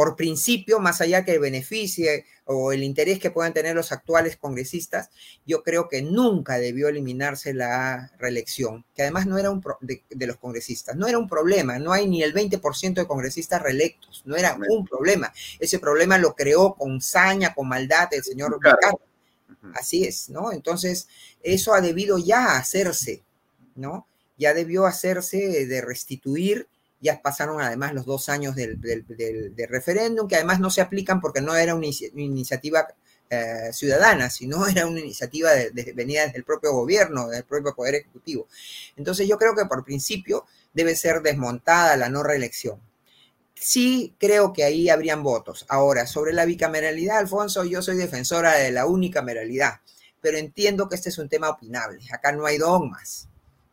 [0.00, 5.10] por principio, más allá que beneficie o el interés que puedan tener los actuales congresistas,
[5.44, 10.38] yo creo que nunca debió eliminarse la reelección, que además no era un de, los
[10.38, 14.58] congresistas, no era un problema, no hay ni el 20% de congresistas reelectos, no era
[14.70, 15.34] un problema.
[15.58, 19.02] Ese problema lo creó con saña, con maldad el señor Ricardo.
[19.74, 20.50] Así es, ¿no?
[20.50, 21.08] Entonces,
[21.42, 23.22] eso ha debido ya hacerse,
[23.74, 24.06] ¿no?
[24.38, 26.68] Ya debió hacerse de restituir
[27.00, 28.78] ya pasaron además los dos años del,
[29.68, 32.86] referéndum, que además no se aplican porque no era una, iniciativa
[33.30, 37.96] eh, ciudadana, sino era una iniciativa de, venida desde el propio gobierno, del propio Poder
[37.96, 38.46] Ejecutivo.
[38.96, 40.44] Entonces yo creo que por principio
[40.74, 42.80] debe ser desmontada la no reelección.
[43.54, 45.66] Sí creo que ahí habrían votos.
[45.68, 49.80] Ahora, sobre la bicameralidad, Alfonso, yo soy defensora de la unicameralidad,
[50.20, 52.00] pero entiendo que este es un tema opinable.
[52.12, 53.28] Acá no hay dogmas,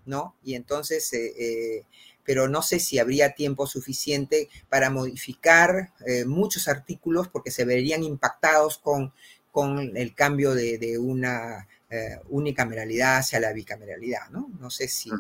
[0.06, 0.36] ¿no?
[0.44, 1.12] Y entonces...
[1.12, 1.86] Eh, eh,
[2.28, 8.04] pero no sé si habría tiempo suficiente para modificar eh, muchos artículos porque se verían
[8.04, 9.14] impactados con,
[9.50, 14.52] con el cambio de, una eh, unicameralidad hacia la bicameralidad, ¿no?
[14.60, 15.10] No sé si...
[15.10, 15.18] Ah.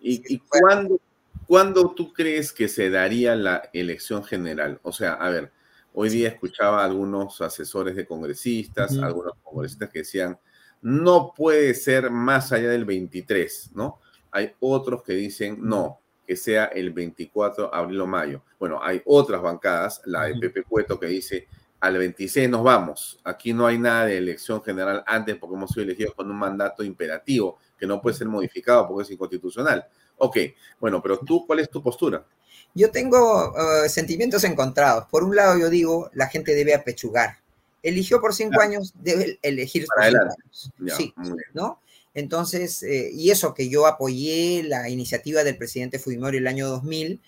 [0.00, 1.00] ¿Y, cuándo,
[1.46, 4.80] cuándo, tú crees que se daría la elección general?
[4.82, 5.50] O sea, a ver,
[5.94, 10.38] hoy día escuchaba a algunos asesores de congresistas, algunos congresistas que decían,
[10.82, 14.00] no puede ser más allá del 23, ¿no?
[14.30, 18.42] Hay otros que dicen, no, que sea el 24 de abril o mayo.
[18.58, 21.46] Bueno, hay otras bancadas, la de Pepe Cueto, que dice
[21.80, 23.20] al 26 nos vamos.
[23.24, 26.82] Aquí no hay nada de elección general antes porque hemos sido elegidos con un mandato
[26.82, 29.84] imperativo que no puede ser modificado porque es inconstitucional.
[30.16, 30.38] Ok,
[30.80, 32.24] bueno, pero tú, ¿cuál es tu postura?
[32.72, 35.06] Yo tengo uh, sentimientos encontrados.
[35.10, 37.38] Por un lado, yo digo, la gente debe apechugar.
[37.82, 40.96] Eligió por cinco años, debe elegir por cinco años.
[40.96, 41.14] sí,
[41.52, 41.80] ¿no?
[42.14, 47.20] Entonces, eh, y eso que yo apoyé la iniciativa del presidente Fujimori el año 2000,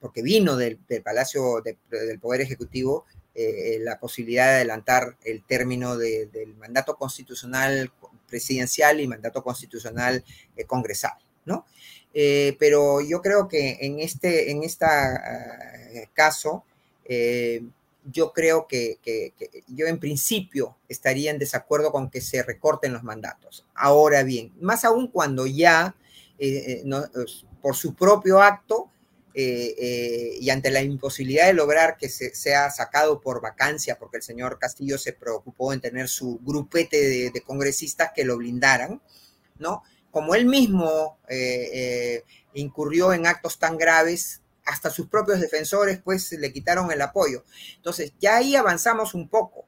[0.00, 3.06] porque vino del, Palacio del Poder Ejecutivo
[3.36, 7.92] eh, la posibilidad de adelantar el término del mandato constitucional
[8.28, 10.24] presidencial y mandato constitucional
[10.56, 11.12] eh, congresal,
[11.44, 11.64] ¿no?
[12.12, 14.90] pero yo creo que en este en esta,
[16.12, 16.62] caso,
[18.10, 18.98] yo creo que,
[19.68, 23.64] yo en principio estaría en desacuerdo con que se recorten los mandatos.
[23.74, 25.94] Ahora bien, más aún cuando ya
[26.38, 27.24] eh, eh,
[27.60, 28.90] por su propio acto
[29.34, 34.22] eh, y ante la imposibilidad de lograr que se, sea sacado por vacancia, porque el
[34.22, 39.00] señor Castillo se preocupó en tener su grupete de, congresistas que lo blindaran,
[39.58, 39.82] ¿no?
[40.10, 41.18] Como él mismo
[42.52, 47.44] incurrió en actos tan graves, hasta sus propios defensores pues le quitaron el apoyo.
[47.76, 49.66] Entonces, ya ahí avanzamos un poco,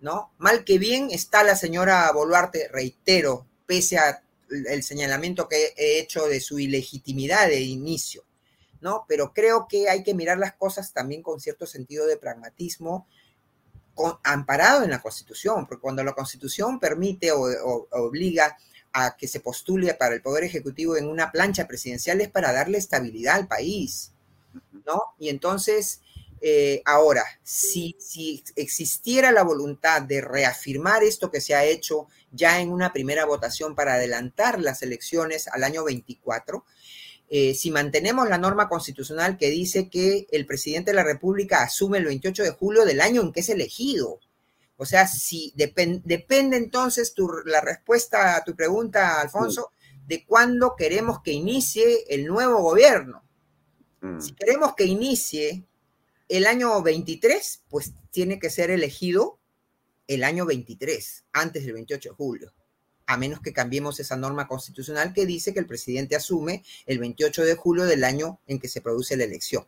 [0.00, 0.32] ¿no?
[0.38, 6.26] Mal que bien está la señora Boluarte, reitero, pese a el señalamiento que he hecho
[6.26, 8.24] de su ilegitimidad de inicio,
[8.80, 9.04] ¿no?
[9.08, 13.06] Pero creo que hay que mirar las cosas también con cierto sentido de pragmatismo,
[14.22, 18.56] amparado en la Constitución, porque cuando la Constitución permite o, obliga
[18.92, 22.78] a que se postule para el Poder Ejecutivo en una plancha presidencial es para darle
[22.78, 24.12] estabilidad al país,
[24.86, 25.02] ¿no?
[25.18, 26.00] Y entonces,
[26.40, 32.60] eh, ahora, si, si existiera la voluntad de reafirmar esto que se ha hecho ya
[32.60, 36.64] en una primera votación para adelantar las elecciones al año 24,
[37.30, 41.98] eh, si mantenemos la norma constitucional que dice que el presidente de la República asume
[41.98, 44.18] el 28 de julio del año en que es elegido.
[44.78, 47.12] O sea, si depende entonces
[47.44, 49.72] la respuesta a tu pregunta, Alfonso,
[50.06, 53.22] de cuándo queremos que inicie el nuevo gobierno.
[54.00, 54.20] Mm.
[54.20, 55.64] Si queremos que inicie
[56.28, 59.38] el año 23, pues tiene que ser elegido
[60.06, 62.52] el año 23, antes del 28 de julio
[63.08, 67.42] a menos que cambiemos esa norma constitucional que dice que el presidente asume el 28
[67.42, 69.66] de julio del año en que se produce la elección.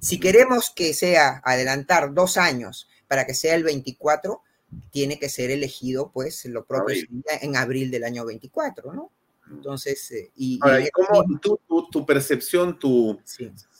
[0.00, 4.42] Si queremos que sea adelantar dos años para que sea el 24,
[4.90, 6.96] tiene que ser elegido, pues, lo propio
[7.26, 9.10] en abril del año 24, ¿no?
[9.50, 13.20] Entonces, eh, y, Ahora, cómo tu, percepción, tu,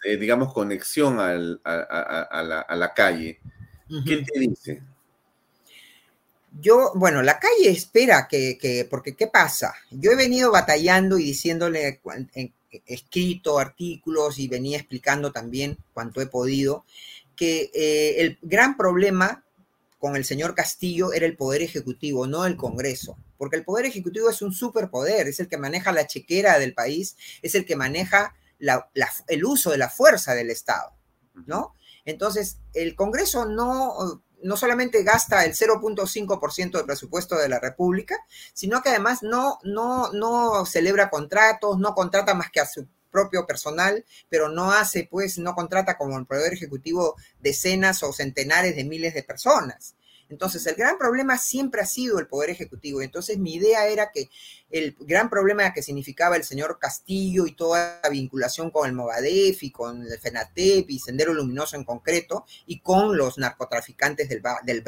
[0.05, 3.41] eh, digamos, conexión a, la, calle,
[4.07, 4.83] ¿qué te dice?
[6.61, 9.75] Yo, bueno, la calle espera que, porque ¿qué pasa?
[9.91, 12.01] Yo he venido batallando y diciéndole,
[12.87, 16.85] escrito artículos y venía explicando también cuanto he podido,
[17.37, 19.45] que eh, el gran problema
[20.01, 24.31] con el señor Castillo era el poder ejecutivo, no el Congreso, porque el poder ejecutivo
[24.31, 28.35] es un superpoder, es el que maneja la chequera del país, es el que maneja
[29.29, 30.97] el uso de la fuerza del Estado,
[31.47, 31.75] ¿no?
[32.05, 38.17] Entonces, el Congreso no no solamente gasta el 0.5% del presupuesto de la República,
[38.55, 43.47] sino que además no, no, no celebra contratos, no contrata más que a su propio
[43.47, 48.85] personal, pero no hace, pues, no contrata como el Poder Ejecutivo decenas o centenares de
[48.85, 49.95] miles de personas.
[50.31, 53.03] Entonces, el gran problema siempre ha sido el Poder Ejecutivo.
[53.03, 54.31] Entonces, mi idea era que
[54.71, 59.63] el gran problema que significaba el señor Castillo y toda la vinculación con el Movadef
[59.65, 64.85] y con el FENATEP y Sendero Luminoso en concreto y con los narcotraficantes del, del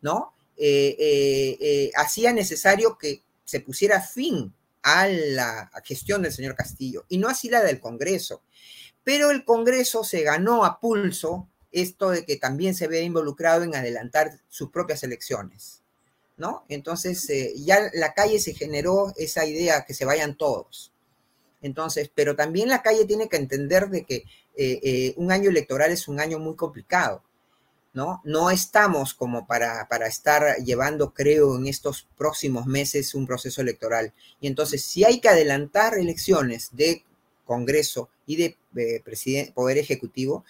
[0.00, 0.32] ¿no?
[0.56, 4.54] Eh, eh, eh, hacía necesario que se pusiera fin
[4.86, 8.42] a la gestión del señor Castillo y no así la del Congreso.
[9.02, 13.74] Pero el Congreso se ganó a pulso esto de que también se ve involucrado en
[13.74, 15.82] adelantar sus propias elecciones,
[16.36, 16.64] ¿no?
[16.68, 20.92] Entonces, eh, ya la calle se generó esa idea que se vayan todos.
[21.62, 24.22] Entonces, pero también la calle tiene que entender de que
[24.56, 27.24] eh, eh, un año electoral es un año muy complicado,
[27.96, 28.20] ¿no?
[28.24, 34.12] No estamos como para, para estar llevando, creo, en estos próximos meses un proceso electoral.
[34.38, 37.02] Y entonces, si hay que adelantar elecciones de
[37.46, 38.56] Congreso y de
[39.54, 40.44] Poder Ejecutivo,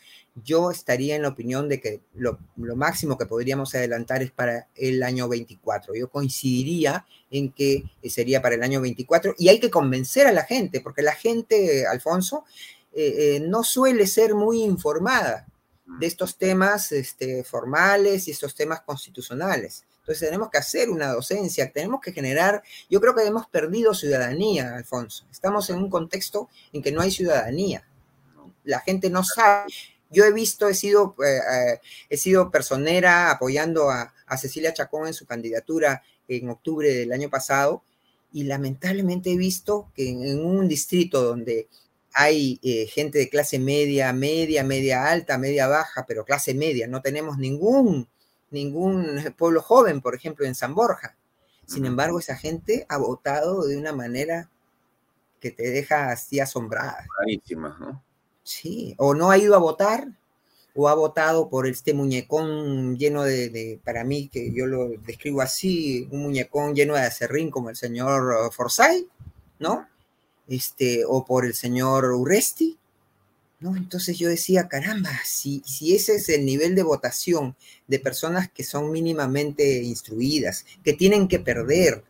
[0.45, 5.05] yo estaría en la opinión de que lo, máximo que podríamos adelantar es para el
[5.05, 5.95] año 24.
[5.95, 10.43] Yo coincidiría en que sería para el año 24 y hay que convencer a la
[10.43, 12.45] gente, porque la gente, Alfonso,
[12.93, 15.47] eh, eh, no suele ser muy informada
[15.87, 19.85] de estos temas este, formales y estos temas constitucionales.
[20.01, 24.77] Entonces tenemos que hacer una docencia, tenemos que generar, yo creo que hemos perdido ciudadanía,
[24.77, 25.27] Alfonso.
[25.31, 27.89] Estamos en un contexto en que no hay ciudadanía.
[28.65, 29.73] La gente no sabe
[30.11, 35.15] yo he visto, he sido, eh, eh, he sido personera apoyando a, Cecilia Chacón en
[35.15, 37.85] su candidatura en octubre del año pasado
[38.33, 41.69] y lamentablemente he visto que en, un distrito donde
[42.19, 47.03] hay eh, gente de clase media, media, media alta, media baja, pero clase media, no
[47.03, 48.09] tenemos ningún,
[48.51, 51.15] ningún pueblo joven, por ejemplo, en San Borja.
[51.67, 54.49] Sin embargo, esa gente ha votado de una manera
[55.41, 57.05] que te deja así asombrada.
[57.19, 58.03] Clarísima, ¿no?
[58.43, 60.09] Sí, o no ha ido a votar,
[60.75, 66.09] o ha votado por este muñecón lleno de, para mí, que yo lo describo así,
[66.11, 69.07] un muñecón lleno de acerrín como el señor Forsyth,
[69.59, 69.87] ¿no?
[70.49, 72.79] Este, o por el señor Urresti,
[73.59, 73.77] ¿no?
[73.77, 77.57] Entonces yo decía, caramba, si, si ese es el nivel de votación
[77.89, 82.05] de personas que son mínimamente instruidas, que tienen que perder,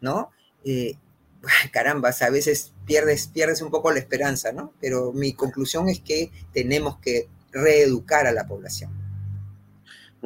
[0.00, 0.30] ¿no?
[0.64, 0.94] Eh,
[1.72, 4.72] caramba, a veces pierdes, pierdes un poco la esperanza, ¿no?
[4.80, 9.05] Pero mi conclusión es que tenemos que reeducar a la población.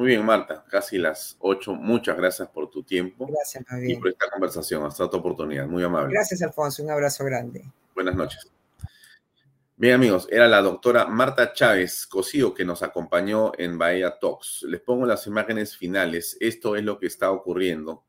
[0.01, 1.75] Muy bien, Marta, casi las ocho.
[1.75, 3.27] Muchas gracias por tu tiempo.
[3.27, 4.83] Gracias, Y por esta conversación.
[4.83, 5.67] Hasta otra oportunidad.
[5.67, 6.11] Muy amable.
[6.11, 6.81] Gracias, Alfonso.
[6.81, 7.71] Un abrazo grande.
[7.93, 8.49] Buenas noches.
[9.77, 14.63] Bien, amigos, era la doctora Marta Chávez Cosío que nos acompañó en Bahía Talks.
[14.63, 16.35] Les pongo las imágenes finales.
[16.39, 18.03] Esto es lo que está ocurriendo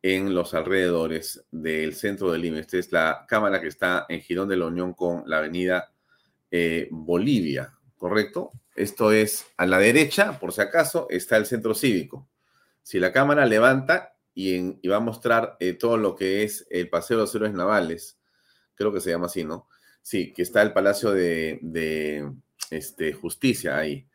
[0.00, 2.58] en los alrededores del centro de Lima.
[2.60, 5.92] Esta es la cámara que está en Girón de la Unión con la avenida
[6.50, 8.50] eh, Bolivia, ¿correcto?
[8.78, 12.28] Esto es a la derecha, por si acaso, está el centro cívico.
[12.84, 17.16] Si la cámara levanta y, va a mostrar eh, todo lo que es el Paseo
[17.16, 18.20] de los Héroes Navales,
[18.76, 19.68] creo que se llama así, ¿no?
[20.00, 22.30] Sí, que está el Palacio de,
[22.70, 24.06] este, Justicia ahí.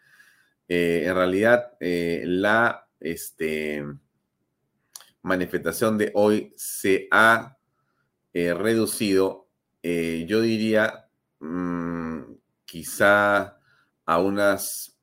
[0.69, 3.83] Eh, en realidad, eh, la este,
[5.23, 7.57] manifestación de hoy se ha
[8.33, 9.49] reducido,
[9.83, 11.09] yo diría,
[11.39, 12.21] mm,
[12.63, 13.59] quizá
[14.05, 14.97] a unas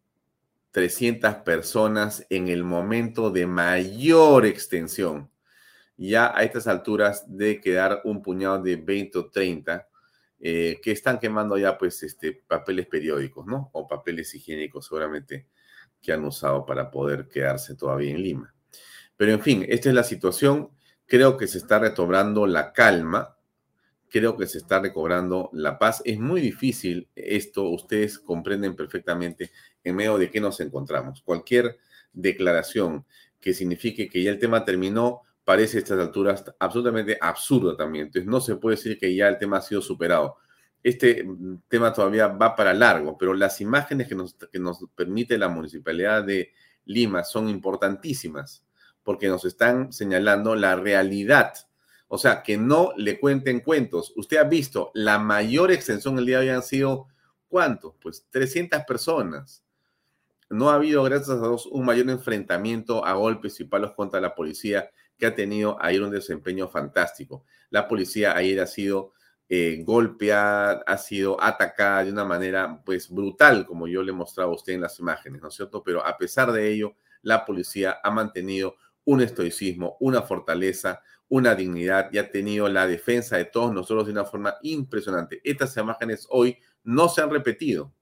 [0.73, 5.31] 300 personas en el momento de mayor extensión.
[5.97, 9.87] Ya a estas alturas de quedar un puñado de 20 o 30
[10.43, 13.71] eh, que están quemando ya pues este, papeles periódicos, ¿no?
[13.73, 15.49] O papeles higiénicos seguramente
[16.01, 18.55] que han usado para poder quedarse todavía en Lima.
[19.17, 20.71] Pero en fin, esta es la situación.
[21.05, 23.37] Creo que se está recobrando la calma,
[24.11, 26.03] creo que se está recobrando la paz.
[26.05, 29.51] Es muy difícil esto, ustedes comprenden perfectamente
[29.85, 31.23] en medio de qué nos encontramos.
[31.23, 31.79] Cualquier
[32.13, 33.07] declaración
[33.41, 38.07] que signifique que ya el tema terminó, parece a estas alturas absolutamente absurdo también.
[38.07, 40.37] Entonces no se puede decir que ya el tema ha sido superado.
[40.83, 45.39] Este mm, tema todavía va para largo, pero las imágenes que nos, que nos permite
[45.39, 46.53] la municipalidad de
[46.85, 48.65] Lima son importantísimas
[49.03, 51.55] porque nos están señalando la realidad.
[52.13, 54.13] O sea, que no le cuenten cuentos.
[54.17, 57.07] Usted ha visto, la mayor extensión el día de hoy han sido,
[57.49, 57.95] ¿cuántos?
[58.03, 59.63] Pues 300 personas.
[60.49, 64.35] No ha habido, gracias a Dios, un mayor enfrentamiento a golpes y palos contra la
[64.35, 67.45] policía que ha tenido ayer un desempeño fantástico.
[67.71, 69.13] La policía ayer ha sido
[69.49, 74.55] eh, golpeada, ha sido atacada de una manera pues brutal, como yo le mostraba a
[74.57, 75.85] usted en las imágenes, ¿no es cierto?
[75.85, 78.75] Pero a pesar de ello, la policía ha mantenido
[79.05, 84.13] un estoicismo, una fortaleza, una dignidad y ha tenido la defensa de todos nosotros de
[84.13, 85.41] una forma impresionante.
[85.45, 87.95] Estas imágenes hoy no se han repetido,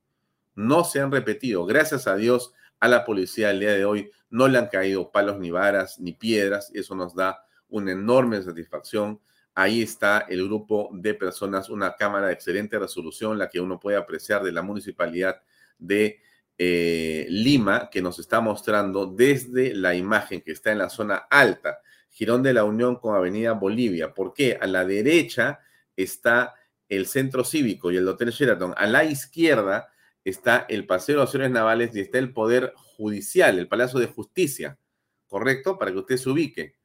[0.55, 1.67] no se han repetido.
[1.67, 5.39] Gracias a Dios, a la policía el día de hoy no le han caído palos
[5.39, 6.71] ni varas ni piedras.
[6.73, 9.21] Eso nos da una enorme satisfacción.
[9.55, 13.99] Ahí está el grupo de personas, una cámara de excelente resolución, la que uno puede
[13.99, 15.43] apreciar de la municipalidad
[15.79, 16.23] de
[16.57, 21.81] eh, Lima, que nos está mostrando desde la imagen que está en la zona alta,
[22.11, 24.15] Girón de la Unión con Avenida Bolivia.
[24.15, 24.59] ¿Por qué?
[24.61, 25.61] A la derecha
[25.97, 26.55] está
[26.89, 28.75] el centro cívico y el Hotel Sheraton.
[28.77, 29.89] A la izquierda
[30.25, 34.79] está el Paseo de los Navales y está el Poder Judicial, el Palacio de Justicia,
[35.27, 35.79] ¿correcto?
[35.79, 36.77] Para que usted se ubique.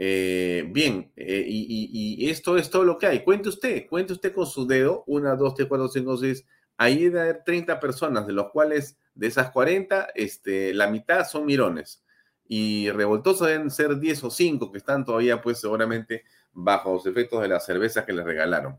[0.00, 3.24] Eh, bien, eh, y, esto es todo lo que hay.
[3.24, 6.44] Cuente usted, cuente usted con su dedo, una, dos, tres, cuatro, cinco, seis.
[6.76, 11.44] Ahí debe haber 30 personas, de los cuales de esas 40, este, la mitad son
[11.46, 12.04] mirones.
[12.48, 17.42] Y revoltosos deben ser 10 o 5 que están todavía, pues seguramente, bajo los efectos
[17.42, 18.78] de la cerveza que les regalaron.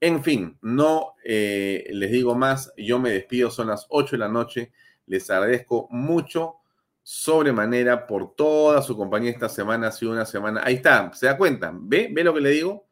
[0.00, 4.28] En fin, no eh, les digo más, yo me despido, son las 8 de la
[4.28, 4.72] noche,
[5.06, 6.56] les agradezco mucho
[7.02, 11.38] sobremanera por toda su compañía esta semana, ha sido una semana, ahí está, se da
[11.38, 12.10] cuenta, ¿ve?
[12.12, 12.86] ¿Ve lo que le digo?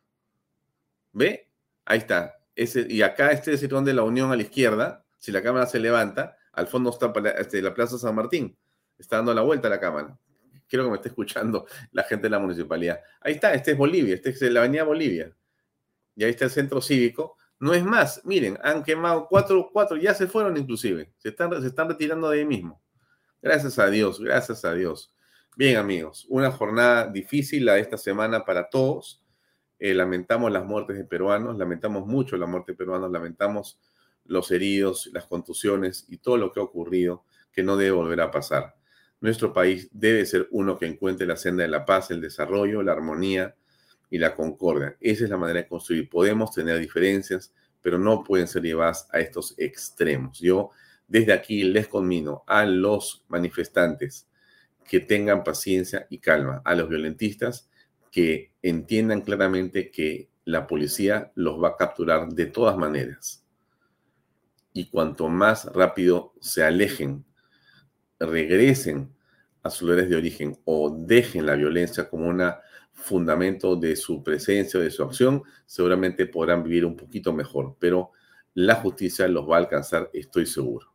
[1.13, 1.51] ¿Ve?
[1.85, 5.33] Ahí está, Ese, y acá este es el de la Unión a la izquierda, si
[5.33, 8.57] la cámara se levanta, al fondo está este, la Plaza San Martín,
[8.99, 10.19] está dando la vuelta a la cámara.
[10.69, 13.01] Quiero que me esté escuchando la gente de la municipalidad.
[13.21, 15.35] Ahí está, este es Bolivia, este es la Avenida Bolivia
[16.17, 17.37] y ahí está el centro cívico.
[17.59, 21.69] No es más, miren, han quemado cuatro, cuatro, ya se fueron inclusive, se están, se
[21.69, 22.83] están retirando de ahí mismo.
[23.41, 25.13] Gracias a Dios, gracias a Dios.
[25.57, 29.23] Bien amigos, una jornada difícil la de esta semana para todos.
[29.79, 33.79] Eh, lamentamos las muertes de peruanos, lamentamos mucho la muerte de peruanos, lamentamos
[34.25, 38.31] los heridos, las contusiones y todo lo que ha ocurrido que no debe volver a
[38.31, 38.75] pasar.
[39.25, 42.93] Nuestro país debe ser uno que encuentre la senda de la paz, el desarrollo, la
[42.93, 43.55] armonía,
[44.11, 44.99] y la concordia.
[45.01, 46.11] Esa es la manera de construir.
[46.11, 50.39] Podemos tener diferencias, pero no pueden ser llevadas a estos extremos.
[50.41, 50.73] Yo
[51.09, 54.29] desde aquí les conmino a los manifestantes
[54.87, 57.71] que tengan paciencia y calma, a los violentistas
[58.11, 63.43] que entiendan claramente que la policía los va a capturar de todas maneras.
[64.75, 67.25] Y cuanto más rápido se alejen,
[68.21, 69.14] regresen
[69.65, 72.61] a sus lugares de origen o dejen la violencia como una
[72.93, 78.13] fundamento de su presencia o de su acción, seguramente podrán vivir un poquito mejor, pero
[78.55, 80.95] la justicia los va a alcanzar, estoy seguro.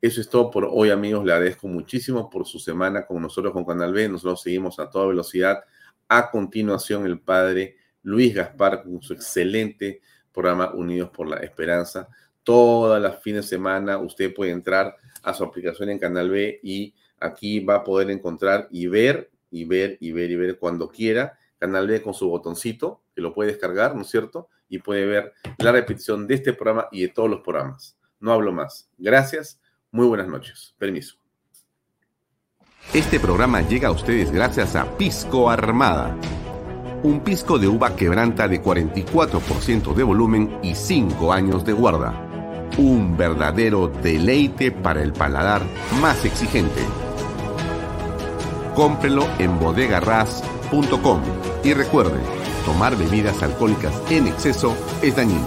[0.00, 1.24] Eso es todo por hoy, amigos.
[1.24, 4.08] Le agradezco muchísimo por su semana con nosotros, con Canal B.
[4.08, 5.60] Nosotros seguimos a toda velocidad.
[6.08, 10.02] A continuación, el padre Luis Gaspar con su excelente
[10.32, 12.08] programa Unidos por la Esperanza.
[12.42, 16.94] Todas las fines de semana usted puede entrar a su aplicación en Canal B y
[17.20, 21.38] aquí va a poder encontrar y ver y ver y ver y ver cuando quiera.
[21.58, 24.48] Canal B con su botoncito, que lo puede descargar, ¿no es cierto?
[24.68, 27.96] Y puede ver la repetición de este programa y de todos los programas.
[28.20, 28.90] No hablo más.
[28.98, 29.60] Gracias.
[29.90, 30.74] Muy buenas noches.
[30.78, 31.16] Permiso.
[32.92, 36.16] Este programa llega a ustedes gracias a Pisco Armada.
[37.02, 42.68] Un pisco de uva quebranta de 44% de volumen y 5 años de guarda.
[42.78, 45.62] Un verdadero deleite para el paladar
[46.00, 46.82] más exigente.
[48.76, 51.22] Cómprelo en bodegarras.com
[51.64, 52.20] y recuerde,
[52.66, 55.46] tomar bebidas alcohólicas en exceso es dañino.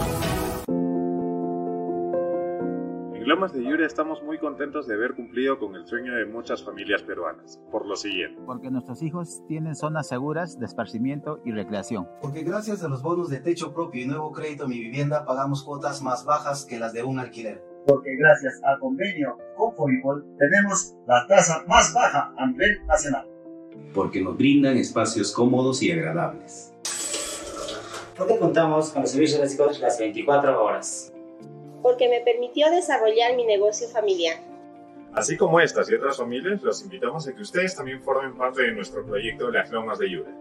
[3.23, 7.03] Lomas de Yura estamos muy contentos de haber cumplido con el sueño de muchas familias
[7.03, 8.41] peruanas, por lo siguiente.
[8.47, 12.07] Porque nuestros hijos tienen zonas seguras de esparcimiento y recreación.
[12.23, 16.01] Porque gracias a los bonos de techo propio y nuevo crédito Mi Vivienda pagamos cuotas
[16.01, 17.68] más bajas que las de un alquiler.
[17.89, 23.27] Porque gracias al convenio con Fovipol tenemos la tasa más baja a nivel nacional.
[23.93, 26.73] Porque nos brindan espacios cómodos y agradables.
[28.15, 31.11] Porque contamos con los servicios básicos las 24 horas
[31.81, 34.37] porque me permitió desarrollar mi negocio familiar.
[35.13, 38.71] Así como estas y otras familias, los invitamos a que ustedes también formen parte de
[38.73, 40.31] nuestro proyecto Las Lomas de Yura.